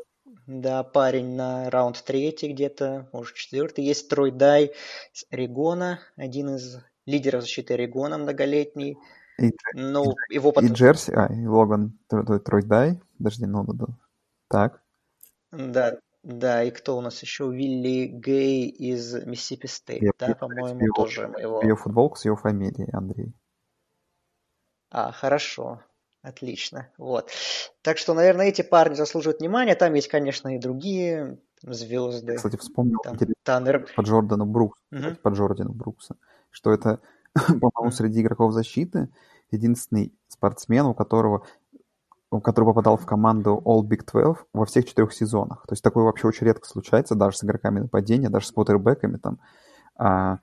[0.47, 3.85] да, парень на раунд третий где-то, может четвертый.
[3.85, 4.73] Есть Трой Дай
[5.13, 6.79] из Орегона, один из
[7.11, 8.97] лидеров защиты Орегона многолетний.
[9.39, 10.73] И, Ну, его и потом...
[10.73, 13.01] Джерси, а, и Логан Тро- Тро- Трой Дай.
[13.19, 13.89] Подожди, ну, ну.
[14.49, 14.83] Так.
[15.51, 17.51] Да, да, и кто у нас еще?
[17.51, 21.63] Вилли Гей из Миссисипи Стейт, Я да, по-моему, его- тоже моего.
[21.63, 23.33] Ее футболку с его фамилией, Андрей.
[24.91, 25.81] А, хорошо.
[26.23, 26.89] Отлично.
[26.99, 27.31] Вот.
[27.81, 29.75] Так что, наверное, эти парни заслуживают внимания.
[29.75, 32.37] Там есть, конечно, и другие звезды.
[32.37, 33.87] Кстати, вспомнил Там Таннер.
[33.97, 35.01] по Джордану Бруксу, Мгм.
[35.03, 36.17] кстати, по Джордану Брукса,
[36.51, 37.01] что это,
[37.35, 39.09] по-моему, среди игроков защиты
[39.51, 41.45] единственный спортсмен, у которого
[42.45, 45.67] который попадал в команду All Big 12 во всех четырех сезонах.
[45.67, 49.41] То есть такое вообще очень редко случается, даже с игроками нападения, даже с квотербеками там.
[49.97, 50.39] А,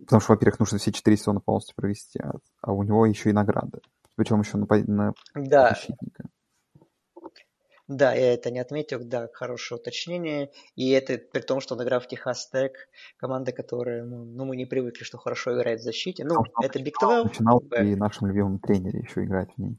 [0.00, 3.32] потому что, во-первых, нужно все четыре сезона полностью провести, а, а у него еще и
[3.32, 3.78] награды.
[4.16, 6.24] Причем еще на, на Да, защитника.
[7.88, 10.50] Да, я это не отметил, да, хорошее уточнение.
[10.76, 14.56] И это при том, что он играл в Техас Тек, команда, которая, ну, ну, мы
[14.56, 16.24] не привыкли, что хорошо играет в защите.
[16.24, 17.24] Ну, Потому это Big 12.
[17.24, 19.78] Начинал при нашем любимом тренере еще играть в ней.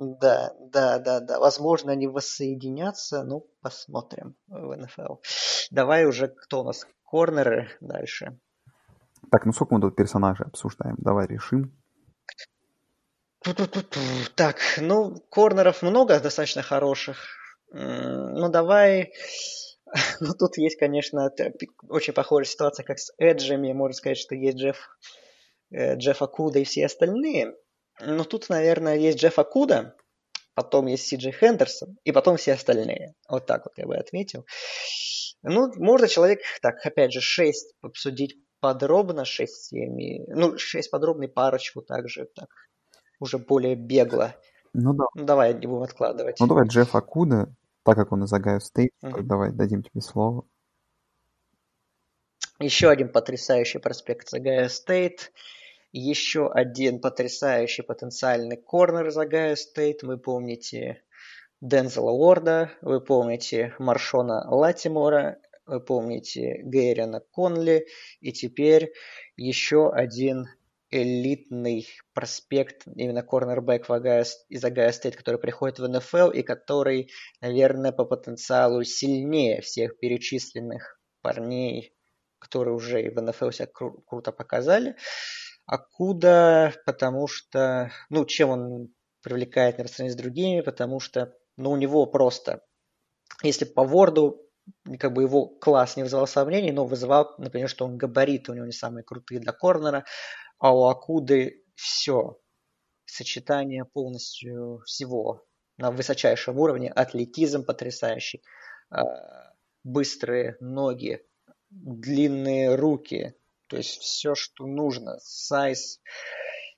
[0.00, 1.38] Да, да, да, да.
[1.38, 3.22] Возможно, они воссоединятся.
[3.22, 5.16] Ну, посмотрим в НФЛ.
[5.70, 6.84] Давай уже, кто у нас?
[7.04, 8.38] Корнеры дальше.
[9.30, 10.96] Так, ну сколько мы тут персонажей обсуждаем?
[10.98, 11.72] Давай решим.
[14.34, 17.16] Так, ну, корнеров много достаточно хороших.
[17.70, 19.12] Ну, давай...
[20.20, 21.30] Ну, тут есть, конечно,
[21.88, 23.72] очень похожая ситуация, как с Эджами.
[23.72, 24.76] Можно сказать, что есть Джефф,
[25.70, 27.54] э, Джефф Акуда и все остальные.
[28.00, 29.94] Но тут, наверное, есть Джефф Акуда,
[30.54, 33.14] потом есть Си Джей Хендерсон, и потом все остальные.
[33.28, 34.44] Вот так вот я бы отметил.
[35.42, 41.28] Ну, можно человек, так, опять же, 6 обсудить подробно, 6 семьи, ну, 6 подробно и
[41.28, 42.48] парочку также, так,
[43.20, 44.34] уже более бегло.
[44.72, 45.04] Ну да.
[45.14, 46.38] Ну, давай не будем откладывать.
[46.40, 49.26] Ну давай Джефф Окуда, так как он из Огайо Стейт, Мгм.
[49.26, 50.44] давай дадим тебе слово.
[52.58, 55.32] Еще один потрясающий проспект из Огайо Стейт.
[55.92, 60.02] Еще один потрясающий потенциальный corner из Огайо Стейт.
[60.02, 61.02] Вы помните
[61.60, 67.86] Дензела Уорда, вы помните Маршона Латимора, вы помните Гэреона Конли.
[68.20, 68.92] И теперь
[69.36, 70.48] еще один
[70.90, 77.10] элитный проспект, именно cornerback в Огайо- из Огайо Стейт, который приходит в НФЛ и который,
[77.40, 81.92] наверное, по потенциалу сильнее всех перечисленных парней
[82.38, 84.96] которые уже и в НФЛ себя кру- круто показали.
[85.66, 88.88] Окуда, потому что, ну, чем он
[89.22, 92.62] привлекает, наверное, сравнении с другими, потому что, ну, у него просто,
[93.42, 94.42] если по Ворду,
[94.98, 98.66] как бы его класс не вызывал сомнений, но вызывал, например, что он габариты у него
[98.66, 100.04] не самые крутые для корнера,
[100.58, 102.38] а у Акуды все,
[103.04, 105.46] сочетание полностью всего
[105.76, 108.42] на высочайшем уровне, атлетизм потрясающий,
[108.90, 109.52] а,
[109.84, 111.24] быстрые ноги,
[111.70, 113.34] длинные руки,
[113.68, 115.18] то есть все, что нужно.
[115.20, 116.00] Сайз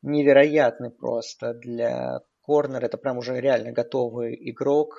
[0.02, 2.86] невероятный просто для корнера.
[2.86, 4.96] Это прям уже реально готовый игрок.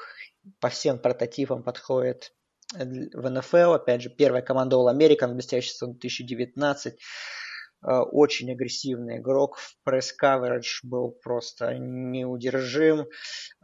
[0.60, 2.34] По всем прототипам подходит
[2.74, 3.74] в НФЛ.
[3.74, 7.00] Опять же, первая команда All American, блестящий сезон 2019.
[7.82, 9.58] Э, Очень агрессивный игрок.
[9.58, 13.08] В пресс-каверидж был просто неудержим.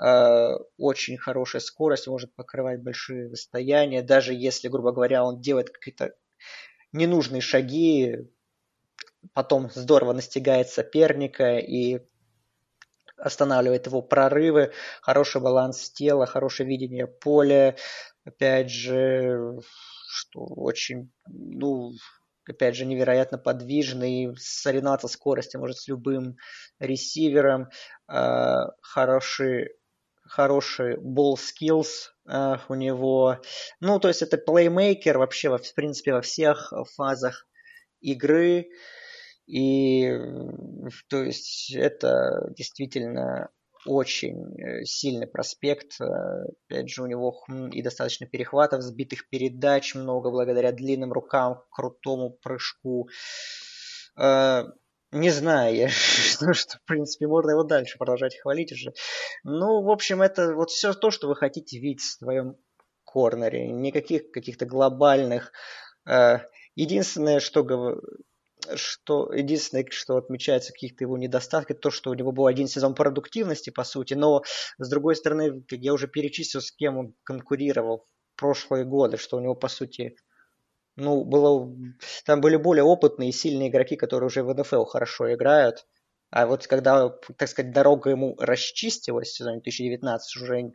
[0.02, 4.02] Э, Очень хорошая скорость, может покрывать большие расстояния.
[4.02, 6.16] Даже если, грубо говоря, он делает какие-то
[6.92, 8.18] ненужные шаги,
[9.34, 12.00] потом здорово настигает соперника и
[13.18, 14.72] останавливает его прорывы,
[15.02, 17.76] хороший баланс тела, хорошее видение поля,
[18.26, 19.60] опять же,
[20.08, 21.92] что очень, ну,
[22.48, 26.38] опять же, невероятно подвижный, соревноваться скорости может с любым
[26.80, 27.70] ресивером,
[28.12, 29.70] э, хороший
[30.28, 33.40] хороший ball skills э, у него.
[33.80, 37.48] Ну, то есть это плеймейкер вообще, во, в принципе, во всех фазах
[38.02, 38.70] игры.
[39.48, 40.12] И,
[41.08, 43.50] то есть, это действительно
[43.86, 46.00] очень э, сильный проспект.
[46.00, 52.32] Опять же, у него хм, и достаточно перехватов, сбитых передач много благодаря длинным рукам, крутому
[52.42, 53.10] прыжку.
[54.18, 54.64] Э,
[55.12, 58.94] Не знаю, я что, что, в принципе, можно его дальше продолжать хвалить уже.
[59.44, 62.58] Ну, в общем, это вот все то, что вы хотите видеть в своем
[63.04, 63.68] корнере.
[63.72, 65.52] Никаких каких-то глобальных.
[66.08, 66.40] э,
[66.76, 67.64] Единственное, что
[68.76, 73.70] что единственное, что отмечается каких-то его недостатки, то, что у него был один сезон продуктивности,
[73.70, 74.44] по сути, но,
[74.78, 79.38] с другой стороны, как я уже перечислил, с кем он конкурировал в прошлые годы, что
[79.38, 80.16] у него, по сути,
[80.96, 81.74] ну, было,
[82.26, 85.86] там были более опытные и сильные игроки, которые уже в НФЛ хорошо играют,
[86.32, 90.72] а вот когда, так сказать, дорога ему расчистилась в сезоне 2019, уже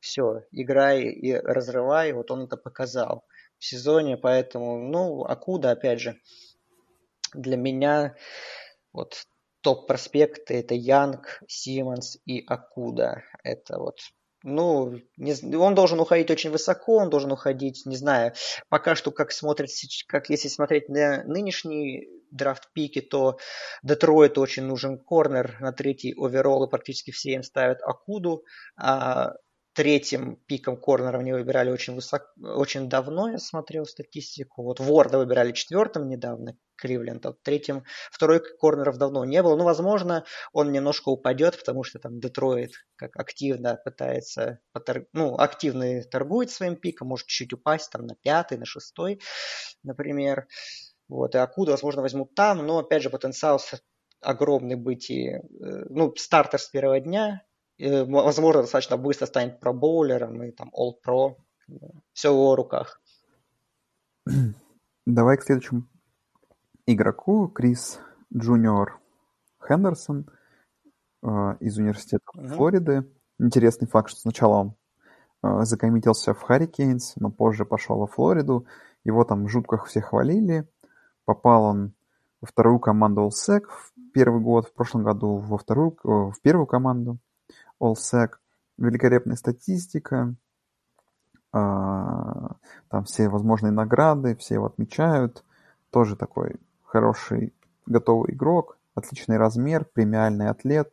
[0.00, 3.24] все, играй и разрывай, вот он это показал
[3.58, 6.16] в сезоне, поэтому, ну, Акуда, опять же,
[7.34, 8.16] для меня
[8.92, 9.24] вот
[9.60, 13.22] топ-проспекты это Янг, Симмонс и Акуда.
[13.42, 13.98] Это вот
[14.44, 18.34] ну, не, он должен уходить очень высоко, он должен уходить, не знаю,
[18.68, 19.70] пока что как смотрит,
[20.06, 23.38] как если смотреть на нынешний драфт пики, то
[23.82, 28.44] Детройт очень нужен корнер на третий оверолл, и практически все им ставят Акуду,
[28.76, 29.32] а
[29.72, 34.62] третьим пиком корнера не выбирали очень, высоко, очень давно, я смотрел статистику.
[34.62, 39.56] Вот Ворда выбирали четвертым недавно, Кривленд, а третьим, второй корнеров давно не было.
[39.56, 44.60] Ну, возможно, он немножко упадет, потому что там Детройт как активно пытается,
[45.12, 49.20] ну, активно торгует своим пиком, может чуть-чуть упасть там на пятый, на шестой,
[49.82, 50.46] например.
[51.08, 53.60] Вот, и Акуда, возможно, возьмут там, но, опять же, потенциал
[54.20, 55.40] огромный быть и, э,
[55.88, 57.42] ну, стартер с первого дня,
[57.78, 61.36] возможно, достаточно быстро станет пробоулером и там All-Pro.
[62.12, 63.00] Все в его руках.
[65.06, 65.86] Давай к следующему
[66.92, 67.48] игроку.
[67.48, 68.00] Крис
[68.34, 68.98] Джуниор
[69.66, 70.26] Хендерсон
[71.22, 72.48] э, из университета угу.
[72.48, 73.10] Флориды.
[73.38, 74.74] Интересный факт, что сначала он
[75.42, 78.66] э, закоммитился в Харрикейнс, но позже пошел во Флориду.
[79.04, 80.68] Его там жутко все хвалили.
[81.24, 81.94] Попал он
[82.40, 86.66] во вторую команду All-Sec в первый год, в прошлом году во вторую, э, в первую
[86.66, 87.18] команду.
[87.80, 88.30] Allsec,
[88.76, 90.34] великолепная статистика,
[91.52, 92.56] а,
[92.88, 95.44] там все возможные награды, все его отмечают.
[95.90, 96.56] Тоже такой
[96.88, 97.52] хороший
[97.86, 100.92] готовый игрок, отличный размер, премиальный атлет,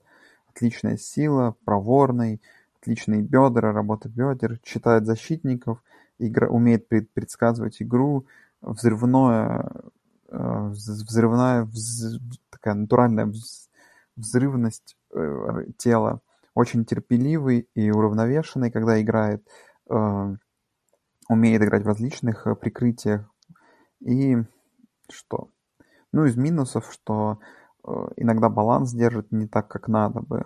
[0.49, 2.41] отличная сила, проворный,
[2.81, 5.81] отличные бедра, работа бедер, читает защитников,
[6.19, 8.25] игра, умеет предсказывать игру,
[8.61, 9.71] взрывное,
[10.29, 12.19] э, взрывная, вз,
[12.49, 13.31] такая натуральная
[14.15, 16.21] взрывность э, тела,
[16.53, 19.45] очень терпеливый и уравновешенный, когда играет,
[19.89, 20.35] э,
[21.29, 23.29] умеет играть в различных э, прикрытиях.
[24.01, 24.37] И
[25.09, 25.49] что?
[26.15, 27.39] Ну, из минусов, что
[27.83, 30.45] э, иногда баланс держит не так, как надо бы.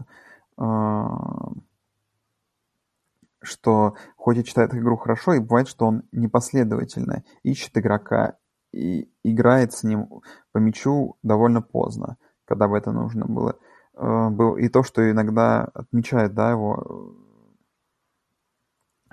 [3.44, 8.36] Что хоть и читает игру хорошо, и бывает, что он непоследовательно ищет игрока
[8.74, 10.10] и играет с ним
[10.52, 13.56] по мячу довольно поздно, когда бы это нужно было.
[13.94, 17.14] Э, был и то, что иногда отмечает, да, его,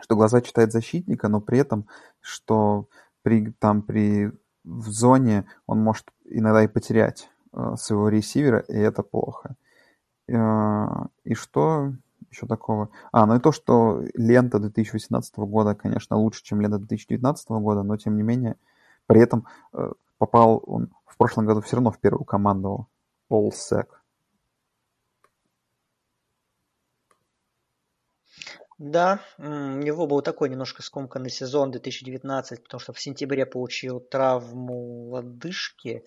[0.00, 1.86] что глаза читает защитника, но при этом,
[2.22, 2.88] что
[3.20, 4.32] при, там при
[4.66, 9.54] в зоне он может иногда и потерять э, своего ресивера, и это плохо.
[10.28, 10.86] Э,
[11.24, 11.92] и что
[12.30, 12.90] еще такого?
[13.12, 17.96] А, ну и то, что лента 2018 года, конечно, лучше, чем лента 2019 года, но
[17.96, 18.56] тем не менее,
[19.06, 22.88] при этом э, попал он в прошлом году все равно в первую команду
[23.30, 23.86] All-Sec.
[28.78, 35.08] Да, у него был такой немножко скомканный сезон 2019, потому что в сентябре получил травму
[35.08, 36.04] лодыжки,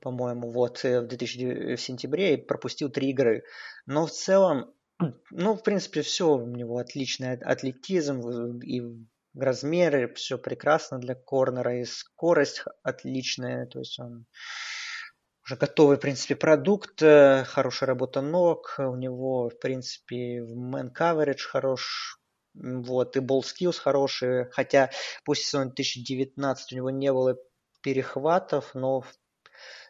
[0.00, 3.42] по-моему, вот э, в, 2000, в сентябре и пропустил три игры.
[3.86, 4.72] Но в целом,
[5.30, 8.82] ну, в принципе, все у него отличный атлетизм и
[9.34, 14.26] размеры, все прекрасно для корнера, и скорость отличная, то есть он
[15.46, 21.42] уже готовый, в принципе, продукт, э, хорошая работа ног, у него, в принципе, man coverage
[21.42, 22.18] хорош,
[22.54, 24.90] вот, и ball skills хорошие, хотя
[25.24, 27.36] после сезона 2019 у него не было
[27.80, 29.04] перехватов, но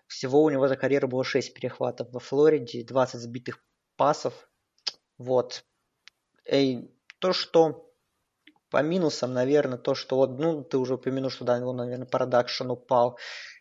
[0.07, 3.59] всего у него за карьеру было 6 перехватов во Флориде, 20 сбитых
[3.97, 4.35] пасов,
[5.17, 5.65] вот.
[6.45, 7.91] И то, что
[8.69, 12.71] по минусам, наверное, то, что вот, ну, ты уже упомянул, что, да, он, наверное, продакшн
[12.71, 13.19] упал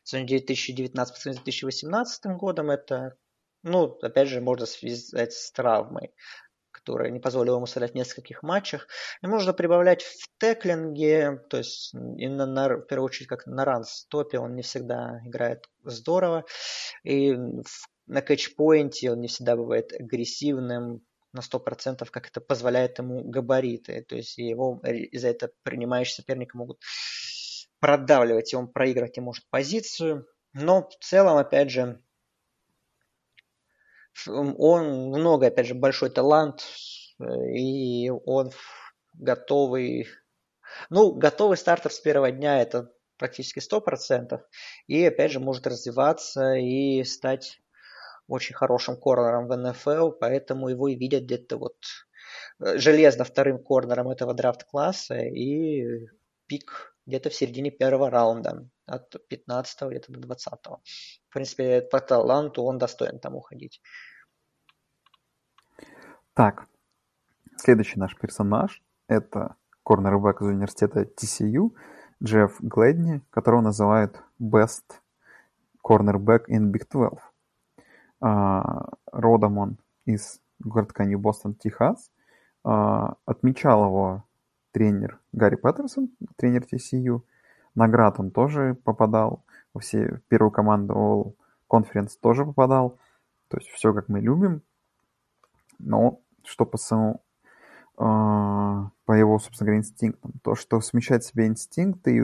[0.10, 3.18] сравнению 2019 с 2018 годом, это,
[3.64, 6.14] ну, опять же, можно связать с травмой,
[6.72, 8.88] которая не позволила ему сыграть в нескольких матчах.
[9.22, 14.40] И можно прибавлять в теклинге, то есть именно на, в первую очередь как на ран-стопе
[14.40, 16.45] он не всегда играет здорово.
[17.03, 21.02] И в, на кэтчпоинте он не всегда бывает агрессивным,
[21.36, 24.03] на 100%, как это позволяет ему габариты.
[24.07, 26.82] То есть его из-за этого принимающие соперника могут
[27.85, 30.25] продавливать, и он проигрывать не может позицию.
[30.53, 32.01] Но в целом, опять же,
[34.25, 36.65] он много, опять же, большой талант,
[37.19, 38.49] и он
[39.13, 40.07] готовый,
[40.89, 44.41] ну, готовый стартер с первого дня, это практически 100%.
[44.87, 47.61] И, опять же, может развиваться и стать
[48.27, 51.77] очень хорошим корнером в НФЛ, поэтому его и видят где-то вот
[52.61, 56.07] э, железно вторым корнером этого драфт-класса и
[56.47, 60.53] пик где-то в середине первого раунда, от 15 где-то до 20.
[60.68, 60.77] -го.
[61.30, 63.82] В принципе, по таланту он достоин там уходить.
[66.34, 66.68] Так,
[67.57, 71.72] следующий наш персонаж– это корнербэк из университета TCU
[72.23, 75.02] Джефф Глэдни, которого называют Best
[75.84, 77.19] Cornerback in Big 12.
[78.22, 82.11] А, родом он из городка Нью-Бостон, Техас.
[82.64, 84.23] А, отмечал его
[84.76, 87.22] тренер Гарри Паттерсон, тренер TCU.
[87.76, 89.45] Наград он тоже попадал.
[89.73, 91.35] Во все первую команду All
[91.72, 92.99] Conference тоже попадал.
[93.47, 94.64] То есть все, как мы любим.
[95.80, 97.23] Но что по самому
[97.97, 100.34] а, по его, собственно говоря, инстинктам.
[100.43, 102.23] То, что смещает в себе инстинкты и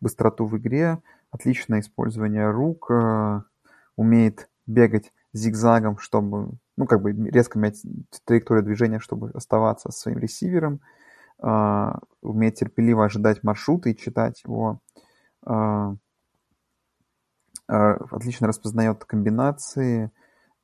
[0.00, 0.98] быстроту в игре,
[1.30, 2.90] отличное использование рук,
[3.94, 7.80] умеет бегать зигзагом, чтобы, ну, как бы резко менять
[8.24, 10.80] траекторию движения, чтобы оставаться своим ресивером,
[11.42, 11.92] э,
[12.22, 14.80] умеет терпеливо ожидать маршрута и читать его,
[15.46, 15.96] э,
[17.68, 17.74] э,
[18.10, 20.10] отлично распознает комбинации,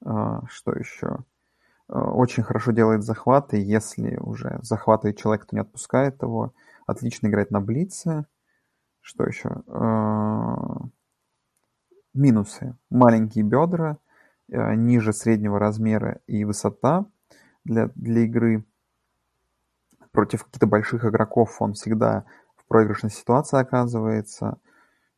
[0.04, 1.24] э, что еще?
[1.88, 6.52] Очень хорошо делает захваты, если уже захватывает человек, то не отпускает его.
[6.86, 8.26] Отлично играет на блице.
[9.00, 9.62] Что еще?
[12.12, 12.76] Минусы.
[12.90, 13.96] Маленькие бедра,
[14.48, 17.06] ниже среднего размера и высота
[17.64, 18.66] для, для игры.
[20.12, 22.24] Против каких-то больших игроков он всегда
[22.56, 24.58] в проигрышной ситуации оказывается.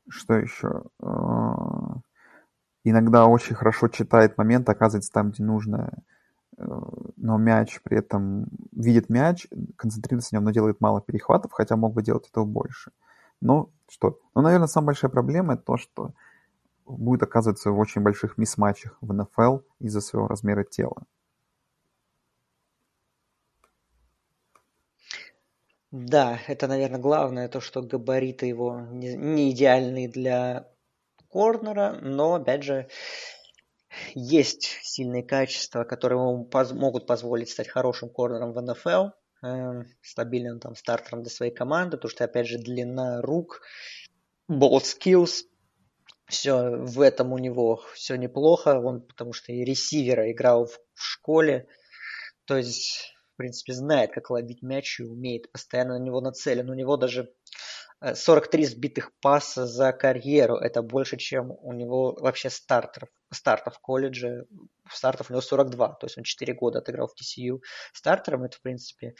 [0.09, 0.83] Что еще?
[1.01, 1.07] Э,
[2.85, 6.03] иногда очень хорошо читает момент, оказывается там, где нужно,
[6.57, 6.65] э,
[7.17, 9.47] но мяч при этом видит мяч,
[9.77, 12.93] концентрируется на нем, но делает мало перехватов, хотя мог бы делать этого больше.
[13.41, 14.19] Но что?
[14.35, 16.12] Ну, наверное, самая большая проблема это то, что
[16.87, 21.05] будет оказываться в очень больших мисс-матчах в НФЛ из-за своего размера тела.
[25.93, 30.69] Да, это, наверное, главное, то, что габариты его не, идеальные для
[31.29, 32.89] корнера, но, опять же,
[34.15, 39.11] есть сильные качества, которые ему поз- могут позволить стать хорошим корнером в НФЛ,
[39.43, 43.62] э, стабильным там стартером для своей команды, потому что, опять же, длина рук,
[44.51, 45.45] ball skills,
[46.29, 51.03] все в этом у него все неплохо, он потому что и ресивера играл в, в
[51.03, 51.69] школе,
[52.47, 56.71] то есть, принципе, знает, как ловить мяч и умеет постоянно на него нацелен.
[56.71, 57.33] У него даже
[58.03, 63.81] 43 э, сбитых паса за карьеру, это больше, чем у него вообще стартеров, стартов в
[63.81, 64.47] колледже,
[64.91, 67.61] стартов у него 42, то есть он 4 года отыграл в TCU
[67.93, 69.15] стартером, это, в принципе,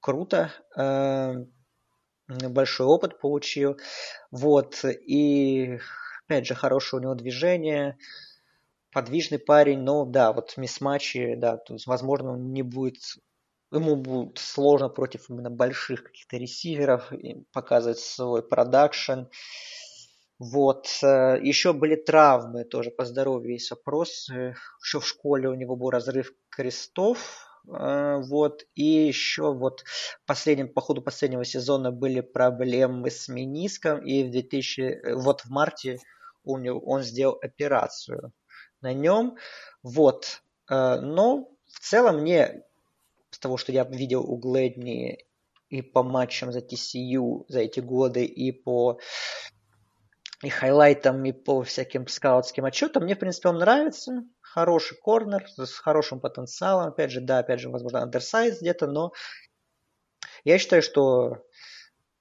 [0.00, 1.34] круто, э,
[2.28, 3.78] большой опыт получил,
[4.30, 5.78] вот, и
[6.26, 7.98] Опять же, хорошее у него движение,
[8.92, 13.18] подвижный парень, но да, вот мисс-матчи, да, то есть, возможно, он не будет,
[13.74, 17.12] ему будет сложно против именно больших каких-то ресиверов
[17.52, 19.24] показывать свой продакшн.
[20.38, 20.88] Вот.
[21.02, 24.28] Э, Еще были травмы, тоже по здоровью есть вопрос.
[24.30, 28.64] Э, Еще в школе у него был разрыв крестов, э, вот.
[28.74, 29.84] И еще вот
[30.26, 34.00] последним, по ходу последнего сезона были проблемы с мениском.
[34.04, 35.98] И в 2000, вот в марте
[36.42, 38.32] у него, он сделал операцию
[38.80, 39.36] на нем.
[39.82, 40.42] Вот.
[40.70, 42.62] Э, но в целом мне,
[43.44, 45.24] того, что я видел у Глэдни
[45.68, 48.98] и по матчам за TCU за эти годы, и по
[50.42, 54.24] и хайлайтам, и по всяким скаутским отчетам, мне, в принципе, он нравится.
[54.40, 56.88] Хороший корнер с хорошим потенциалом.
[56.88, 59.12] Опять же, да, опять же, возможно, андерсайз где-то, но
[60.44, 61.44] я считаю, что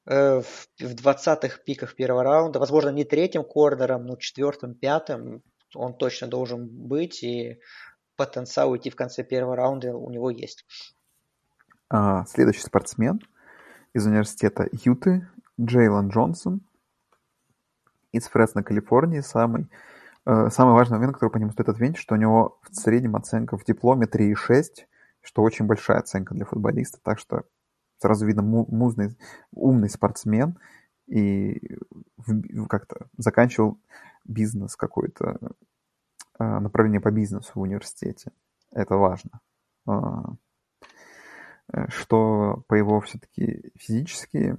[0.06, 5.44] Э, в 20-х пиках первого раунда, возможно, не третьим корнером, но четвертым, пятым
[5.76, 7.60] он точно должен быть, и
[8.16, 10.66] потенциал уйти в конце первого раунда у него есть.
[11.96, 13.22] А, следующий спортсмен
[13.94, 15.28] из университета Юты,
[15.62, 16.62] Джейлон Джонсон
[18.12, 19.20] из Фресно, Калифорнии.
[19.20, 19.70] Самый,
[20.26, 23.60] э, самый важный момент, который по нему стоит отметить, что у него в среднем оценка
[23.60, 24.88] в дипломе 3,6,
[25.22, 27.44] что очень большая оценка для футболиста, так что
[28.00, 29.16] сразу видно музный,
[29.52, 30.58] умный спортсмен
[31.06, 31.78] и
[32.70, 33.78] как-то заканчивал
[34.26, 35.38] бизнес какой-то,
[36.40, 38.32] а, направление по бизнесу в университете.
[38.72, 39.42] Это важно.
[41.72, 44.56] Э, что по его все-таки физически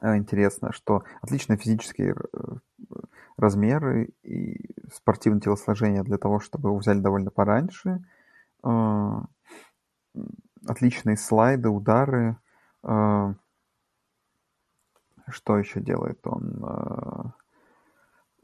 [0.00, 2.38] а, интересно, что отличные физические э,
[3.36, 8.02] размеры и спортивное телосложение для того, чтобы его взяли довольно пораньше.
[10.64, 12.36] Отличные слайды, удары,
[12.84, 13.34] э,
[15.28, 16.24] что еще делает?
[16.26, 17.32] Он?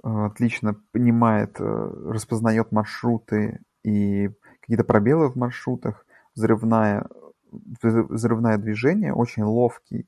[0.03, 4.31] Отлично понимает, распознает маршруты и
[4.61, 6.07] какие-то пробелы в маршрутах,
[6.39, 7.07] взрывная,
[7.51, 10.07] взрывное движение, очень ловкий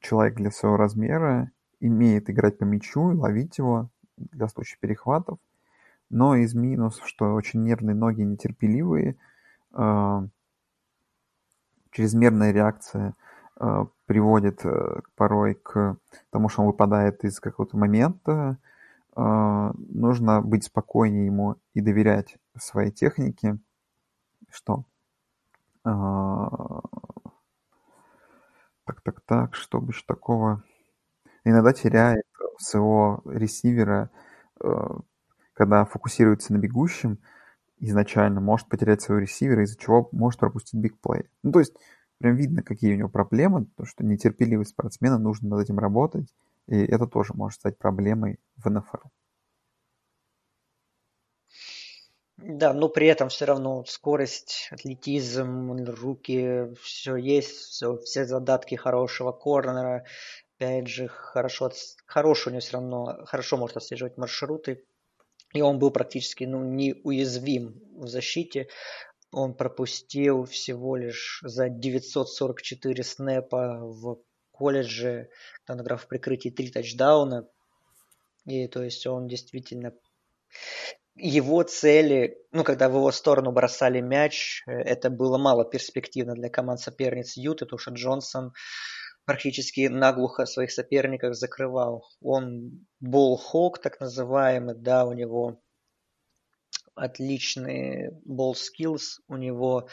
[0.00, 1.50] человек для своего размера,
[1.80, 5.38] имеет играть по мячу и ловить его для случая перехватов.
[6.08, 9.16] Но из минусов, что очень нервные ноги, нетерпеливые,
[9.74, 10.28] э,
[11.90, 13.14] чрезмерная реакция
[13.60, 15.96] э, приводит э, порой к
[16.30, 18.58] тому, что он выпадает из какого-то момента.
[19.16, 23.58] Э, нужно быть спокойнее ему и доверять своей технике,
[24.50, 24.84] что
[28.84, 30.62] так, так, так, что бы еще такого?
[31.44, 32.24] Иногда теряет
[32.58, 34.10] своего ресивера,
[34.62, 34.68] э,
[35.54, 37.18] когда фокусируется на бегущем,
[37.78, 41.28] изначально может потерять своего ресивера, из-за чего может пропустить бигплей.
[41.42, 41.74] Ну, то есть,
[42.18, 46.34] прям видно, какие у него проблемы, то, что нетерпеливость спортсмена, нужно над этим работать,
[46.68, 49.08] и это тоже может стать проблемой в НФЛ.
[52.42, 59.32] Да, но при этом все равно скорость, атлетизм, руки, все есть, все, все задатки хорошего
[59.32, 60.06] корнера.
[60.56, 61.70] Опять же, хорошо,
[62.06, 64.84] хороший у него все равно, хорошо может отслеживать маршруты.
[65.52, 68.68] И он был практически ну, неуязвим в защите.
[69.32, 74.18] Он пропустил всего лишь за 944 снэпа в
[74.50, 75.28] колледже,
[75.66, 77.48] там играл в прикрытии три тачдауна.
[78.46, 79.92] И то есть он действительно
[81.16, 86.48] его цели, ну, когда в его сторону бросали мяч, э, это было мало перспективно для
[86.48, 87.36] команд соперниц.
[87.36, 88.52] Юты, потому что Джонсон
[89.24, 92.04] практически наглухо своих соперников закрывал.
[92.20, 95.60] Он болхок, так называемый, да, у него
[96.94, 99.88] отличный ball skills, у него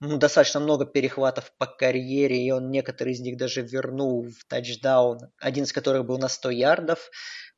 [0.00, 5.18] ну, достаточно много перехватов по карьере, и он некоторые из них даже вернул в тачдаун,
[5.38, 7.10] один из которых был на 100 ярдов,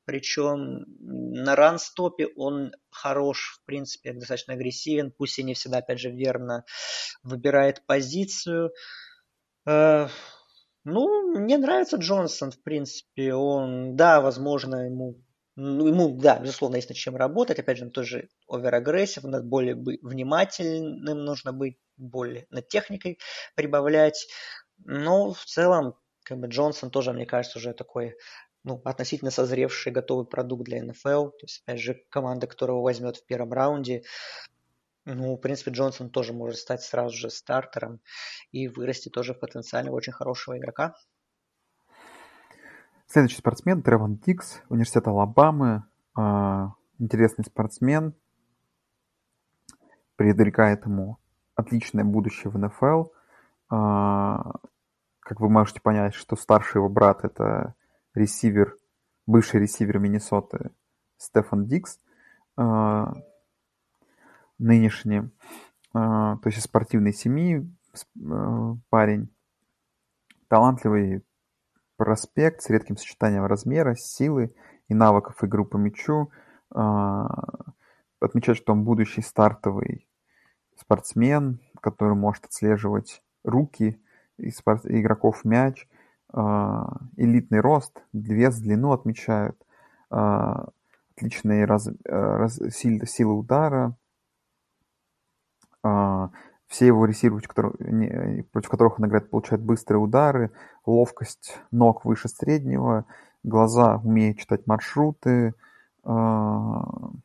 [0.07, 6.11] причем на ранстопе он хорош, в принципе, достаточно агрессивен, пусть и не всегда, опять же,
[6.11, 6.65] верно
[7.23, 8.73] выбирает позицию.
[9.67, 10.09] Э,
[10.85, 13.35] ну, мне нравится Джонсон, в принципе.
[13.35, 15.21] Он, да, возможно, ему
[15.57, 17.59] ну, ему, да, безусловно, есть над чем работать.
[17.59, 23.19] Опять же, он тоже оверагрессив, над более внимательным нужно быть, более над техникой
[23.55, 24.29] прибавлять.
[24.85, 28.17] Но в целом, как бы Джонсон тоже, мне кажется, уже такой
[28.67, 31.29] ну, относительно созревший, готовый продукт для НФЛ.
[31.29, 34.03] То есть, опять же, команда, которого возьмет в первом раунде,
[35.05, 38.01] ну, в принципе, Джонсон тоже может стать сразу же стартером
[38.51, 40.97] и вырасти тоже в потенциально очень хорошего игрока.
[43.07, 45.85] Следующий спортсмен Тревон Дикс, университет Алабамы.
[46.19, 46.67] Э,
[46.99, 48.15] интересный спортсмен.
[50.17, 51.19] Предрекает ему
[51.55, 53.11] отличное будущее в НФЛ.
[53.69, 54.55] А,
[55.21, 57.77] как вы можете понять, что старший его брат это
[58.17, 58.79] ресивер,
[59.27, 60.71] бывший ресивер Миннесоты
[61.19, 62.01] Стефан Дикс,
[62.57, 63.13] а,
[64.59, 65.31] нынешний,
[65.93, 67.71] а, то есть из спортивной семьи
[68.31, 69.29] а, парень,
[70.49, 71.25] талантливый
[71.97, 74.55] проспект с редким сочетанием размера, силы
[74.89, 76.31] и навыков игры по мячу.
[78.21, 80.09] Отмечать, что он будущий стартовый
[80.77, 84.01] спортсмен, который может отслеживать руки
[84.37, 85.87] игроков мяч,
[86.37, 89.57] элитный рост, вес, длину отмечают,
[90.11, 90.69] а,
[91.17, 93.97] отличные раз, а, раз, силы, силы удара,
[96.67, 97.43] все его ресиверы,
[98.51, 100.51] против которых он играет, получают быстрые удары,
[100.85, 103.05] ловкость ног выше среднего,
[103.45, 105.55] глаза умеют читать маршруты,
[106.03, 107.21] огромный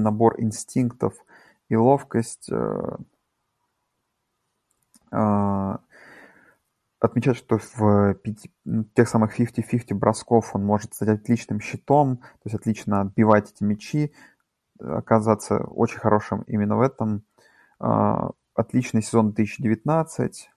[0.00, 1.14] набор инстинктов
[1.70, 2.50] и ловкость,
[7.00, 8.50] отмечать, что в пяти,
[8.94, 14.12] тех самых 50-50 бросков он может стать отличным щитом, то есть отлично отбивать эти мячи,
[14.78, 17.22] оказаться очень хорошим именно в этом.
[17.78, 20.50] А, отличный сезон 2019.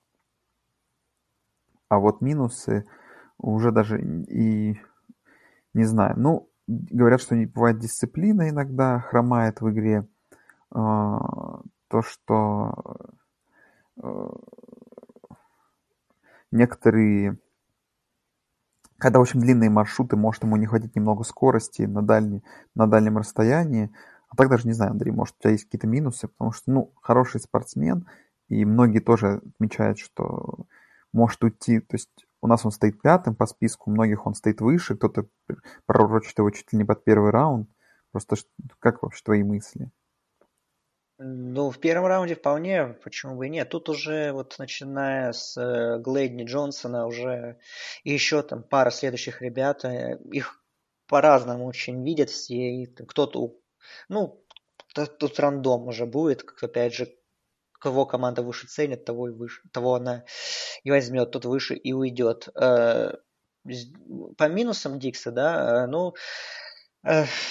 [1.90, 2.86] А вот минусы
[3.38, 4.80] уже даже и
[5.74, 6.16] не знаю.
[6.18, 10.07] Ну, говорят, что не бывает дисциплина иногда, хромает в игре.
[10.72, 12.74] А, то, что
[14.02, 14.30] э,
[16.52, 17.40] некоторые
[19.00, 22.44] когда очень длинные маршруты, может ему не хватить немного скорости на, дальней,
[22.76, 23.92] на дальнем расстоянии.
[24.28, 26.94] А так даже не знаю, Андрей, может у тебя есть какие-то минусы, потому что, ну,
[27.02, 28.08] хороший спортсмен,
[28.50, 30.66] и многие тоже отмечают, что
[31.14, 32.10] может уйти, то есть
[32.42, 35.28] у нас он стоит пятым по списку, у многих он стоит выше, кто-то
[35.86, 37.70] пророчит его чуть ли не под первый раунд.
[38.12, 38.36] Просто
[38.80, 39.90] как вообще твои мысли?
[41.22, 43.70] Ну, в первом раунде вполне, почему бы и нет.
[43.70, 47.58] Тут уже вот начиная с э, Глейдни Джонсона уже
[48.06, 50.64] и еще там пара следующих ребят, э, их
[51.08, 52.88] по-разному очень видят все.
[53.06, 53.54] Кто-то,
[54.08, 54.46] ну,
[54.94, 57.14] тут рандом уже будет, опять же,
[57.74, 60.24] кого команда выше ценит, того и выше, того она
[60.84, 62.48] и возьмет, тот выше и уйдет.
[62.56, 63.16] Э,
[64.38, 66.14] по минусам Дикса, да, ну,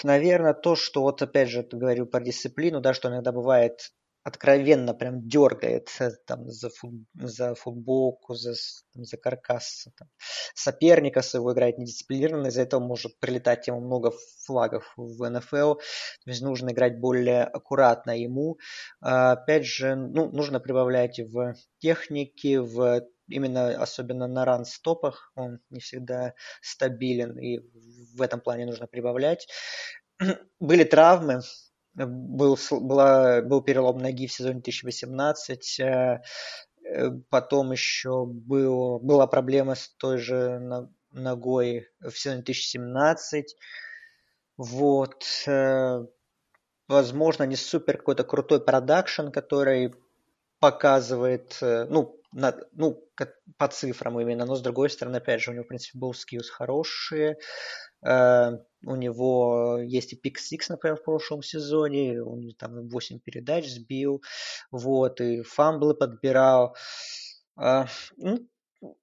[0.02, 3.92] наверное, то, что вот опять же ты говорил про дисциплину, да, что иногда бывает
[4.28, 8.54] откровенно прям дергает э, там, за, фут, за футболку, за,
[8.92, 10.08] там, за каркас там,
[10.54, 14.12] соперника своего играет недисциплинированно, из-за этого может прилетать ему много
[14.44, 18.58] флагов в НФЛ, то есть нужно играть более аккуратно ему.
[19.00, 25.80] А, опять же, ну, нужно прибавлять в технике, в именно особенно на ран-стопах он не
[25.80, 27.60] всегда стабилен, и
[28.14, 29.48] в этом плане нужно прибавлять.
[30.60, 31.42] Были травмы,
[32.06, 36.20] был, была, был перелом ноги в сезоне 2018, э,
[36.84, 43.56] э, потом еще был, была проблема с той же ногой в сезоне 2017.
[44.56, 45.24] Вот.
[45.46, 46.04] Э,
[46.86, 49.94] возможно, не супер какой-то крутой продакшн, который
[50.60, 53.02] показывает, ну, на, ну,
[53.56, 56.50] по цифрам именно, но с другой стороны, опять же, у него, в принципе, был skills
[56.50, 57.38] хорошие,
[58.06, 58.50] э,
[58.84, 64.22] у него есть и pick six, например, в прошлом сезоне, он там 8 передач сбил,
[64.70, 66.76] вот, и fumble ы подбирал.
[67.60, 67.86] Э,
[68.16, 68.48] ну,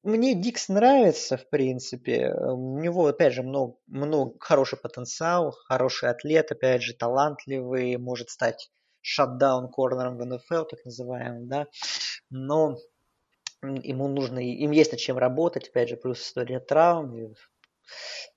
[0.03, 2.33] мне Дикс нравится, в принципе.
[2.33, 8.71] У него, опять же, много, много хороший потенциал, хороший атлет, опять же, талантливый, может стать
[9.01, 11.67] шатдаун корнером в НФЛ, так называемым, да.
[12.29, 12.77] Но
[13.83, 17.35] ему нужно, им есть над чем работать, опять же, плюс история травм.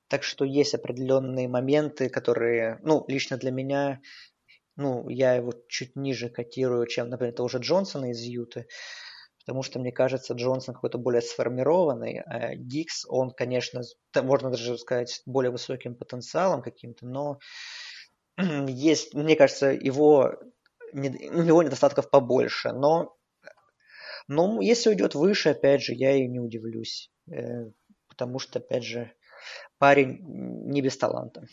[0.08, 4.00] Так что есть определенные моменты, которые, ну, лично для меня,
[4.76, 8.66] ну, я его чуть ниже котирую, чем, например, того же Джонсона из Юты,
[9.40, 13.82] потому что, мне кажется, Джонсон какой-то более сформированный, а Дикс, он, конечно,
[14.14, 17.38] можно даже сказать, более высоким потенциалом каким-то, но
[18.38, 20.34] есть, мне кажется, его,
[20.92, 23.17] у него недостатков побольше, но
[24.28, 27.10] но если уйдет выше, опять же, я и не удивлюсь.
[27.30, 27.70] Э,
[28.08, 29.12] потому что, опять же,
[29.78, 31.46] парень не без таланта.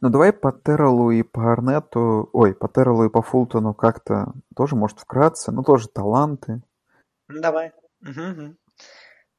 [0.00, 4.76] Ну давай по Террелу и по Арнету, ой, по Террелу и по Фултону как-то тоже,
[4.76, 6.62] может, вкратце, ну тоже таланты.
[7.28, 7.72] Давай.
[8.02, 8.56] Угу, угу.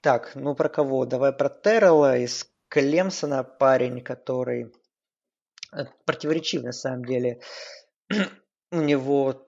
[0.02, 1.06] Так, ну про кого?
[1.06, 4.74] Давай про Террела из Клемсона, парень, который
[5.74, 7.40] э, противоречив на самом деле.
[8.72, 9.48] У него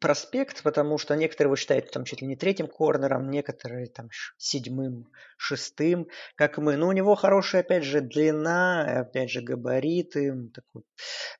[0.00, 5.08] проспект, потому что некоторые его считают там чуть ли не третьим корнером, некоторые там седьмым,
[5.36, 6.76] шестым, как мы.
[6.76, 10.82] Но у него хорошая, опять же, длина, опять же, габариты, такой,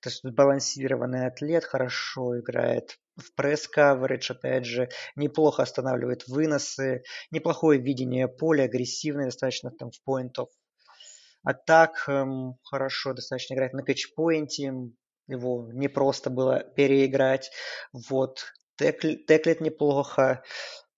[0.00, 8.26] то есть балансированный атлет, хорошо играет в пресс-каверидж, опять же, неплохо останавливает выносы, неплохое видение
[8.26, 10.48] поля, агрессивный достаточно там в point of
[11.44, 14.72] атак, эм, хорошо достаточно играет на кэтчпоинте,
[15.32, 17.50] его не просто было переиграть.
[17.92, 18.44] Вот.
[18.76, 20.42] Текл, теклит неплохо.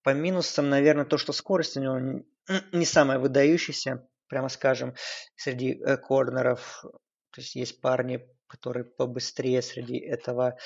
[0.03, 2.25] По минусам, наверное, то, что скорость у него
[2.73, 4.95] не самая выдающаяся, прямо скажем,
[5.37, 6.85] среди э, корнеров.
[7.31, 10.57] То есть есть парни, которые побыстрее среди этого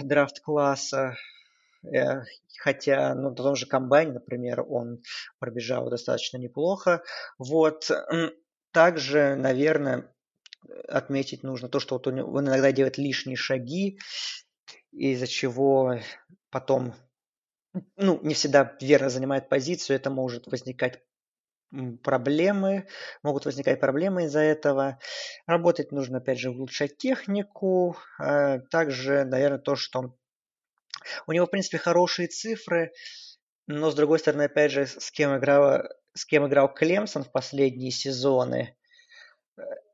[0.00, 1.16] драфт-класса.
[1.84, 2.22] Э,
[2.60, 5.02] хотя, ну, на том же комбайне, например, он
[5.38, 7.02] пробежал достаточно неплохо.
[7.38, 7.90] Вот.
[8.72, 10.12] Также, наверное,
[10.88, 13.98] отметить нужно то, что вот он иногда делает лишние шаги,
[14.92, 16.00] из-за чего
[16.50, 16.94] потом
[17.96, 21.02] ну, не всегда верно занимает позицию, это может возникать
[22.02, 22.86] проблемы,
[23.22, 24.98] могут возникать проблемы из-за этого.
[25.46, 27.96] Работать нужно, опять же, улучшать технику.
[28.18, 30.16] А также, наверное, то, что
[31.26, 32.92] у него, в принципе, хорошие цифры,
[33.66, 35.82] но, с другой стороны, опять же, с кем играл,
[36.14, 38.77] с кем играл Клемсон в последние сезоны,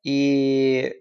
[0.02, 1.00] и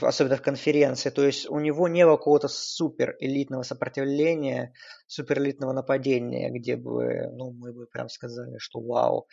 [0.00, 4.72] особенно в конференции, то есть у него не было какого-то супер элитного сопротивления,
[5.06, 9.28] супер элитного нападения, где бы, ну, мы бы прям сказали, что вау.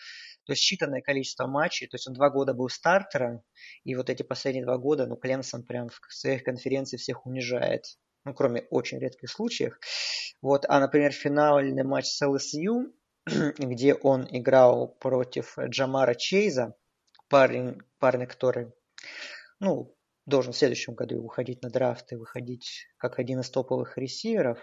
[0.45, 3.41] То есть считанное количество матчей, то есть он два года был стартером,
[3.83, 7.83] и вот эти последние два года, ну, Клемсон прям в своих конференциях всех унижает.
[8.23, 9.79] Ну, кроме очень редких случаев.
[10.41, 12.91] Вот, а, например, финальный матч с ЛСЮ,
[13.59, 16.75] где он играл против Джамара Чейза,
[17.27, 18.71] парень, парня, который
[19.59, 19.95] ну,
[20.25, 24.59] должен в следующем году выходить на драфт и выходить как один из топовых ресиверов.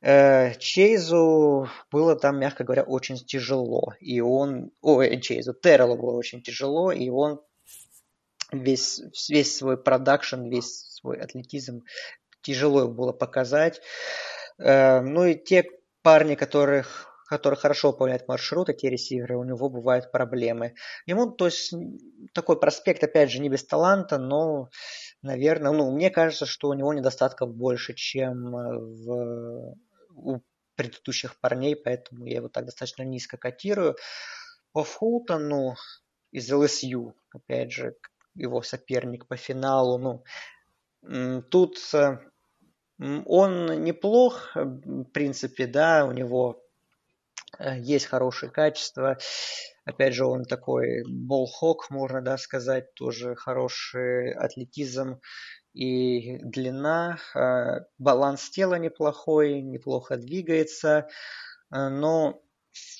[0.00, 3.94] Э, Чейзу было там, мягко говоря, очень тяжело.
[4.00, 4.70] И он...
[4.82, 7.40] Ой, Чейзу, Террелу было очень тяжело, и он
[8.52, 11.82] весь, весь свой продакшн, весь свой атлетизм
[12.42, 13.80] тяжело было показать.
[14.58, 15.64] Э, ну и те
[16.02, 20.74] парни, которых который хорошо выполняет маршруты, те ресиверы, у него бывают проблемы.
[21.04, 21.74] Ему, то есть,
[22.32, 24.68] такой проспект, опять же, не без таланта, но,
[25.20, 29.74] наверное, ну, мне кажется, что у него недостатков больше, чем э, в,
[30.14, 30.40] у
[30.76, 33.96] предыдущих парней, поэтому я его так достаточно низко котирую.
[34.70, 35.74] По Фултону
[36.30, 37.96] из ЛСЮ, опять же,
[38.36, 40.22] его соперник по финалу,
[41.02, 42.18] ну, тут э,
[43.00, 46.63] он неплох, в принципе, да, у него Э,
[47.58, 49.18] есть хорошие качества.
[49.84, 55.20] Опять же, он такой болхок, можно да, сказать, тоже хороший атлетизм
[55.74, 57.18] и длина.
[57.34, 61.08] Э, баланс тела неплохой, неплохо двигается.
[61.70, 62.42] Э, но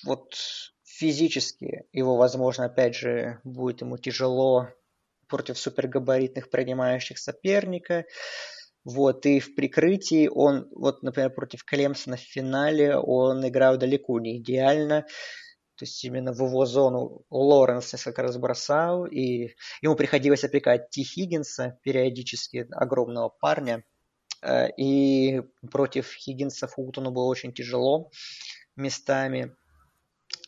[0.04, 0.34] вот
[0.84, 4.68] физически его, возможно, опять же, будет ему тяжело
[5.28, 8.04] против супергабаритных принимающих соперника.
[8.84, 14.38] Вот, и в прикрытии он, вот, например, против Клемсона в финале он играл далеко не
[14.38, 15.06] идеально.
[15.76, 21.02] То есть именно в его зону Лоренс несколько раз бросал, и ему приходилось опекать Ти
[21.02, 23.82] Хиггинса, периодически огромного парня.
[24.42, 28.10] Э, и против Хиггинса Фултону было очень тяжело
[28.76, 29.56] местами.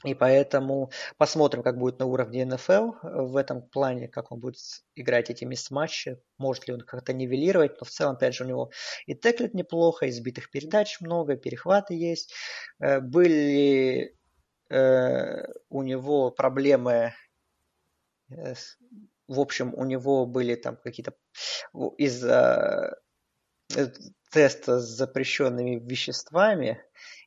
[0.06, 4.56] И поэтому посмотрим, как будет на уровне НФЛ в этом плане, как он будет
[4.94, 8.70] играть эти мисс-матчи, может ли он как-то нивелировать, но в целом, опять же, у него
[9.06, 12.32] и теклит неплохо, избитых передач много, перехваты есть.
[12.78, 14.16] Э, были
[14.70, 17.12] э, у него проблемы,
[18.30, 18.54] э,
[19.26, 21.14] в общем, у него были там какие-то
[21.98, 22.96] из-за
[24.30, 26.80] теста с запрещенными веществами,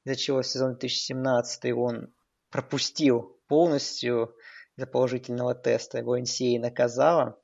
[0.06, 2.14] из-за чего сезон 2017 он
[2.50, 4.36] пропустил полностью
[4.78, 6.00] из-за положительного теста.
[6.00, 7.40] Его NCA наказала.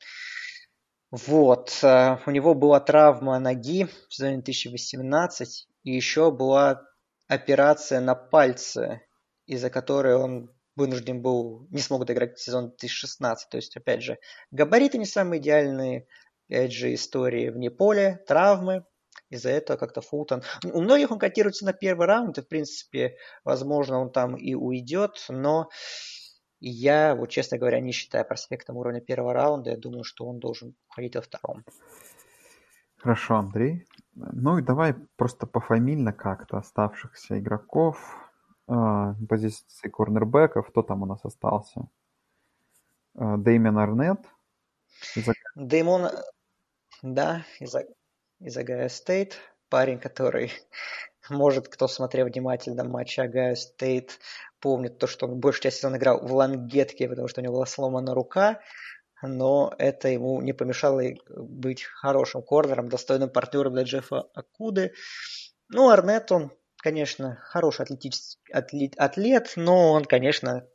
[1.11, 1.79] Вот.
[1.83, 5.67] Э, у него была травма ноги в сезоне 2018.
[5.83, 6.83] И еще была
[7.27, 9.01] операция на пальце,
[9.45, 13.49] из-за которой он вынужден был, не смог доиграть сезон 2016.
[13.49, 14.19] То есть, опять же,
[14.51, 16.07] габариты не самые идеальные,
[16.49, 18.85] опять же, истории вне поля, травмы,
[19.29, 20.43] из-за этого как-то Фултон...
[20.63, 25.25] У многих он котируется на первый раунд, и, в принципе, возможно, он там и уйдет,
[25.29, 25.69] но
[26.59, 29.71] я, вот честно говоря, не считаю проспектом уровня первого раунда.
[29.71, 31.63] Я думаю, что он должен уходить во втором.
[32.97, 33.85] Хорошо, Андрей.
[34.15, 38.15] Ну и давай просто пофамильно как-то оставшихся игроков,
[38.67, 40.69] э, позиции корнербеков.
[40.69, 41.87] Кто там у нас остался?
[43.15, 44.25] Э, Дэймен Арнет.
[45.55, 46.09] Дэймон,
[47.03, 47.75] да, из
[48.45, 49.37] из Огайо Стейт.
[49.69, 50.51] Парень, который,
[51.29, 54.19] может, кто смотрел внимательно матч Огайо Стейт,
[54.59, 57.65] помнит то, что он большую часть сезона играл в лангетке, потому что у него была
[57.65, 58.61] сломана рука,
[59.23, 64.93] но это ему не помешало быть хорошим corner ом, достойным партнером для Джеффа Окуды.
[65.69, 70.67] Ну, Арнет, он, конечно, хороший атлетический атлет, атлет, но он, конечно,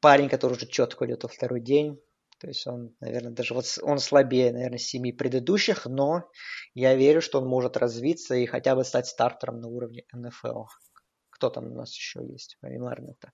[0.00, 2.00] парень, который уже четко идет во второй день.
[2.38, 6.28] То есть он, наверное, даже вот он слабее, наверное, семи предыдущих, но
[6.74, 10.64] я верю, что он может развиться и хотя бы стать стартером на уровне НФЛ.
[11.30, 13.32] Кто там у нас еще есть, помимо Арнета?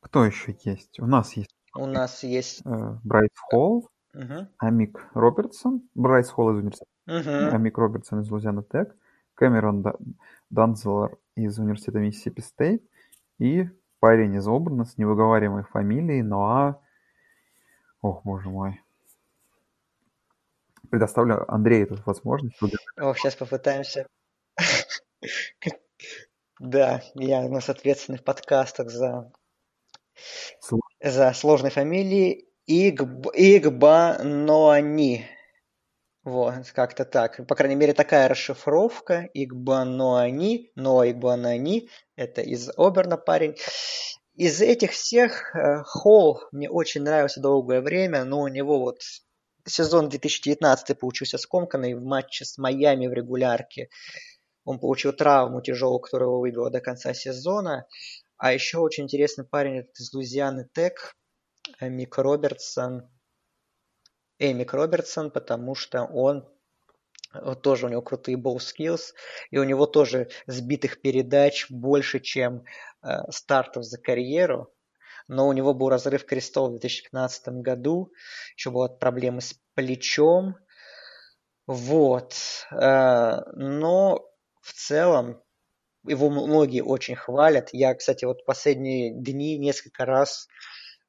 [0.00, 0.98] Кто еще есть?
[0.98, 1.54] У нас есть.
[1.74, 2.62] У нас есть...
[2.64, 4.48] Э, Брайс Холл, угу.
[4.58, 7.54] Амик Робертсон, Брайс Холл из университета, угу.
[7.54, 8.96] Амик Робертсон из Луизиана Тек,
[9.34, 9.84] Кэмерон
[10.50, 12.82] Данцлер из университета Миссисипи Стейт
[13.38, 13.68] и
[14.00, 16.80] парень из Оберна с невыговариваемой фамилией Ноа
[18.02, 18.80] Ох, боже мой.
[20.90, 22.58] Предоставлю Андрею эту возможность.
[22.96, 24.06] О, сейчас попытаемся.
[26.58, 29.30] Да, я у нас ответственный в подкастах за,
[31.00, 32.48] за сложные фамилии.
[32.66, 33.28] Игб...
[34.22, 35.26] Ноани.
[36.22, 37.46] Вот, как-то так.
[37.46, 39.28] По крайней мере, такая расшифровка.
[39.32, 41.88] Игба Ноани, но Игба Ноани.
[42.16, 43.56] Это из Оберна парень.
[44.40, 49.02] Из этих всех э, Холл мне очень нравился долгое время, но у него вот
[49.66, 53.90] сезон 2019 получился скомканный в матче с Майами в регулярке.
[54.64, 57.86] Он получил травму тяжелую, которая его выбила до конца сезона.
[58.38, 61.18] А еще очень интересный парень из Лузианы Тек,
[61.78, 63.10] э, Мик Робертсон.
[64.38, 66.48] Эмик Робертсон, потому что он
[67.32, 69.12] вот тоже у него крутые ball skills,
[69.50, 72.64] и у него тоже сбитых передач больше, чем
[73.02, 74.72] э, стартов за карьеру.
[75.28, 78.12] Но у него был разрыв крестов в 2015 году,
[78.56, 80.56] еще была проблемы с плечом.
[81.66, 82.34] Вот.
[82.72, 84.26] Э, но
[84.60, 85.40] в целом
[86.06, 87.70] его многие очень хвалят.
[87.72, 90.48] Я, кстати, вот последние дни несколько раз,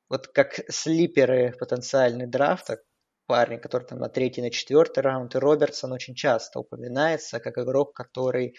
[0.10, 2.82] вот как слиперы потенциальный драфта,
[3.32, 7.94] парни, который там на третий, на четвертый раунд, и Робертсон очень часто упоминается как игрок,
[7.94, 8.58] который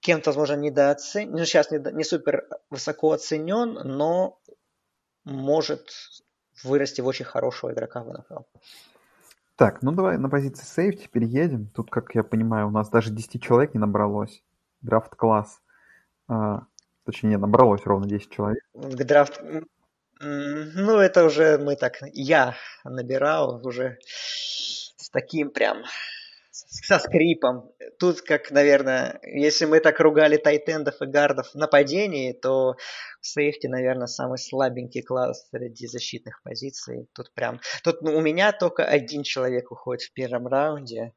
[0.00, 4.40] кем-то, возможно, недооценен, ну, сейчас не, не супер высоко оценен, но
[5.24, 5.90] может
[6.64, 8.44] вырасти в очень хорошего игрока в НФЛ.
[9.56, 11.66] Так, ну давай на позиции сейфти переедем.
[11.66, 14.42] Тут, как я понимаю, у нас даже 10 человек не набралось.
[14.80, 15.60] Драфт-класс.
[16.28, 16.62] А,
[17.04, 18.62] точнее, набралось ровно 10 человек.
[18.72, 19.42] Драфт...
[20.20, 21.98] Ну, это уже мы так...
[22.12, 25.84] Я набирал уже с таким прям
[26.50, 27.70] со скрипом.
[27.98, 32.76] Тут, как, наверное, если мы так ругали тайтендов и гардов в нападении, то
[33.20, 37.08] сейфти, наверное, самый слабенький класс среди защитных позиций.
[37.12, 37.60] Тут прям...
[37.82, 41.12] Тут ну, у меня только один человек уходит в первом раунде.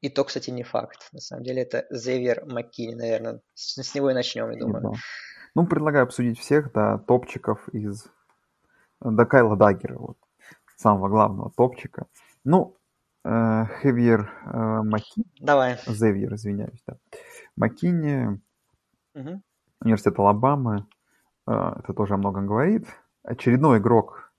[0.00, 1.08] И то, кстати, не факт.
[1.12, 3.40] На самом деле это Зевер Маккини, наверное.
[3.54, 4.94] С, с него и начнем, я думаю.
[5.54, 8.06] Ну, предлагаю обсудить всех, да, топчиков из...
[9.00, 10.18] До Кайла Даггера, вот,
[10.76, 12.06] самого главного топчика.
[12.44, 12.78] Ну,
[13.24, 15.26] Э, Хевьер э, Макини.
[15.40, 15.78] Давай.
[15.86, 16.96] Зевьер, извиняюсь, да.
[17.56, 18.40] Макини,
[19.14, 19.42] угу.
[19.82, 20.86] университет Алабамы.
[21.46, 22.86] Э, это тоже о многом говорит.
[23.22, 24.32] Очередной игрок,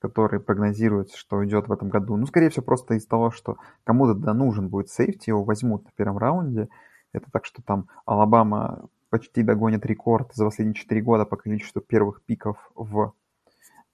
[0.00, 2.16] который прогнозируется, что идет в этом году.
[2.16, 5.90] Ну, скорее всего, просто из того, что кому-то да нужен будет сейфти, его возьмут на
[5.96, 6.68] первом раунде.
[7.12, 12.22] Это так, что там Алабама почти догонит рекорд за последние 4 года по количеству первых
[12.22, 13.14] пиков в,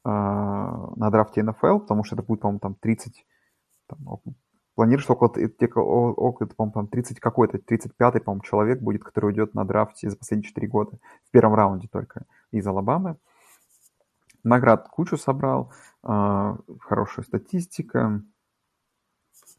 [0.04, 3.24] на драфте НФЛ, потому что это будет, по-моему, там 30
[3.86, 4.20] там,
[4.74, 5.28] планируется около,
[5.80, 10.66] около по-моему, 30 какой-то, 35-й, по-моему, человек будет, который уйдет на драфте за последние 4
[10.68, 10.98] года.
[11.26, 13.16] В первом раунде только из Алабамы.
[14.44, 15.72] Наград кучу собрал,
[16.02, 18.22] э, хорошая статистика.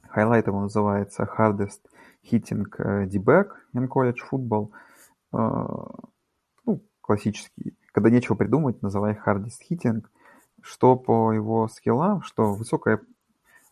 [0.10, 1.82] Хайлайт его называется Hardest
[2.30, 2.66] Hitting
[3.08, 4.72] D-Back in College Football.
[5.32, 5.68] Э,
[6.66, 7.78] ну, классический.
[7.94, 10.04] Когда нечего придумать, называй Hardest Hitting.
[10.64, 13.02] Что по его скиллам, что высокая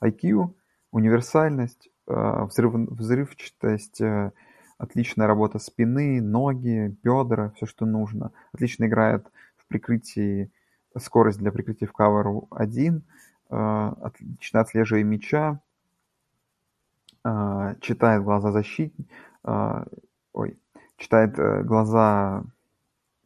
[0.04, 0.54] IQ,
[0.92, 4.32] универсальность, э, взрыв, взрывчатость, э,
[4.78, 8.34] отличная работа спины, ноги, бедра, все, что нужно.
[8.52, 10.52] Отлично играет в прикрытии,
[10.98, 13.04] скорость для прикрытия в cover 1,
[13.50, 15.60] э, отлично отслеживая мяча,
[17.82, 19.88] читает глаза защитника,
[20.34, 20.58] ой,
[20.98, 21.36] читает
[21.68, 22.44] глаза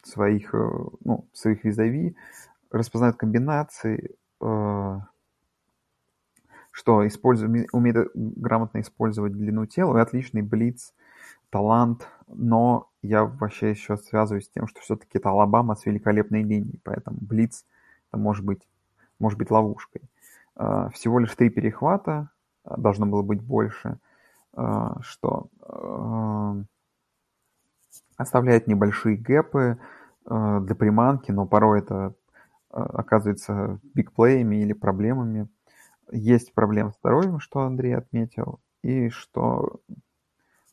[0.04, 2.14] своих, ну, своих визави,
[2.77, 4.15] распознает комбинации,
[6.76, 10.93] что использует, умеет грамотно использовать длину тела, и отличный блиц,
[11.49, 16.81] талант, но я вообще еще связываюсь с тем, что все-таки это Алабама с великолепной линией,
[16.84, 17.65] поэтому блиц
[18.10, 18.68] это может быть,
[19.19, 20.02] может быть ловушкой.
[20.56, 22.30] А, всего лишь три перехвата,
[22.65, 23.97] а, должно было быть больше,
[25.02, 25.49] что
[28.15, 29.77] оставляет небольшие гэпы
[30.26, 32.14] для приманки, но порой это
[32.76, 35.47] оказывается бигплеями или проблемами.
[36.11, 39.80] Есть проблемы с здоровьем, что Андрей отметил, и что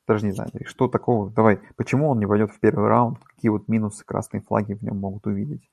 [0.06, 3.68] даже не знаю, что такого, давай, почему он не войдет в первый раунд, какие вот
[3.68, 5.70] минусы красные флаги в нем могут увидеть?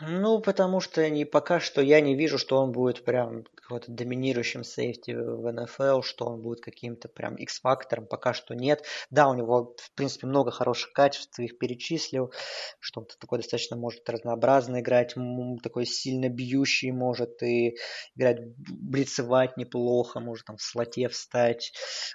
[0.00, 4.64] Ну, потому что не, пока что я не вижу, что он будет прям какой-то доминирующим
[4.64, 8.84] сейфти в НФЛ, что он будет каким-то прям X-фактором, пока что нет.
[9.10, 12.32] Да, у него, в принципе, много хороших качеств, их перечислил,
[12.80, 15.14] что он такой достаточно может разнообразно играть,
[15.62, 17.76] такой сильно бьющий может и
[18.14, 21.72] играть, блицевать неплохо, может там в слоте встать,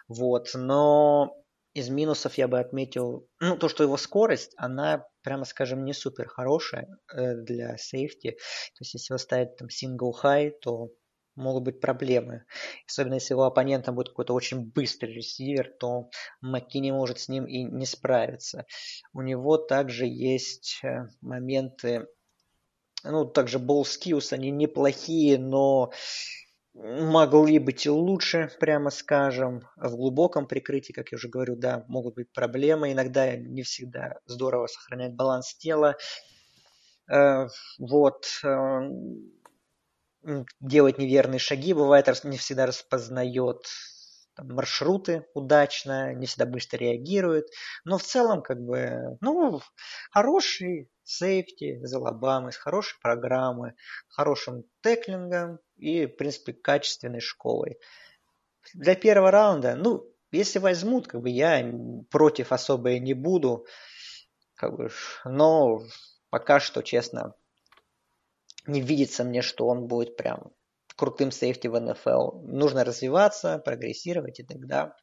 [0.07, 1.33] вот, но
[1.73, 6.27] из минусов я бы отметил, ну, то, что его скорость, она, прямо скажем, не супер
[6.27, 8.31] хорошая э, для сейфти.
[8.31, 10.89] То есть, если его ставить там single high, то
[11.37, 12.45] могут быть проблемы.
[12.87, 16.09] Особенно если его оппонентом будет какой-то очень быстрый ресивер, то
[16.41, 18.65] Маки не может с ним и не справиться.
[19.13, 22.07] У него также есть э, моменты,
[23.03, 25.91] ну, также skills, они неплохие, но
[26.73, 29.61] могли быть и лучше, прямо скажем.
[29.75, 32.91] В глубоком прикрытии, как я уже говорю, да, могут быть проблемы.
[32.91, 35.95] Иногда не всегда здорово сохранять баланс тела.
[37.11, 37.47] Э,
[37.79, 38.25] вот.
[40.59, 41.73] Делать неверные шаги.
[41.73, 43.65] Бывает, не всегда распознает
[44.35, 47.47] там, маршруты удачно, не всегда быстро реагирует.
[47.85, 49.61] Но в целом, как бы, ну,
[50.11, 53.73] хороший сейфти из Алабамы, с хорошей программой,
[54.09, 57.79] хорошим теклингом и, в принципе, качественной школой.
[58.73, 61.73] Для первого раунда, ну, если возьмут, как бы я
[62.11, 63.65] против особо и не буду,
[64.55, 64.89] как бы,
[65.23, 65.81] но
[66.29, 67.33] пока что, честно,
[68.67, 70.51] не видится мне, что он будет прям
[70.95, 72.39] крутым сейфти в НФЛ.
[72.41, 74.95] Нужно развиваться, прогрессировать, и тогда,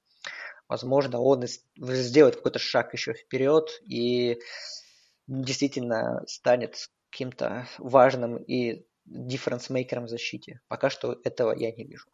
[0.69, 1.45] возможно, он
[1.77, 4.41] сделает какой-то шаг еще вперед и
[5.27, 10.61] действительно станет каким-то важным и дифференс-мейкером в защите.
[10.69, 12.07] Пока что этого я не вижу.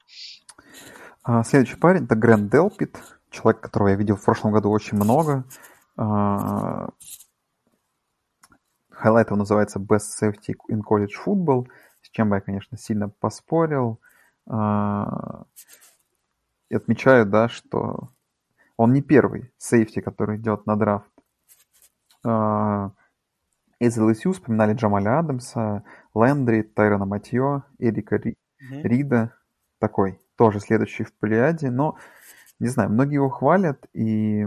[1.23, 2.99] А, следующий парень это Грэнд Делпит,
[3.31, 5.45] человек, которого я видел в прошлом году очень много.
[9.01, 11.69] А, хайлайт его называется Best Safety in College Football,
[12.03, 13.99] с чем бы я, конечно, сильно поспорил.
[14.47, 15.45] А,
[16.69, 18.11] и отмечаю, да, что
[18.77, 21.11] он не первый сейфти, который идет на драфт.
[23.81, 28.37] Из LSU вспоминали Джамаля Адамса, Лендри, Тайрона Матье, Эрика Ри...
[28.61, 28.83] mm-hmm.
[28.83, 29.35] Рида.
[29.79, 31.71] Такой, тоже следующий в плеяде.
[31.71, 31.97] Но,
[32.59, 34.47] не знаю, многие его хвалят, и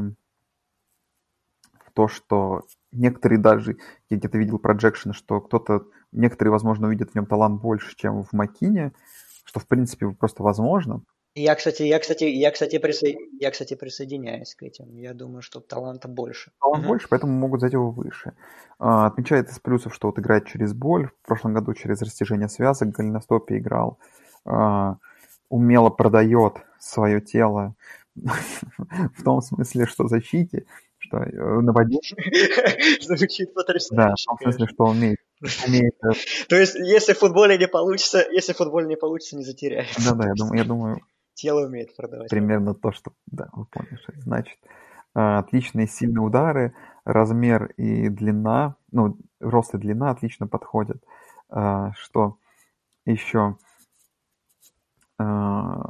[1.93, 2.61] то, что
[2.93, 3.77] некоторые даже,
[4.09, 8.33] я где-то видел проджекшн, что кто-то, некоторые, возможно, увидят в нем талант больше, чем в
[8.33, 8.93] Макине,
[9.45, 11.03] что, в принципе, просто возможно.
[11.35, 13.07] Я, кстати, я, кстати, я, кстати, присо...
[13.39, 14.95] я, кстати, присоединяюсь к этим.
[14.97, 16.51] Я думаю, что таланта больше.
[16.61, 16.89] Талант угу.
[16.89, 18.33] больше, поэтому могут взять его выше.
[18.77, 21.09] А, отмечает из плюсов, что вот играет через боль.
[21.23, 23.97] В прошлом году через растяжение связок голеностопе играл.
[24.45, 24.97] А,
[25.49, 27.73] умело продает свое тело
[28.15, 30.65] в том смысле, что защите,
[31.07, 32.01] что э, нападение...
[33.01, 33.95] Звучит потрясающе.
[33.95, 35.19] Да, в смысле, что умеет.
[35.67, 36.11] умеет э,
[36.47, 40.01] То есть, если в футболе не получится, если в футболе не получится, не затеряется.
[40.03, 40.99] Да, да, я думаю, я думаю,
[41.33, 42.29] Тело умеет продавать.
[42.29, 43.13] Примерно то, что...
[43.25, 44.57] Да, вы поняли, что это значит.
[45.15, 46.75] А, отличные сильные удары,
[47.05, 51.03] размер и длина, ну, рост и длина отлично подходят.
[51.49, 52.37] А, что
[53.05, 53.57] еще?
[55.17, 55.81] А,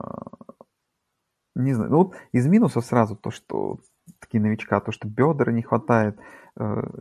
[1.55, 3.79] не знаю, ну, из минусов сразу то, что
[4.19, 6.17] такие новичка, то, что бедра не хватает,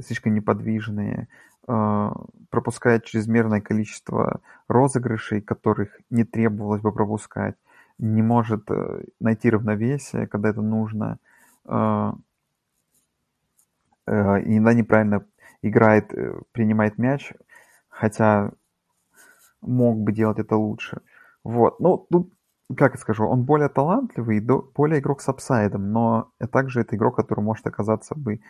[0.05, 1.29] слишком неподвижные,
[1.67, 7.57] пропускает чрезмерное количество розыгрышей, которых не требовалось бы пропускать
[8.03, 11.19] не может э, найти равновесие, когда это нужно,
[11.67, 12.13] э,
[14.07, 15.25] и иногда неправильно
[15.63, 17.33] играет, э, принимает мяч,
[17.89, 18.51] хотя
[19.61, 21.01] мог бы делать это лучше.
[21.45, 21.79] Вот.
[21.79, 22.33] Ну, тут,
[22.77, 27.67] как скажу, он более талантливый, более игрок с апсайдом, но также это игрок, который может
[27.67, 28.41] оказаться бы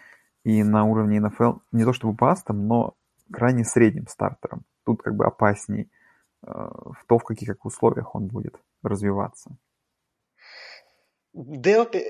[0.45, 2.95] и на уровне НФЛ, не то чтобы бастом, но
[3.33, 4.65] крайне средним стартером.
[4.85, 5.91] Тут как бы опасней
[6.43, 9.57] в то, в каких условиях он будет развиваться.
[11.35, 12.05] Делпи,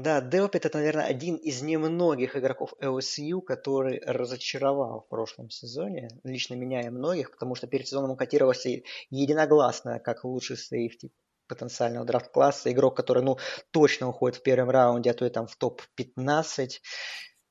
[0.00, 6.08] да, Делпит это, наверное, один из немногих игроков LSU, который разочаровал в прошлом сезоне.
[6.24, 8.70] Лично меня и многих, потому что перед сезоном он котировался
[9.10, 11.12] единогласно как лучший сейфти
[11.54, 12.72] потенциального драфт-класса.
[12.72, 13.38] Игрок, который, ну,
[13.70, 16.80] точно уходит в первом раунде, а то и там в топ-15.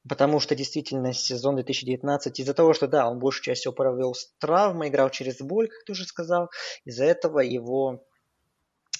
[0.07, 4.33] Потому что действительно сезон 2019, из-за того, что да, он большую часть всего провел с
[4.39, 6.49] травмой, играл через боль, как ты уже сказал,
[6.85, 8.03] из-за этого его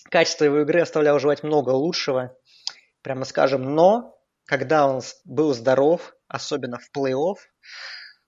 [0.10, 2.38] качество его игры оставляло желать много лучшего,
[3.02, 7.38] прямо скажем, но когда он был здоров, особенно в плей-офф,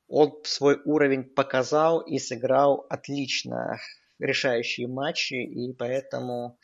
[0.07, 3.79] он свой уровень показал и сыграл отлично
[4.23, 6.57] решающие матчи, и поэтому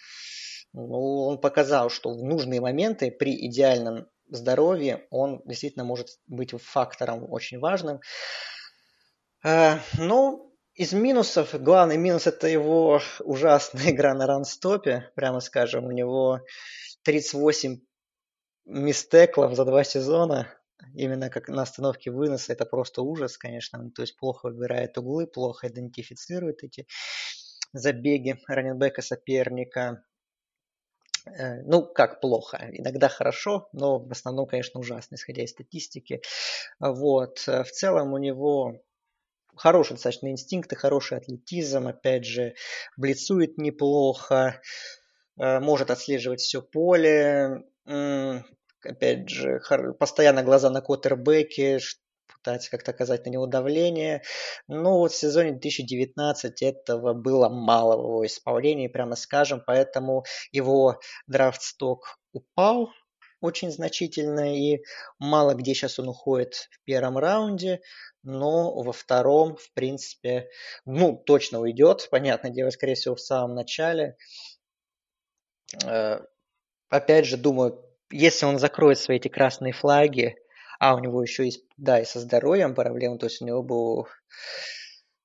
[0.74, 7.26] ну, он показал, что в нужные моменты при идеальном здоровье он действительно может быть фактором
[7.32, 8.00] очень важным.
[9.44, 15.86] Э, ну, из минусов, главный минус это его ужасная игра на ранстопе, прямо скажем.
[15.86, 16.42] У него
[17.04, 17.80] 38
[18.66, 20.48] мистеклов за два сезона,
[20.94, 23.90] именно как на остановке выноса, это просто ужас, конечно.
[23.92, 26.86] То есть плохо выбирает углы, плохо идентифицирует эти
[27.74, 30.04] забеги раненбека соперника.
[31.26, 32.70] Э, ну, как плохо.
[32.72, 36.22] Иногда хорошо, но в основном, конечно, ужасно, исходя из статистики.
[36.80, 37.40] Вот.
[37.46, 38.82] В целом у него
[39.56, 42.56] хорошие достаточно инстинкты, хороший атлетизм, опять же,
[42.98, 44.62] блицует неплохо,
[45.38, 47.64] э, может отслеживать все поле,
[48.84, 49.62] опять же,
[50.00, 51.80] постоянно глаза на квотербеке,
[52.44, 54.24] пытается как-то оказать на него давление.
[54.68, 61.00] Но вот в сезоне 2019 этого было мало в его исполнении, прямо скажем, поэтому его
[61.28, 62.90] драфт-сток упал
[63.42, 64.80] очень значительно, и
[65.18, 67.80] мало где сейчас он уходит в первом раунде
[68.24, 70.50] но во втором, в принципе,
[70.86, 74.18] ну, точно уйдет, понятное дело, скорее всего, в самом начале.
[75.86, 76.20] Э,
[76.90, 80.36] опять же, думаю, если он закроет свои эти красные флаги,
[80.80, 84.08] а у него еще есть, да, и со здоровьем проблемы, то есть у него был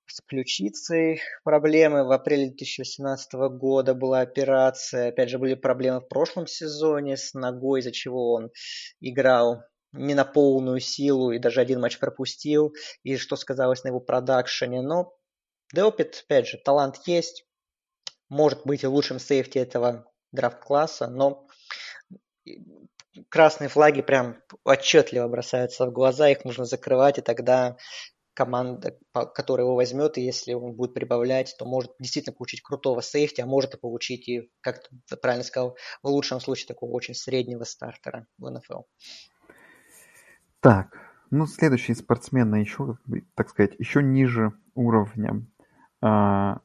[0.06, 2.04] с ключицей проблемы.
[2.04, 5.08] В апреле 2018 года была операция.
[5.08, 8.50] Опять же, были проблемы в прошлом сезоне с ногой, из-за чего он
[9.00, 9.62] играл
[9.92, 14.82] не на полную силу и даже один матч пропустил, и что сказалось на его продакшене.
[14.82, 15.16] Но
[15.72, 17.46] Делпит, опять же, талант есть,
[18.28, 21.48] может быть и лучшим сейфти этого драфт-класса, но
[23.28, 27.76] красные флаги прям отчетливо бросаются в глаза, их нужно закрывать, и тогда
[28.34, 33.40] команда, которая его возьмет, и если он будет прибавлять, то может действительно получить крутого сейфти,
[33.40, 37.62] а может и получить и, как ты правильно сказал, в лучшем случае такого очень среднего
[37.64, 38.82] стартера в НФЛ.
[40.60, 40.98] Так,
[41.30, 42.98] ну, следующий спортсмен еще,
[43.34, 45.46] так сказать, еще ниже уровня.
[46.00, 46.60] А,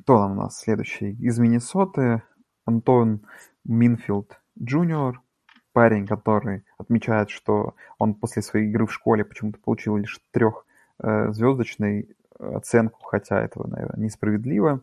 [0.00, 1.12] кто там у нас следующий?
[1.12, 2.22] Из Миннесоты
[2.64, 3.26] Антон
[3.64, 5.22] Минфилд Джуниор,
[5.72, 12.08] парень, который отмечает, что он после своей игры в школе почему-то получил лишь трехзвездочную
[12.38, 14.82] э, оценку, хотя этого, наверное, несправедливо.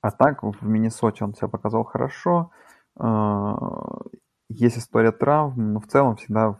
[0.00, 2.50] А так в Миннесоте он себя показал хорошо.
[2.96, 4.00] А,
[4.48, 6.58] есть история травм, но в целом всегда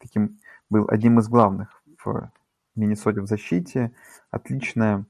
[0.00, 0.38] таким
[0.70, 2.30] был одним из главных в
[2.76, 3.92] Миннесоте в защите.
[4.30, 5.04] Отличное э,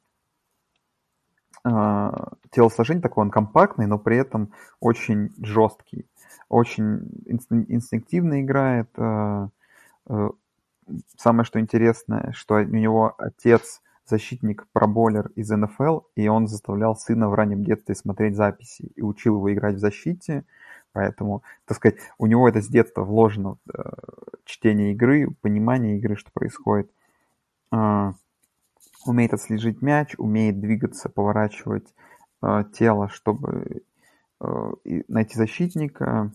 [2.51, 6.07] телосложение такое, он компактный, но при этом очень жесткий.
[6.49, 8.89] Очень инстинктивно играет.
[8.97, 9.49] Э,
[10.09, 10.31] э,
[11.17, 17.29] самое, что интересное, что у него отец защитник проболер из НФЛ, и он заставлял сына
[17.29, 20.45] в раннем детстве смотреть записи и учил его играть в защите.
[20.93, 23.83] Поэтому, так сказать, у него это с детства вложено э,
[24.45, 26.91] чтение игры, понимание игры, что происходит.
[29.05, 31.95] Умеет отслежить мяч, умеет двигаться, поворачивать
[32.43, 33.83] э, тело, чтобы
[34.41, 34.73] э,
[35.09, 36.33] найти защитника.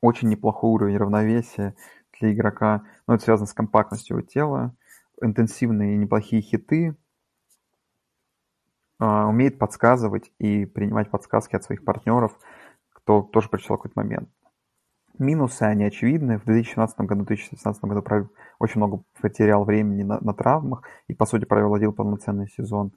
[0.00, 1.74] Очень неплохой уровень равновесия
[2.18, 2.84] для игрока.
[3.06, 4.74] Но это связано с компактностью его тела.
[5.22, 6.96] Интенсивные и неплохие хиты.
[8.98, 12.38] Э, умеет подсказывать и принимать подсказки от своих партнеров,
[12.92, 14.28] кто тоже прочитал какой-то момент.
[15.18, 16.38] Минусы, они очевидны.
[16.38, 18.28] В 2017 году, 2016 году провел,
[18.58, 22.92] очень много потерял времени на, на травмах и, по сути, провел один полноценный сезон.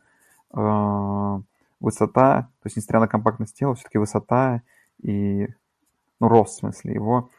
[0.53, 1.39] Э,
[1.79, 4.61] высота, то есть, несмотря на компактность тела, все-таки высота
[5.01, 5.47] и,
[6.19, 7.29] ну, рост, в смысле, его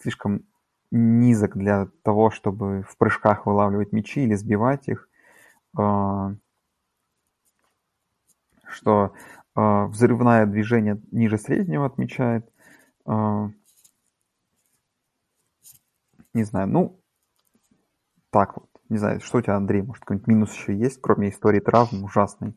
[0.00, 0.42] слишком
[0.90, 5.08] низок для того, чтобы в прыжках вылавливать мячи или сбивать их.
[5.78, 6.34] Э,
[8.68, 9.12] что
[9.56, 12.48] э, взрывное движение ниже среднего отмечает.
[16.34, 17.02] Не знаю, ну,
[18.30, 18.68] так вот.
[18.88, 22.56] Не знаю, что у тебя, Андрей, может, какой-нибудь минус еще есть, кроме истории травм ужасной,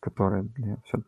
[0.00, 0.98] которая для все...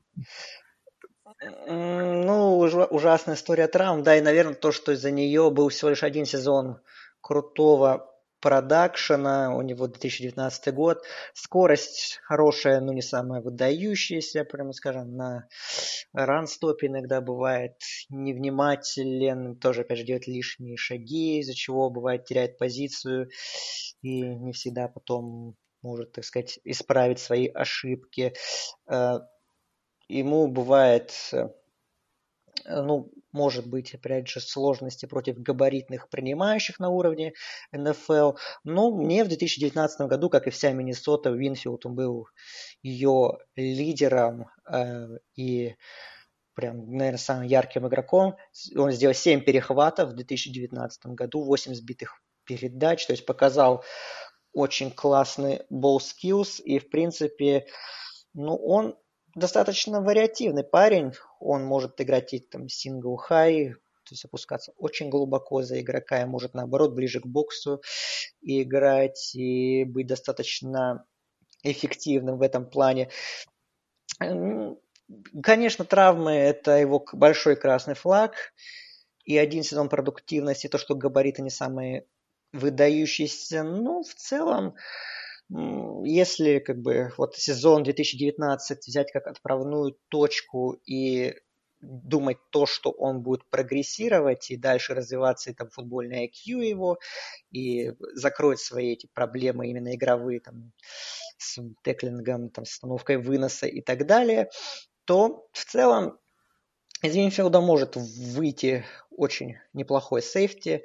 [1.69, 6.25] Ну, ужасная история травм, да, и, наверное, то, что из-за нее был всего лишь один
[6.25, 6.81] сезон
[7.21, 8.11] крутого
[8.41, 11.03] продакшена, у него 2019 год.
[11.35, 15.49] Скорость хорошая, но не самая выдающаяся, прямо скажем, на
[16.13, 17.75] ранстопе иногда бывает
[18.09, 23.29] невнимателен, тоже, опять же, делает лишние шаги, из-за чего бывает теряет позицию
[24.03, 28.35] и не всегда потом может, так сказать, исправить свои ошибки.
[28.91, 29.21] Э,
[30.09, 31.13] ему бывает
[32.65, 37.35] Э, ну, может быть, опять же, сложности против габаритных принимающих на уровне
[37.71, 38.33] НФЛ.
[38.65, 42.29] Но мне в 2019 году, как и вся Миннесота, Винфилд он был
[42.83, 45.77] ее лидером э, и
[46.55, 48.37] прям, наверное, самым ярким игроком.
[48.75, 53.85] Он сделал 7 перехватов в 2019 году, 8 сбитых передач, то есть показал
[54.55, 57.67] очень классный ball skills и, в принципе,
[58.33, 58.97] ну, он
[59.37, 61.13] достаточно вариативный парень.
[61.39, 66.27] Он может играть и там сингл хай, то есть опускаться очень глубоко за игрока, и
[66.27, 67.83] может наоборот ближе к боксу
[68.41, 71.05] играть и быть достаточно
[71.63, 73.11] эффективным в этом плане.
[75.43, 78.35] Конечно, травмы– это его большой красный флаг.
[79.25, 82.07] И один сезон продуктивности, то, что габариты не самые
[82.53, 83.65] выдающиеся.
[83.65, 84.77] Ну, в целом,
[85.49, 91.35] если как бы вот сезон 2019 взять как отправную точку и
[91.81, 96.99] думать то, что он будет прогрессировать и дальше развиваться, и там футбольный IQ его,
[97.51, 100.73] и закроет свои эти проблемы именно игровые, там,
[101.39, 104.49] с теклингом, там, с остановкой выноса и так далее,
[105.05, 106.19] то в целом
[107.03, 110.85] из Винфилда может выйти очень неплохой сейфти,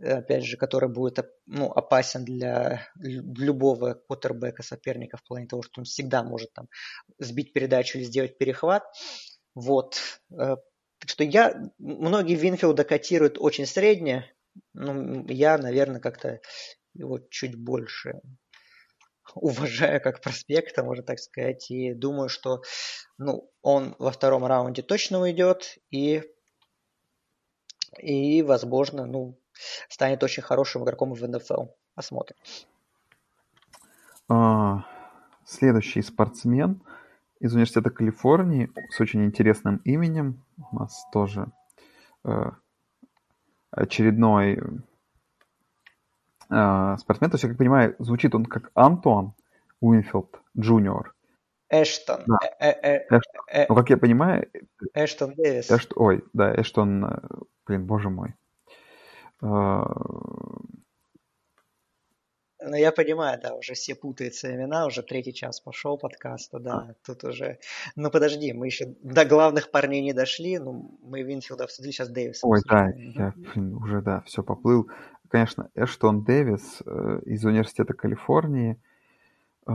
[0.00, 5.84] опять же, который будет ну, опасен для любого квотербека соперника в плане того, что он
[5.84, 6.68] всегда может там
[7.18, 8.84] сбить передачу или сделать перехват.
[9.54, 10.00] Вот.
[10.32, 10.56] Э,
[10.98, 14.32] так что я, многие Винфилда котируют очень средне,
[14.72, 16.40] ну, я, наверное, как-то
[16.94, 18.20] его чуть больше
[19.34, 22.62] уважаю как проспекта, можно так сказать, и думаю, что
[23.18, 26.22] ну, он во втором раунде точно уйдет, и,
[27.98, 29.38] и возможно, ну,
[29.88, 31.66] станет очень хорошим игроком в НФЛ.
[31.94, 32.36] Посмотрим.
[34.28, 34.84] А,
[35.44, 36.82] следующий спортсмен
[37.40, 40.42] из Университета Калифорнии с очень интересным именем.
[40.72, 41.48] У нас тоже
[42.24, 42.50] э,
[43.70, 44.58] очередной
[46.50, 47.30] э, спортсмен.
[47.30, 49.34] То есть, я как понимаю, звучит он как Антуан
[49.80, 51.14] Уинфилд Джуниор.
[51.68, 52.22] Эштон.
[52.26, 52.38] Да.
[52.60, 53.66] Э, э, э, Эштон.
[53.68, 54.48] Ну, как я понимаю,
[54.94, 55.70] Эштон Дэвис.
[55.70, 55.92] Эшт...
[55.96, 57.20] ой, да, Эштон,
[57.66, 58.34] блин, боже мой.
[59.42, 59.82] Э,
[62.66, 67.22] Ну, я понимаю, да, уже все путаются имена, уже третий час пошел подкаста, да, тут
[67.24, 67.58] уже...
[67.94, 72.46] Ну, подожди, мы еще до главных парней не дошли, ну, мы Винфилда обсудили, сейчас Дэвиса
[72.46, 74.88] Ой, да, я, блин, уже, да, все поплыл.
[75.28, 78.80] Конечно, Эштон Дэвис э, из Университета Калифорнии.
[79.66, 79.72] Э,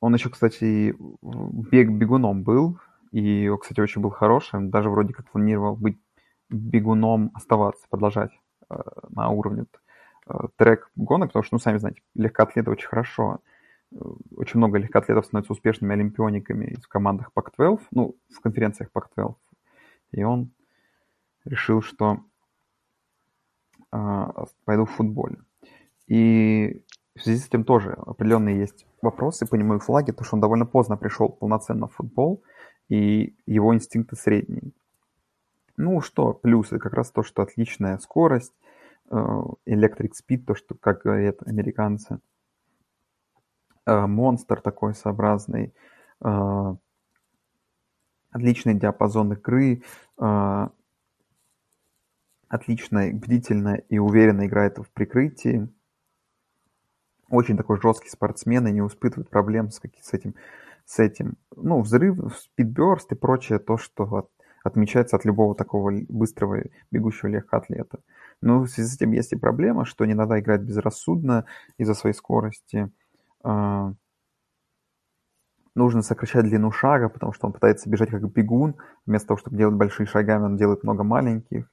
[0.00, 2.78] он еще, кстати, бег бегуном был,
[3.12, 4.70] и, кстати, очень был хорошим.
[4.70, 5.98] Даже вроде как планировал быть
[6.52, 8.30] бегуном, оставаться, продолжать
[8.70, 8.74] э,
[9.10, 9.66] на уровне
[10.26, 13.40] э, трек гонок, потому что, ну, сами знаете, легкоатлеты очень хорошо.
[13.92, 13.96] Э,
[14.36, 19.34] Очень много легкоатлетов становятся успешными олимпиониками в командах Pac-12, ну, в конференциях Pac-12.
[20.12, 20.50] И он
[21.44, 22.20] решил, что
[23.90, 25.38] а, пойду в футболе.
[26.06, 26.82] И
[27.14, 30.40] в связи с этим тоже определенные есть вопросы по нему и флаге, потому что он
[30.40, 32.42] довольно поздно пришел полноценно в футбол,
[32.88, 34.72] и его инстинкты средние.
[35.76, 38.54] Ну что, плюсы как раз то, что отличная скорость,
[39.10, 39.16] э,
[39.66, 42.18] electric speed, то, что, как говорят американцы,
[43.86, 45.74] э, монстр такой сообразный,
[46.22, 46.74] э,
[48.30, 49.82] отличный диапазон игры,
[50.18, 50.68] э,
[52.48, 55.68] отлично, бдительно и уверенно играет в прикрытии.
[57.30, 60.34] Очень такой жесткий спортсмен и не испытывает проблем с, с, этим,
[60.84, 61.38] с этим.
[61.56, 64.30] Ну, взрыв, спидберст и прочее, то, что от,
[64.64, 68.00] отмечается от любого такого быстрого бегущего легкоатлета.
[68.40, 71.44] Но в связи с этим есть и проблема, что не надо играть безрассудно
[71.78, 72.90] из-за своей скорости.
[73.42, 73.92] А,
[75.74, 78.76] нужно сокращать длину шага, потому что он пытается бежать как бегун.
[79.06, 81.70] Вместо того, чтобы делать большие шагами, он делает много маленьких.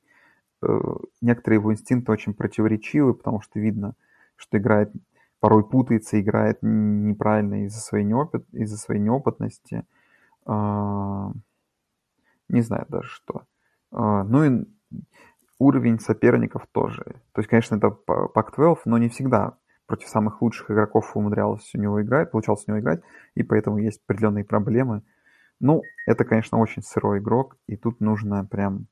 [0.61, 0.79] Э,
[1.21, 3.93] некоторые его инстинкты очень противоречивы, потому что видно,
[4.35, 4.91] что играет,
[5.39, 9.85] порой путается, играет неправильно из-за своей, неопыт, из-за своей неопытности.
[12.49, 13.43] Не знаю даже что.
[13.91, 14.65] А, ну и
[15.59, 17.03] уровень соперников тоже.
[17.33, 22.01] То есть, конечно, это Pac-12, но не всегда против самых лучших игроков умудрялось у него
[22.01, 23.01] играть, получалось у него играть,
[23.33, 25.01] и поэтому есть определенные проблемы.
[25.59, 28.87] Ну, это, конечно, очень сырой игрок, и тут нужно прям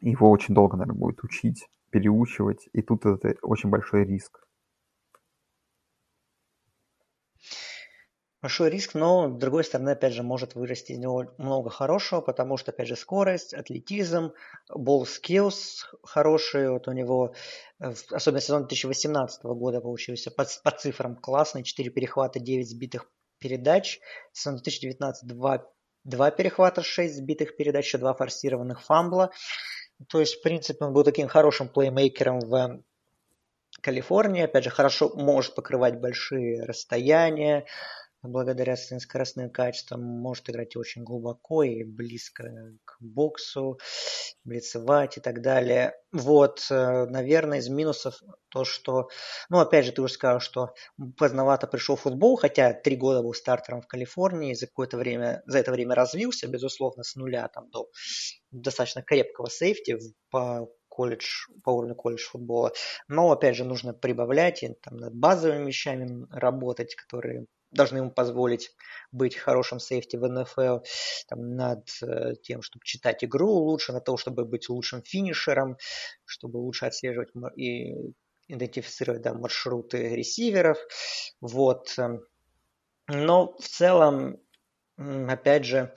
[0.00, 4.44] его очень долго, наверное, будет учить, переучивать, и тут это очень большой риск.
[8.40, 12.56] Большой риск, но, с другой стороны, опять же, может вырасти из него много хорошего, потому
[12.56, 14.32] что, опять же, скорость, атлетизм,
[14.72, 16.70] ball skills хорошие.
[16.70, 17.34] Вот у него,
[17.80, 21.64] особенно сезон 2018 года получился по, по цифрам классный.
[21.64, 23.10] 4 перехвата, 9 сбитых
[23.40, 23.98] передач.
[24.32, 25.66] Сезон 2019 2,
[26.04, 29.32] 2 перехвата, 6 сбитых передач, еще 2 форсированных фамбла.
[30.06, 32.84] То есть, в принципе, он был таким хорошим плеймейкером в
[33.80, 34.44] Калифорнии.
[34.44, 37.66] Опять же, хорошо может покрывать большие расстояния
[38.28, 42.44] благодаря своим скоростным качествам может играть очень глубоко и близко
[42.84, 43.78] к боксу,
[44.44, 45.94] блицевать и так далее.
[46.12, 49.08] Вот, наверное, из минусов то, что,
[49.50, 50.74] ну, опять же, ты уже сказал, что
[51.16, 55.58] поздновато пришел в футбол, хотя три года был стартером в Калифорнии, за какое-то время, за
[55.58, 57.88] это время развился, безусловно, с нуля там до
[58.50, 59.98] достаточно крепкого сейфти
[60.30, 62.72] по колледж, по уровню колледж футбола.
[63.06, 68.70] Но, опять же, нужно прибавлять и там, над базовыми вещами работать, которые должны ему позволить
[69.12, 70.78] быть хорошим сейфти в НФЛ,
[71.28, 75.76] там, над э, тем, чтобы читать игру лучше, над того, чтобы быть лучшим финишером,
[76.24, 77.94] чтобы лучше отслеживать и
[78.48, 80.78] идентифицировать да, маршруты ресиверов.
[81.40, 81.96] Вот.
[83.06, 84.40] Но в целом,
[84.96, 85.94] опять же,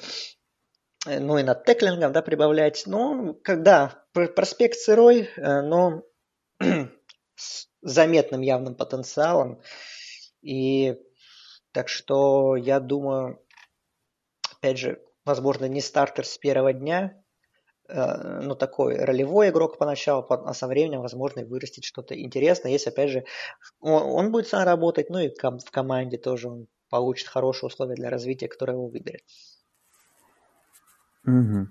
[1.06, 2.84] ну и над теклингом да, прибавлять.
[2.86, 6.04] Ну, когда проспект сырой, но
[7.36, 9.62] с заметным явным потенциалом.
[10.42, 10.98] И
[11.72, 13.40] так что я думаю,
[14.58, 17.22] опять же, возможно, не стартер с первого дня,
[17.88, 23.10] э, ну, такой ролевой игрок поначалу, а со временем, возможно, вырастет что-то интересное, если, опять
[23.10, 23.26] же,
[23.80, 28.10] он, он будет сам работать, ну и в команде тоже он получит хорошие условия для
[28.10, 29.24] развития, которые его выберет.
[31.26, 31.68] Угу.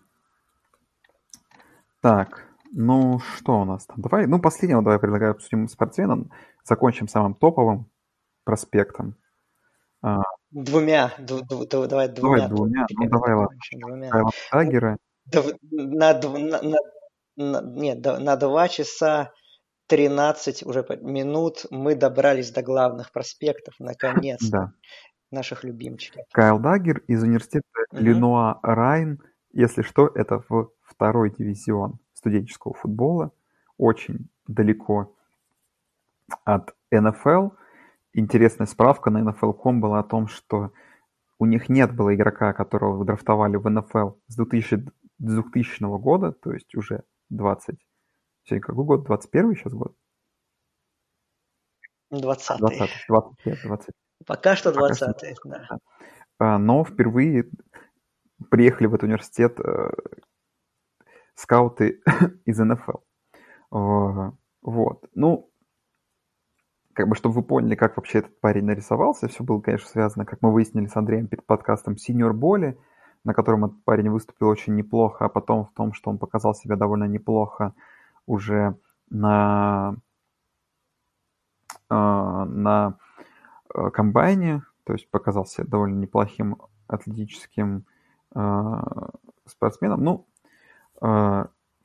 [2.01, 4.01] Так, ну что у нас там?
[4.01, 6.31] Давай, ну последнего давай предлагаю обсудим спортсмена.
[6.65, 7.91] Закончим самым топовым
[8.45, 9.17] проспектом.
[10.03, 12.49] А, двумя, д- д- д- давай двумя.
[12.49, 13.59] Давай двумя, ну давай ладно.
[13.79, 14.11] Двумя.
[14.11, 14.97] Кайла Тагера.
[15.71, 16.79] На, на, на,
[17.37, 19.33] на, нет, на 2 часа
[19.89, 24.73] 13 уже минут мы добрались до главных проспектов, наконец-то, Да.
[25.31, 26.25] наших любимчиков.
[26.33, 28.05] Кайл Даггер из университета Мгм.
[28.05, 29.21] Ленуа Райн.
[29.53, 33.33] Если что, это в второй дивизион студенческого футбола.
[33.77, 35.15] Очень далеко
[36.45, 37.51] от НФЛ.
[38.13, 40.73] Интересная справка на NFL.com была о том, что
[41.39, 44.87] у них нет было игрока, которого драфтовали в НФЛ с 2000,
[45.19, 47.77] 2000 года, то есть уже 20...
[48.45, 49.05] Сегодня какой год?
[49.05, 49.97] 21 сейчас год?
[52.11, 53.95] 20 20 20 лет, 20.
[54.27, 55.69] Пока что 20 Пока что, да.
[56.39, 57.49] А, но впервые
[58.51, 59.91] приехали в этот университет э,
[61.35, 62.03] скауты
[62.45, 62.99] из НФЛ.
[63.71, 65.09] Вот.
[65.15, 65.50] Ну,
[66.95, 70.43] как бы, чтобы вы поняли, как вообще этот парень нарисовался, все было, конечно, связано, как
[70.43, 72.79] мы выяснили с Андреем перед подкастом «Синьор Боли»,
[73.25, 76.77] на котором этот парень выступил очень неплохо, а потом в том, что он показал себя
[76.77, 77.75] довольно неплохо
[78.27, 78.77] уже
[79.11, 79.97] на,
[81.91, 82.97] э, на
[83.75, 86.57] э, комбайне, то есть показался довольно неплохим
[86.87, 87.85] атлетическим
[88.35, 88.75] э,
[89.47, 90.03] спортсменом.
[90.05, 90.27] Ну,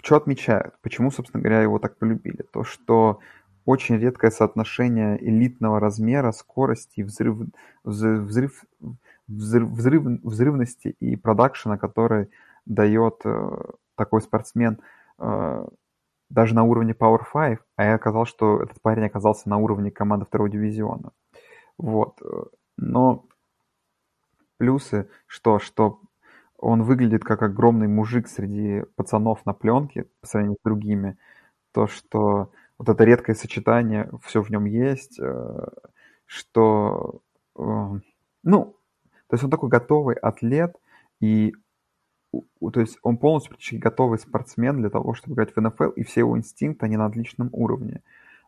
[0.06, 0.76] что отмечают?
[0.82, 2.44] Почему, собственно говоря, его так полюбили?
[2.52, 3.22] То, что
[3.66, 7.38] очень редкое соотношение элитного размера, скорости, взрыв,
[7.84, 8.64] взрыв,
[9.28, 12.30] взрыв, взрыв, взрывности и продакшена, который
[12.66, 13.58] дает э,
[13.96, 14.80] такой спортсмен
[15.20, 15.68] э,
[16.30, 20.26] даже на уровне Power 5, а я оказалось, что этот парень оказался на уровне команды
[20.26, 21.12] второго дивизиона.
[21.78, 22.22] Вот.
[22.78, 23.26] Но
[24.58, 26.00] плюсы, что, что
[26.58, 31.18] он выглядит как огромный мужик среди пацанов на пленке по сравнению с другими.
[31.74, 35.68] То, что вот это редкое сочетание, все в нем есть, э,
[36.26, 37.22] что,
[37.57, 37.99] э,
[38.43, 38.77] ну,
[39.27, 40.76] то есть он такой готовый атлет,
[41.19, 41.53] и
[42.31, 46.22] то есть он полностью практически готовый спортсмен для того, чтобы играть в НФЛ, и все
[46.22, 48.02] его инстинкты, они на отличном уровне.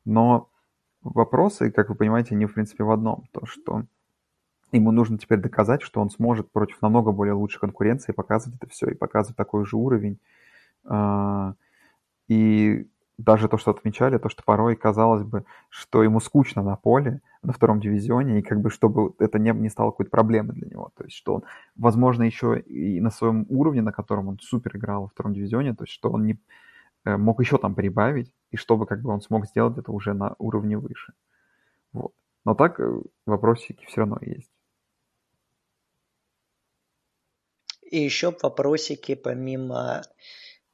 [0.04, 0.50] Но
[1.02, 3.28] вопросы, как вы понимаете, они, в принципе, в одном.
[3.32, 3.84] То, что
[4.72, 8.88] ему нужно теперь доказать, что он сможет против намного более лучшей конкуренции показывать это все,
[8.88, 10.20] и показывать такой же уровень.
[10.86, 11.54] А,
[12.28, 12.88] и
[13.18, 17.52] даже то, что отмечали, то, что порой казалось бы, что ему скучно на поле, на
[17.52, 20.92] втором дивизионе, и как бы чтобы это не, не стало какой-то проблемой для него.
[20.96, 21.44] То есть, что он,
[21.76, 25.84] возможно, еще и на своем уровне, на котором он супер играл во втором дивизионе, то
[25.84, 26.40] есть, что он не
[27.06, 30.36] э, мог еще там прибавить, и чтобы как бы он смог сделать это уже на
[30.38, 31.14] уровне выше.
[31.94, 32.14] Вот.
[32.46, 34.52] Но так э, вопросики все равно есть.
[37.90, 40.04] И еще вопросики помимо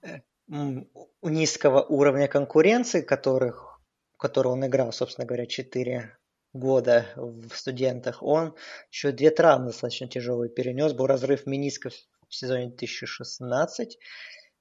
[0.02, 3.80] э, низкого уровня конкуренции, которых,
[4.18, 6.18] который он играл, собственно говоря, 4
[6.54, 8.56] года в студентах, он
[8.92, 10.94] еще две травмы достаточно тяжелые перенес.
[10.94, 11.94] Был разрыв менисков
[12.28, 13.98] в сезоне 2016,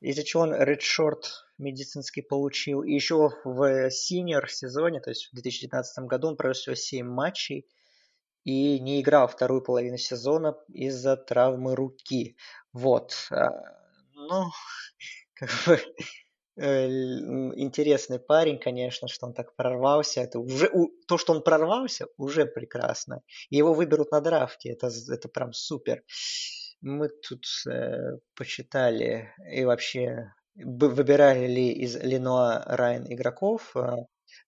[0.01, 2.83] из-за чего он редшорт медицинский получил.
[2.83, 7.67] И еще в синьор сезоне, то есть в 2019 году, он провел всего 7 матчей
[8.45, 12.37] и не играл вторую половину сезона из-за травмы руки.
[12.73, 13.29] Вот.
[13.31, 13.51] А,
[14.15, 14.47] ну,
[15.35, 15.79] как бы
[16.57, 20.21] Э, интересный парень, конечно, что он так прорвался.
[20.21, 20.71] Это уже
[21.09, 23.23] то, что он прорвался, уже прекрасно.
[23.49, 26.03] его выберут на драфте, это это прям супер.
[26.83, 33.75] Мы тут э, почитали и вообще выбирали ли из Ленуа Райн игроков.
[33.75, 33.97] Э,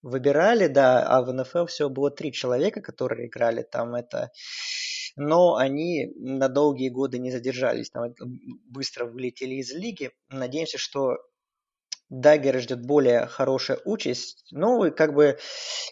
[0.03, 4.31] выбирали, да, а в НФЛ всего было три человека, которые играли там это
[5.17, 8.15] но они на долгие годы не задержались, там
[8.69, 10.11] быстро вылетели из лиги.
[10.29, 11.19] Надеемся, что
[12.11, 14.45] Даггера ждет более хорошая участь.
[14.51, 15.39] Ну, и как бы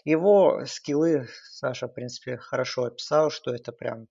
[0.05, 4.07] его скиллы Саша, в принципе, хорошо описал, что это прям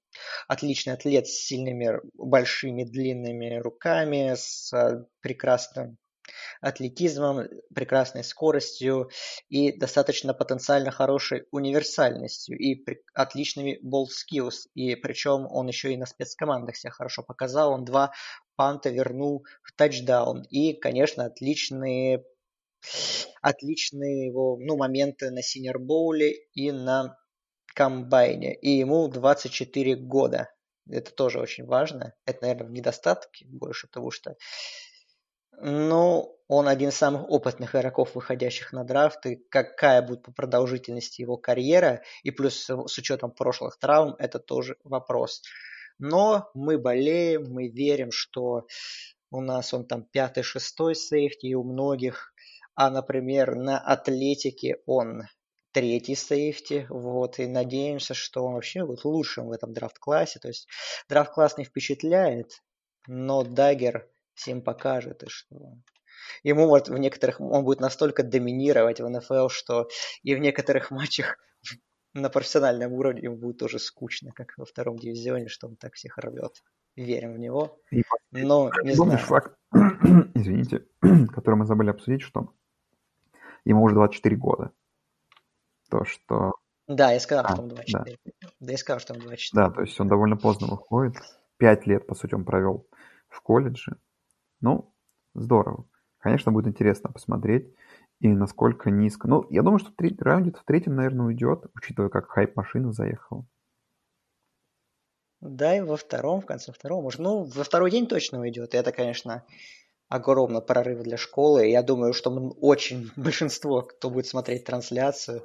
[0.49, 4.73] отличный атлет с сильными, большими, длинными руками, с
[5.21, 5.97] прекрасным
[6.63, 9.11] атлетизмом, прекрасной скоростью
[9.49, 12.83] и достаточно потенциально хорошей универсальностью и
[13.13, 14.69] отличными ball skills.
[14.75, 17.73] И причем он еще и на спецкомандах себя хорошо показал.
[17.73, 18.13] Он два
[18.55, 20.45] панта вернул в тачдаун.
[20.51, 22.25] И, конечно, отличные
[23.41, 27.19] отличные его ну, моменты на синер боуле и на
[27.75, 28.55] комбайне.
[28.55, 30.49] И ему 24 года.
[30.89, 32.15] Это тоже очень важно.
[32.25, 34.37] Это, наверное, недостатки больше, потому что
[35.61, 41.23] ну, он один из самых опытных игроков, выходящих на драфт, и какая будет по продолжительности
[41.23, 45.43] его карьера, и плюс с учетом прошлых травм, это тоже вопрос.
[45.99, 48.67] Но мы болеем, мы верим, что
[49.31, 52.35] у нас он там пятый, шестой сейфти, и у многих,
[52.75, 55.23] а, например, на атлетике он
[55.73, 60.69] третий сейфти, вот, и надеемся, что он вообще будет лучшим в этом драфт-классе, то есть
[61.09, 62.63] драфт-класс не впечатляет,
[63.07, 65.57] но Дагер всем покажет, и что
[66.43, 69.89] ему вот в некоторых, он будет настолько доминировать в НФЛ, что
[70.23, 71.37] и в некоторых матчах
[72.15, 76.19] на профессиональном уровне ему будет тоже скучно, как во втором дивизионе, что он так всех
[76.19, 76.63] рвет.
[76.95, 77.79] Верим в него.
[77.91, 78.03] И,
[78.33, 79.19] но не знаю.
[79.19, 82.53] факт, извините, который мы забыли обсудить, что
[83.65, 84.73] ему уже 24 года.
[85.91, 86.53] То, что...
[86.87, 88.19] Да, я сказал, а, что он 24.
[88.25, 88.49] Да.
[88.61, 89.65] да, я сказал, что он 24.
[89.65, 91.15] Да, то есть он довольно поздно выходит.
[91.57, 92.87] Пять лет, по сути, он провел
[93.29, 93.97] в колледже.
[94.63, 94.95] Ну,
[95.35, 95.87] здорово.
[96.19, 97.75] Конечно, будет интересно посмотреть
[98.21, 99.29] и насколько низко.
[99.29, 103.45] Ну, я думаю, что в раунде в третьем, наверное, уйдет, учитывая, как хайп-машина заехала.
[105.41, 108.77] Да, и во втором, в конце второго, может, ну, во второй день точно уйдет.
[108.77, 109.45] Это, конечно,
[110.09, 111.67] огромный прорыв для школы.
[111.67, 115.45] Я думаю, что очень большинство, кто будет смотреть трансляцию,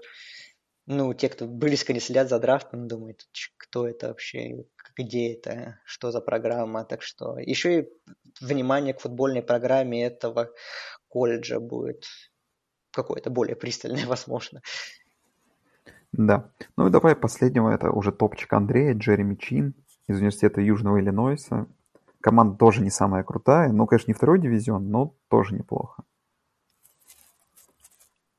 [0.86, 4.66] ну, те, кто близко не следят за драфтом, думают, кто это вообще,
[4.98, 6.84] где это, что за программа.
[6.84, 7.90] Так что еще и
[8.42, 10.50] внимание к футбольной программе этого
[11.08, 12.06] колледжа будет
[12.92, 14.62] какое-то более пристальное, возможно.
[16.12, 16.50] Да.
[16.78, 19.74] Ну и давай последнего, это уже топчик Андрея, Джереми Чин
[20.08, 21.68] из университета Южного Иллинойса.
[22.22, 26.04] Команда тоже не самая крутая, ну, конечно, не второй дивизион, но тоже неплохо.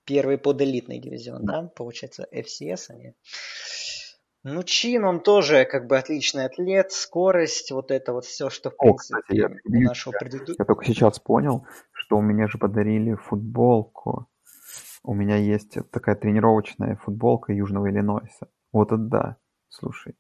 [0.05, 3.15] Первый под элитный дивизион, да, да получается, FCS они.
[4.45, 8.75] Ну, Чин, он тоже как бы отличный атлет, скорость, вот это вот все, что в
[8.79, 10.57] О, принципе кстати, я, у нашего предыдущего.
[10.59, 14.29] Я только сейчас понял, что у меня же подарили футболку
[15.09, 18.49] у меня есть такая тренировочная футболка Южного Иллинойса.
[18.73, 19.37] Вот это да,
[19.71, 20.15] слушай.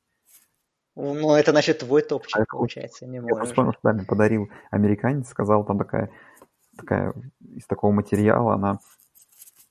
[0.97, 3.35] Ну, это значит твой топчик, а получается, не можешь.
[3.35, 6.11] Я просто понял, что да, мне подарил американец, сказал, там такая,
[6.77, 8.81] такая из такого материала, она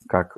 [0.08, 0.38] как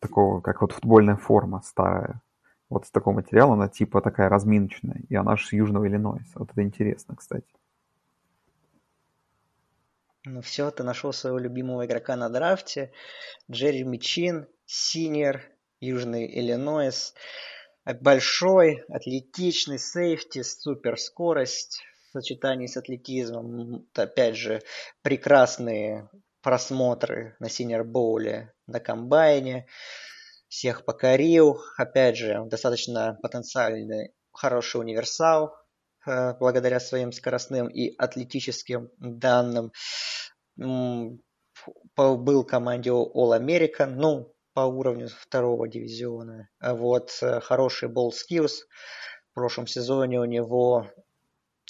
[0.00, 2.22] такого, как вот футбольная форма старая.
[2.70, 6.38] Вот из такого материала она типа такая разминочная, и она же с Южного Иллинойса.
[6.38, 7.44] Вот это интересно, кстати.
[10.24, 12.92] Ну все, ты нашел своего любимого игрока на драфте.
[13.50, 15.42] Джереми Чин, senior,
[15.80, 17.14] Южный Иллинойс.
[18.00, 23.88] Большой, атлетичный, сейфти, супер скорость в сочетании с атлетизмом.
[23.94, 24.62] Опять же,
[25.02, 26.08] прекрасные
[26.42, 29.66] просмотры на Senior Bowl е на комбайне.
[30.50, 31.62] Всех покорил.
[31.78, 35.54] Опять же, достаточно потенциальный хороший универсал,
[36.06, 39.72] Э, благодаря своим скоростным и атлетическим данным.
[41.96, 46.48] Был команде All American, ну, по уровню второго дивизиона.
[46.60, 48.64] Вот э, хороший ball skills.
[49.30, 50.86] В прошлом сезоне у него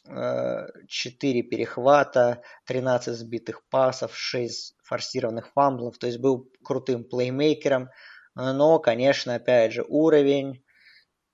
[0.07, 5.99] 4 э, перехвата, 13 сбитых пасов, 6 форсированных фамблов.
[5.99, 7.91] То есть был крутым плеймейкером.
[8.35, 10.63] Но, конечно, опять же, уровень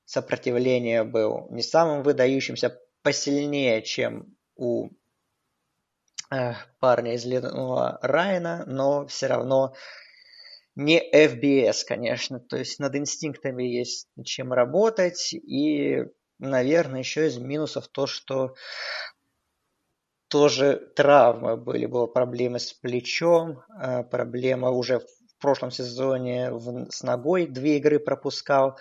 [0.05, 4.91] сопротивления был не самым выдающимся посильнее, чем у
[6.33, 9.75] э, парня из Ледяного Райана, но все равно
[10.75, 12.41] не FBS, конечно.
[12.41, 15.33] То есть над инстинктами есть чем работать.
[15.33, 16.05] И,
[16.39, 18.55] наверное, еще из минусов то, что
[20.29, 21.87] тоже травмы были.
[21.87, 25.01] Была проблемы с плечом, э, проблема уже
[25.47, 26.51] прошлом сезоне
[26.91, 28.77] с ногой две игры пропускал.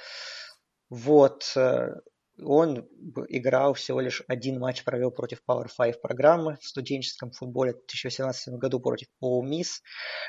[0.89, 1.93] Вот, э,
[2.41, 2.89] он
[3.29, 8.55] играл всего лишь один матч, провел против Power 5 программы в студенческом футболе в 2017
[8.55, 9.81] году против All Miss.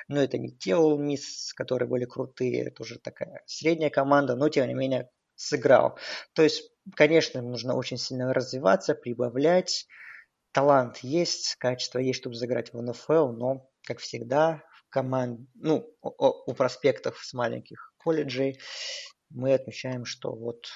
[0.09, 4.51] Но это не те All Miss, которые были крутые, это уже такая средняя команда, но
[4.51, 5.99] тем не менее сыграл.
[6.35, 9.87] То есть, конечно, нужно очень сильно развиваться, прибавлять.
[10.53, 15.41] Талант есть, качество есть, чтобы заграть в НФЛ, но, как всегда, в команд...
[15.55, 18.59] ну, у проспектов с маленьких колледжей
[19.29, 20.69] мы отмечаем, что вот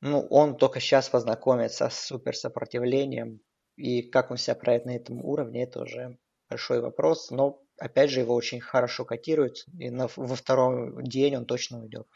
[0.00, 3.40] ну, он только сейчас познакомится с суперсопротивлением,
[3.76, 6.16] и как он себя проявит на этом уровне, это уже
[6.48, 11.44] большой вопрос, но опять же его очень хорошо котируют, и на, во второй день он
[11.44, 12.06] точно уйдет.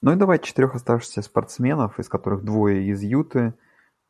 [0.00, 3.54] Ну и давай четырех оставшихся спортсменов, из которых двое из Юты,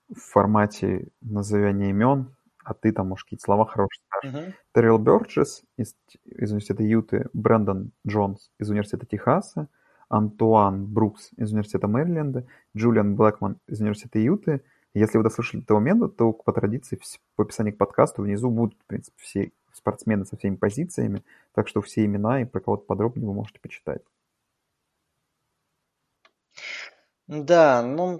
[0.08, 2.34] в формате назовения имен,
[2.68, 4.34] а ты там, может, какие-то слова хорошие скажешь.
[4.34, 4.52] Uh-huh.
[4.74, 9.68] Террел Бёрджес из, из университета Юты, Брэндон Джонс из университета Техаса,
[10.08, 14.62] Антуан Брукс из университета Мэриленда, Джулиан Блэкман из университета Юты.
[14.94, 16.98] Если вы дослушали до этого момента, то по традиции
[17.36, 21.22] в описании к подкасту внизу будут, в принципе, все спортсмены со всеми позициями,
[21.55, 24.02] так что все имена и про кого-то подробнее вы можете почитать.
[27.26, 28.18] Да, ну,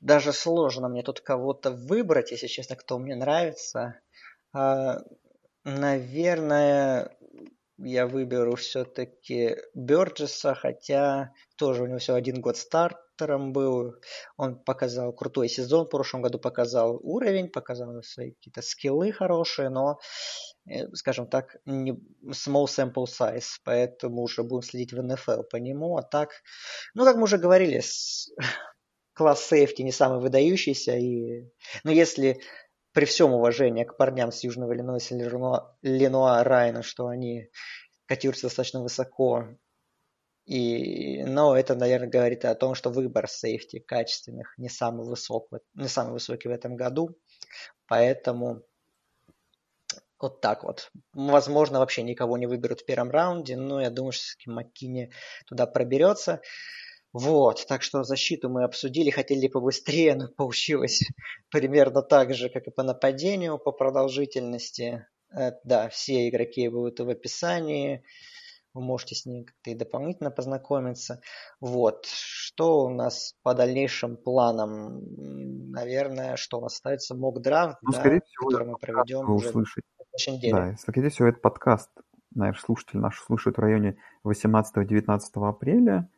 [0.00, 4.00] даже сложно мне тут кого-то выбрать, если честно, кто мне нравится.
[4.52, 5.00] А,
[5.64, 7.16] наверное,
[7.78, 13.94] я выберу все-таки Бёрджеса, хотя тоже у него всего один год стартером был.
[14.36, 19.98] Он показал крутой сезон, в прошлом году показал уровень, показал свои какие-то скиллы хорошие, но,
[20.68, 21.92] э, скажем так, не
[22.26, 25.96] small sample size, поэтому уже будем следить в НФЛ по нему.
[25.96, 26.30] А так,
[26.94, 27.82] ну, как мы уже говорили,
[29.14, 31.48] класс сейфти не самый выдающийся, и,
[31.84, 32.40] ну, если
[32.92, 37.48] при всем уважении к парням с Южного Иллинойса, Ленуа, Ленуа Райна, что они
[38.06, 39.48] котируются достаточно высоко.
[40.46, 45.88] И, но это, наверное, говорит о том, что выбор сейфти качественных не самый, высокий, не
[45.88, 47.16] самый высокий в этом году.
[47.86, 48.62] Поэтому
[50.20, 50.90] вот так вот.
[51.12, 55.10] Возможно, вообще никого не выберут в первом раунде, но я думаю, что все-таки Маккини
[55.46, 56.40] туда проберется.
[57.14, 61.00] Вот, так что защиту мы обсудили, хотели побыстрее, но получилось
[61.50, 65.06] примерно так же, как и по нападению, по продолжительности.
[65.32, 68.02] Э, да, все игроки будут в описании,
[68.74, 71.20] вы можете с ними как-то и дополнительно познакомиться.
[71.60, 75.70] Вот, что у нас по дальнейшим планам?
[75.70, 79.86] Наверное, что у нас остается мок-драфт, ну, да, всего, который мы проведем уже услышите.
[80.00, 80.52] на следующей неделе.
[80.52, 81.90] Да, скорее всего, этот подкаст,
[82.34, 86.10] наверное, слушатели наши слушают в районе 18-19 апреля.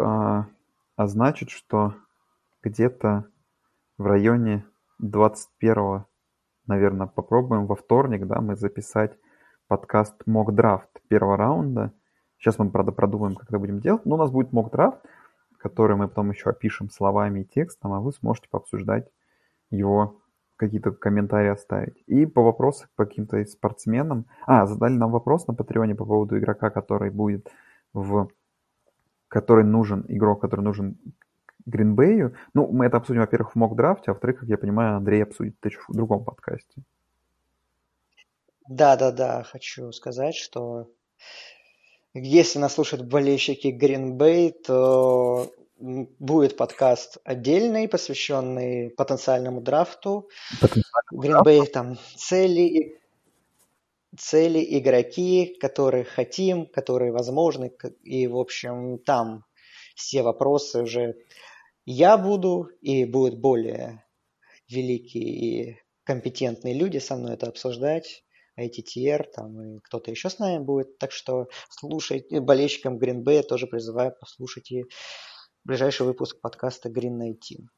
[0.00, 0.46] А,
[0.96, 1.94] а значит, что
[2.62, 3.26] где-то
[3.98, 4.64] в районе
[4.98, 6.04] 21
[6.70, 9.18] наверное, попробуем во вторник, да, мы записать
[9.66, 11.92] подкаст Мок Драфт первого раунда.
[12.38, 14.06] Сейчас мы, правда, продумаем, как это будем делать.
[14.06, 15.04] Но у нас будет Мок Драфт,
[15.58, 19.10] который мы потом еще опишем словами и текстом, а вы сможете пообсуждать
[19.70, 20.20] его,
[20.54, 22.02] какие-то комментарии оставить.
[22.06, 24.26] И по вопросам по каким-то спортсменам.
[24.46, 27.50] А, задали нам вопрос на Патреоне по поводу игрока, который будет
[27.92, 28.28] в
[29.30, 30.98] который нужен, игрок, который нужен
[31.64, 32.34] Гринбею.
[32.52, 35.56] Ну, мы это обсудим, во-первых, в мок-драфте, а во-вторых, как я понимаю, Андрей обсудит
[35.88, 36.82] в другом подкасте.
[38.68, 40.90] Да, да, да, хочу сказать, что
[42.12, 50.28] если нас слушают болельщики Гринбей, то будет подкаст отдельный, посвященный потенциальному драфту.
[51.10, 52.99] Гринбей там цели,
[54.16, 57.72] цели, игроки, которые хотим, которые возможны.
[58.02, 59.44] И, в общем, там
[59.94, 61.16] все вопросы уже
[61.84, 64.04] я буду, и будут более
[64.68, 68.24] великие и компетентные люди со мной это обсуждать.
[68.58, 70.98] ITTR, там и кто-то еще с нами будет.
[70.98, 74.84] Так что слушайте, болельщикам Green Bay тоже призываю послушать и
[75.64, 77.68] ближайший выпуск подкаста Green 19.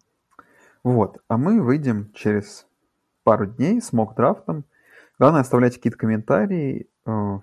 [0.82, 2.66] Вот, а мы выйдем через
[3.22, 4.64] пару дней с мок-драфтом
[5.23, 7.39] Главное, оставляйте какие-то комментарии э,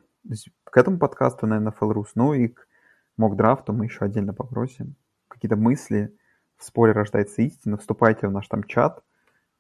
[0.66, 2.68] к этому подкасту на NFL.rus, ну и к
[3.16, 4.96] мок-драфту мы еще отдельно попросим.
[5.30, 6.14] Какие-то мысли,
[6.58, 9.02] в споре рождается истина, вступайте в наш там чат,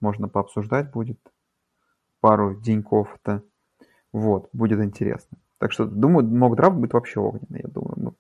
[0.02, 1.18] можно пообсуждать будет
[2.20, 3.42] пару деньков-то.
[4.12, 5.38] Вот, будет интересно.
[5.58, 7.94] Так что, думаю, мок-драфт будет вообще огненный, я думаю.
[7.96, 8.12] Мы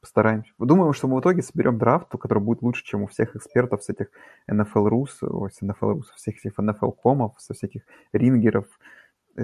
[0.00, 0.50] постараемся.
[0.58, 3.90] Думаю, что мы в итоге соберем драфт, который будет лучше, чем у всех экспертов с
[3.90, 4.08] этих
[4.50, 8.66] NFL.rus, ой, с NFL.rus, всех этих NFL.комов, со всяких рингеров,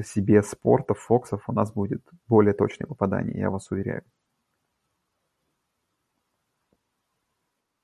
[0.04, 4.04] себе спортов, фоксов у нас будет более точное попадание, я вас уверяю.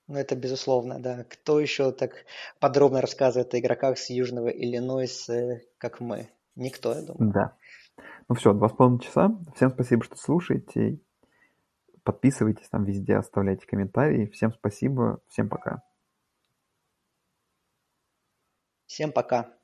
[0.09, 1.25] Ну, это безусловно, да.
[1.25, 2.25] Кто еще так
[2.61, 6.31] подробно рассказывает о игроках с Южного Иллинойса, как мы?
[6.57, 7.33] Никто, я думаю.
[7.33, 7.57] Да.
[8.29, 9.31] Ну все, два с половиной часа.
[9.55, 10.99] Всем спасибо, что слушаете.
[12.05, 14.27] Подписывайтесь там везде, оставляйте комментарии.
[14.27, 15.83] Всем спасибо, всем пока.
[18.87, 19.58] Всем пока.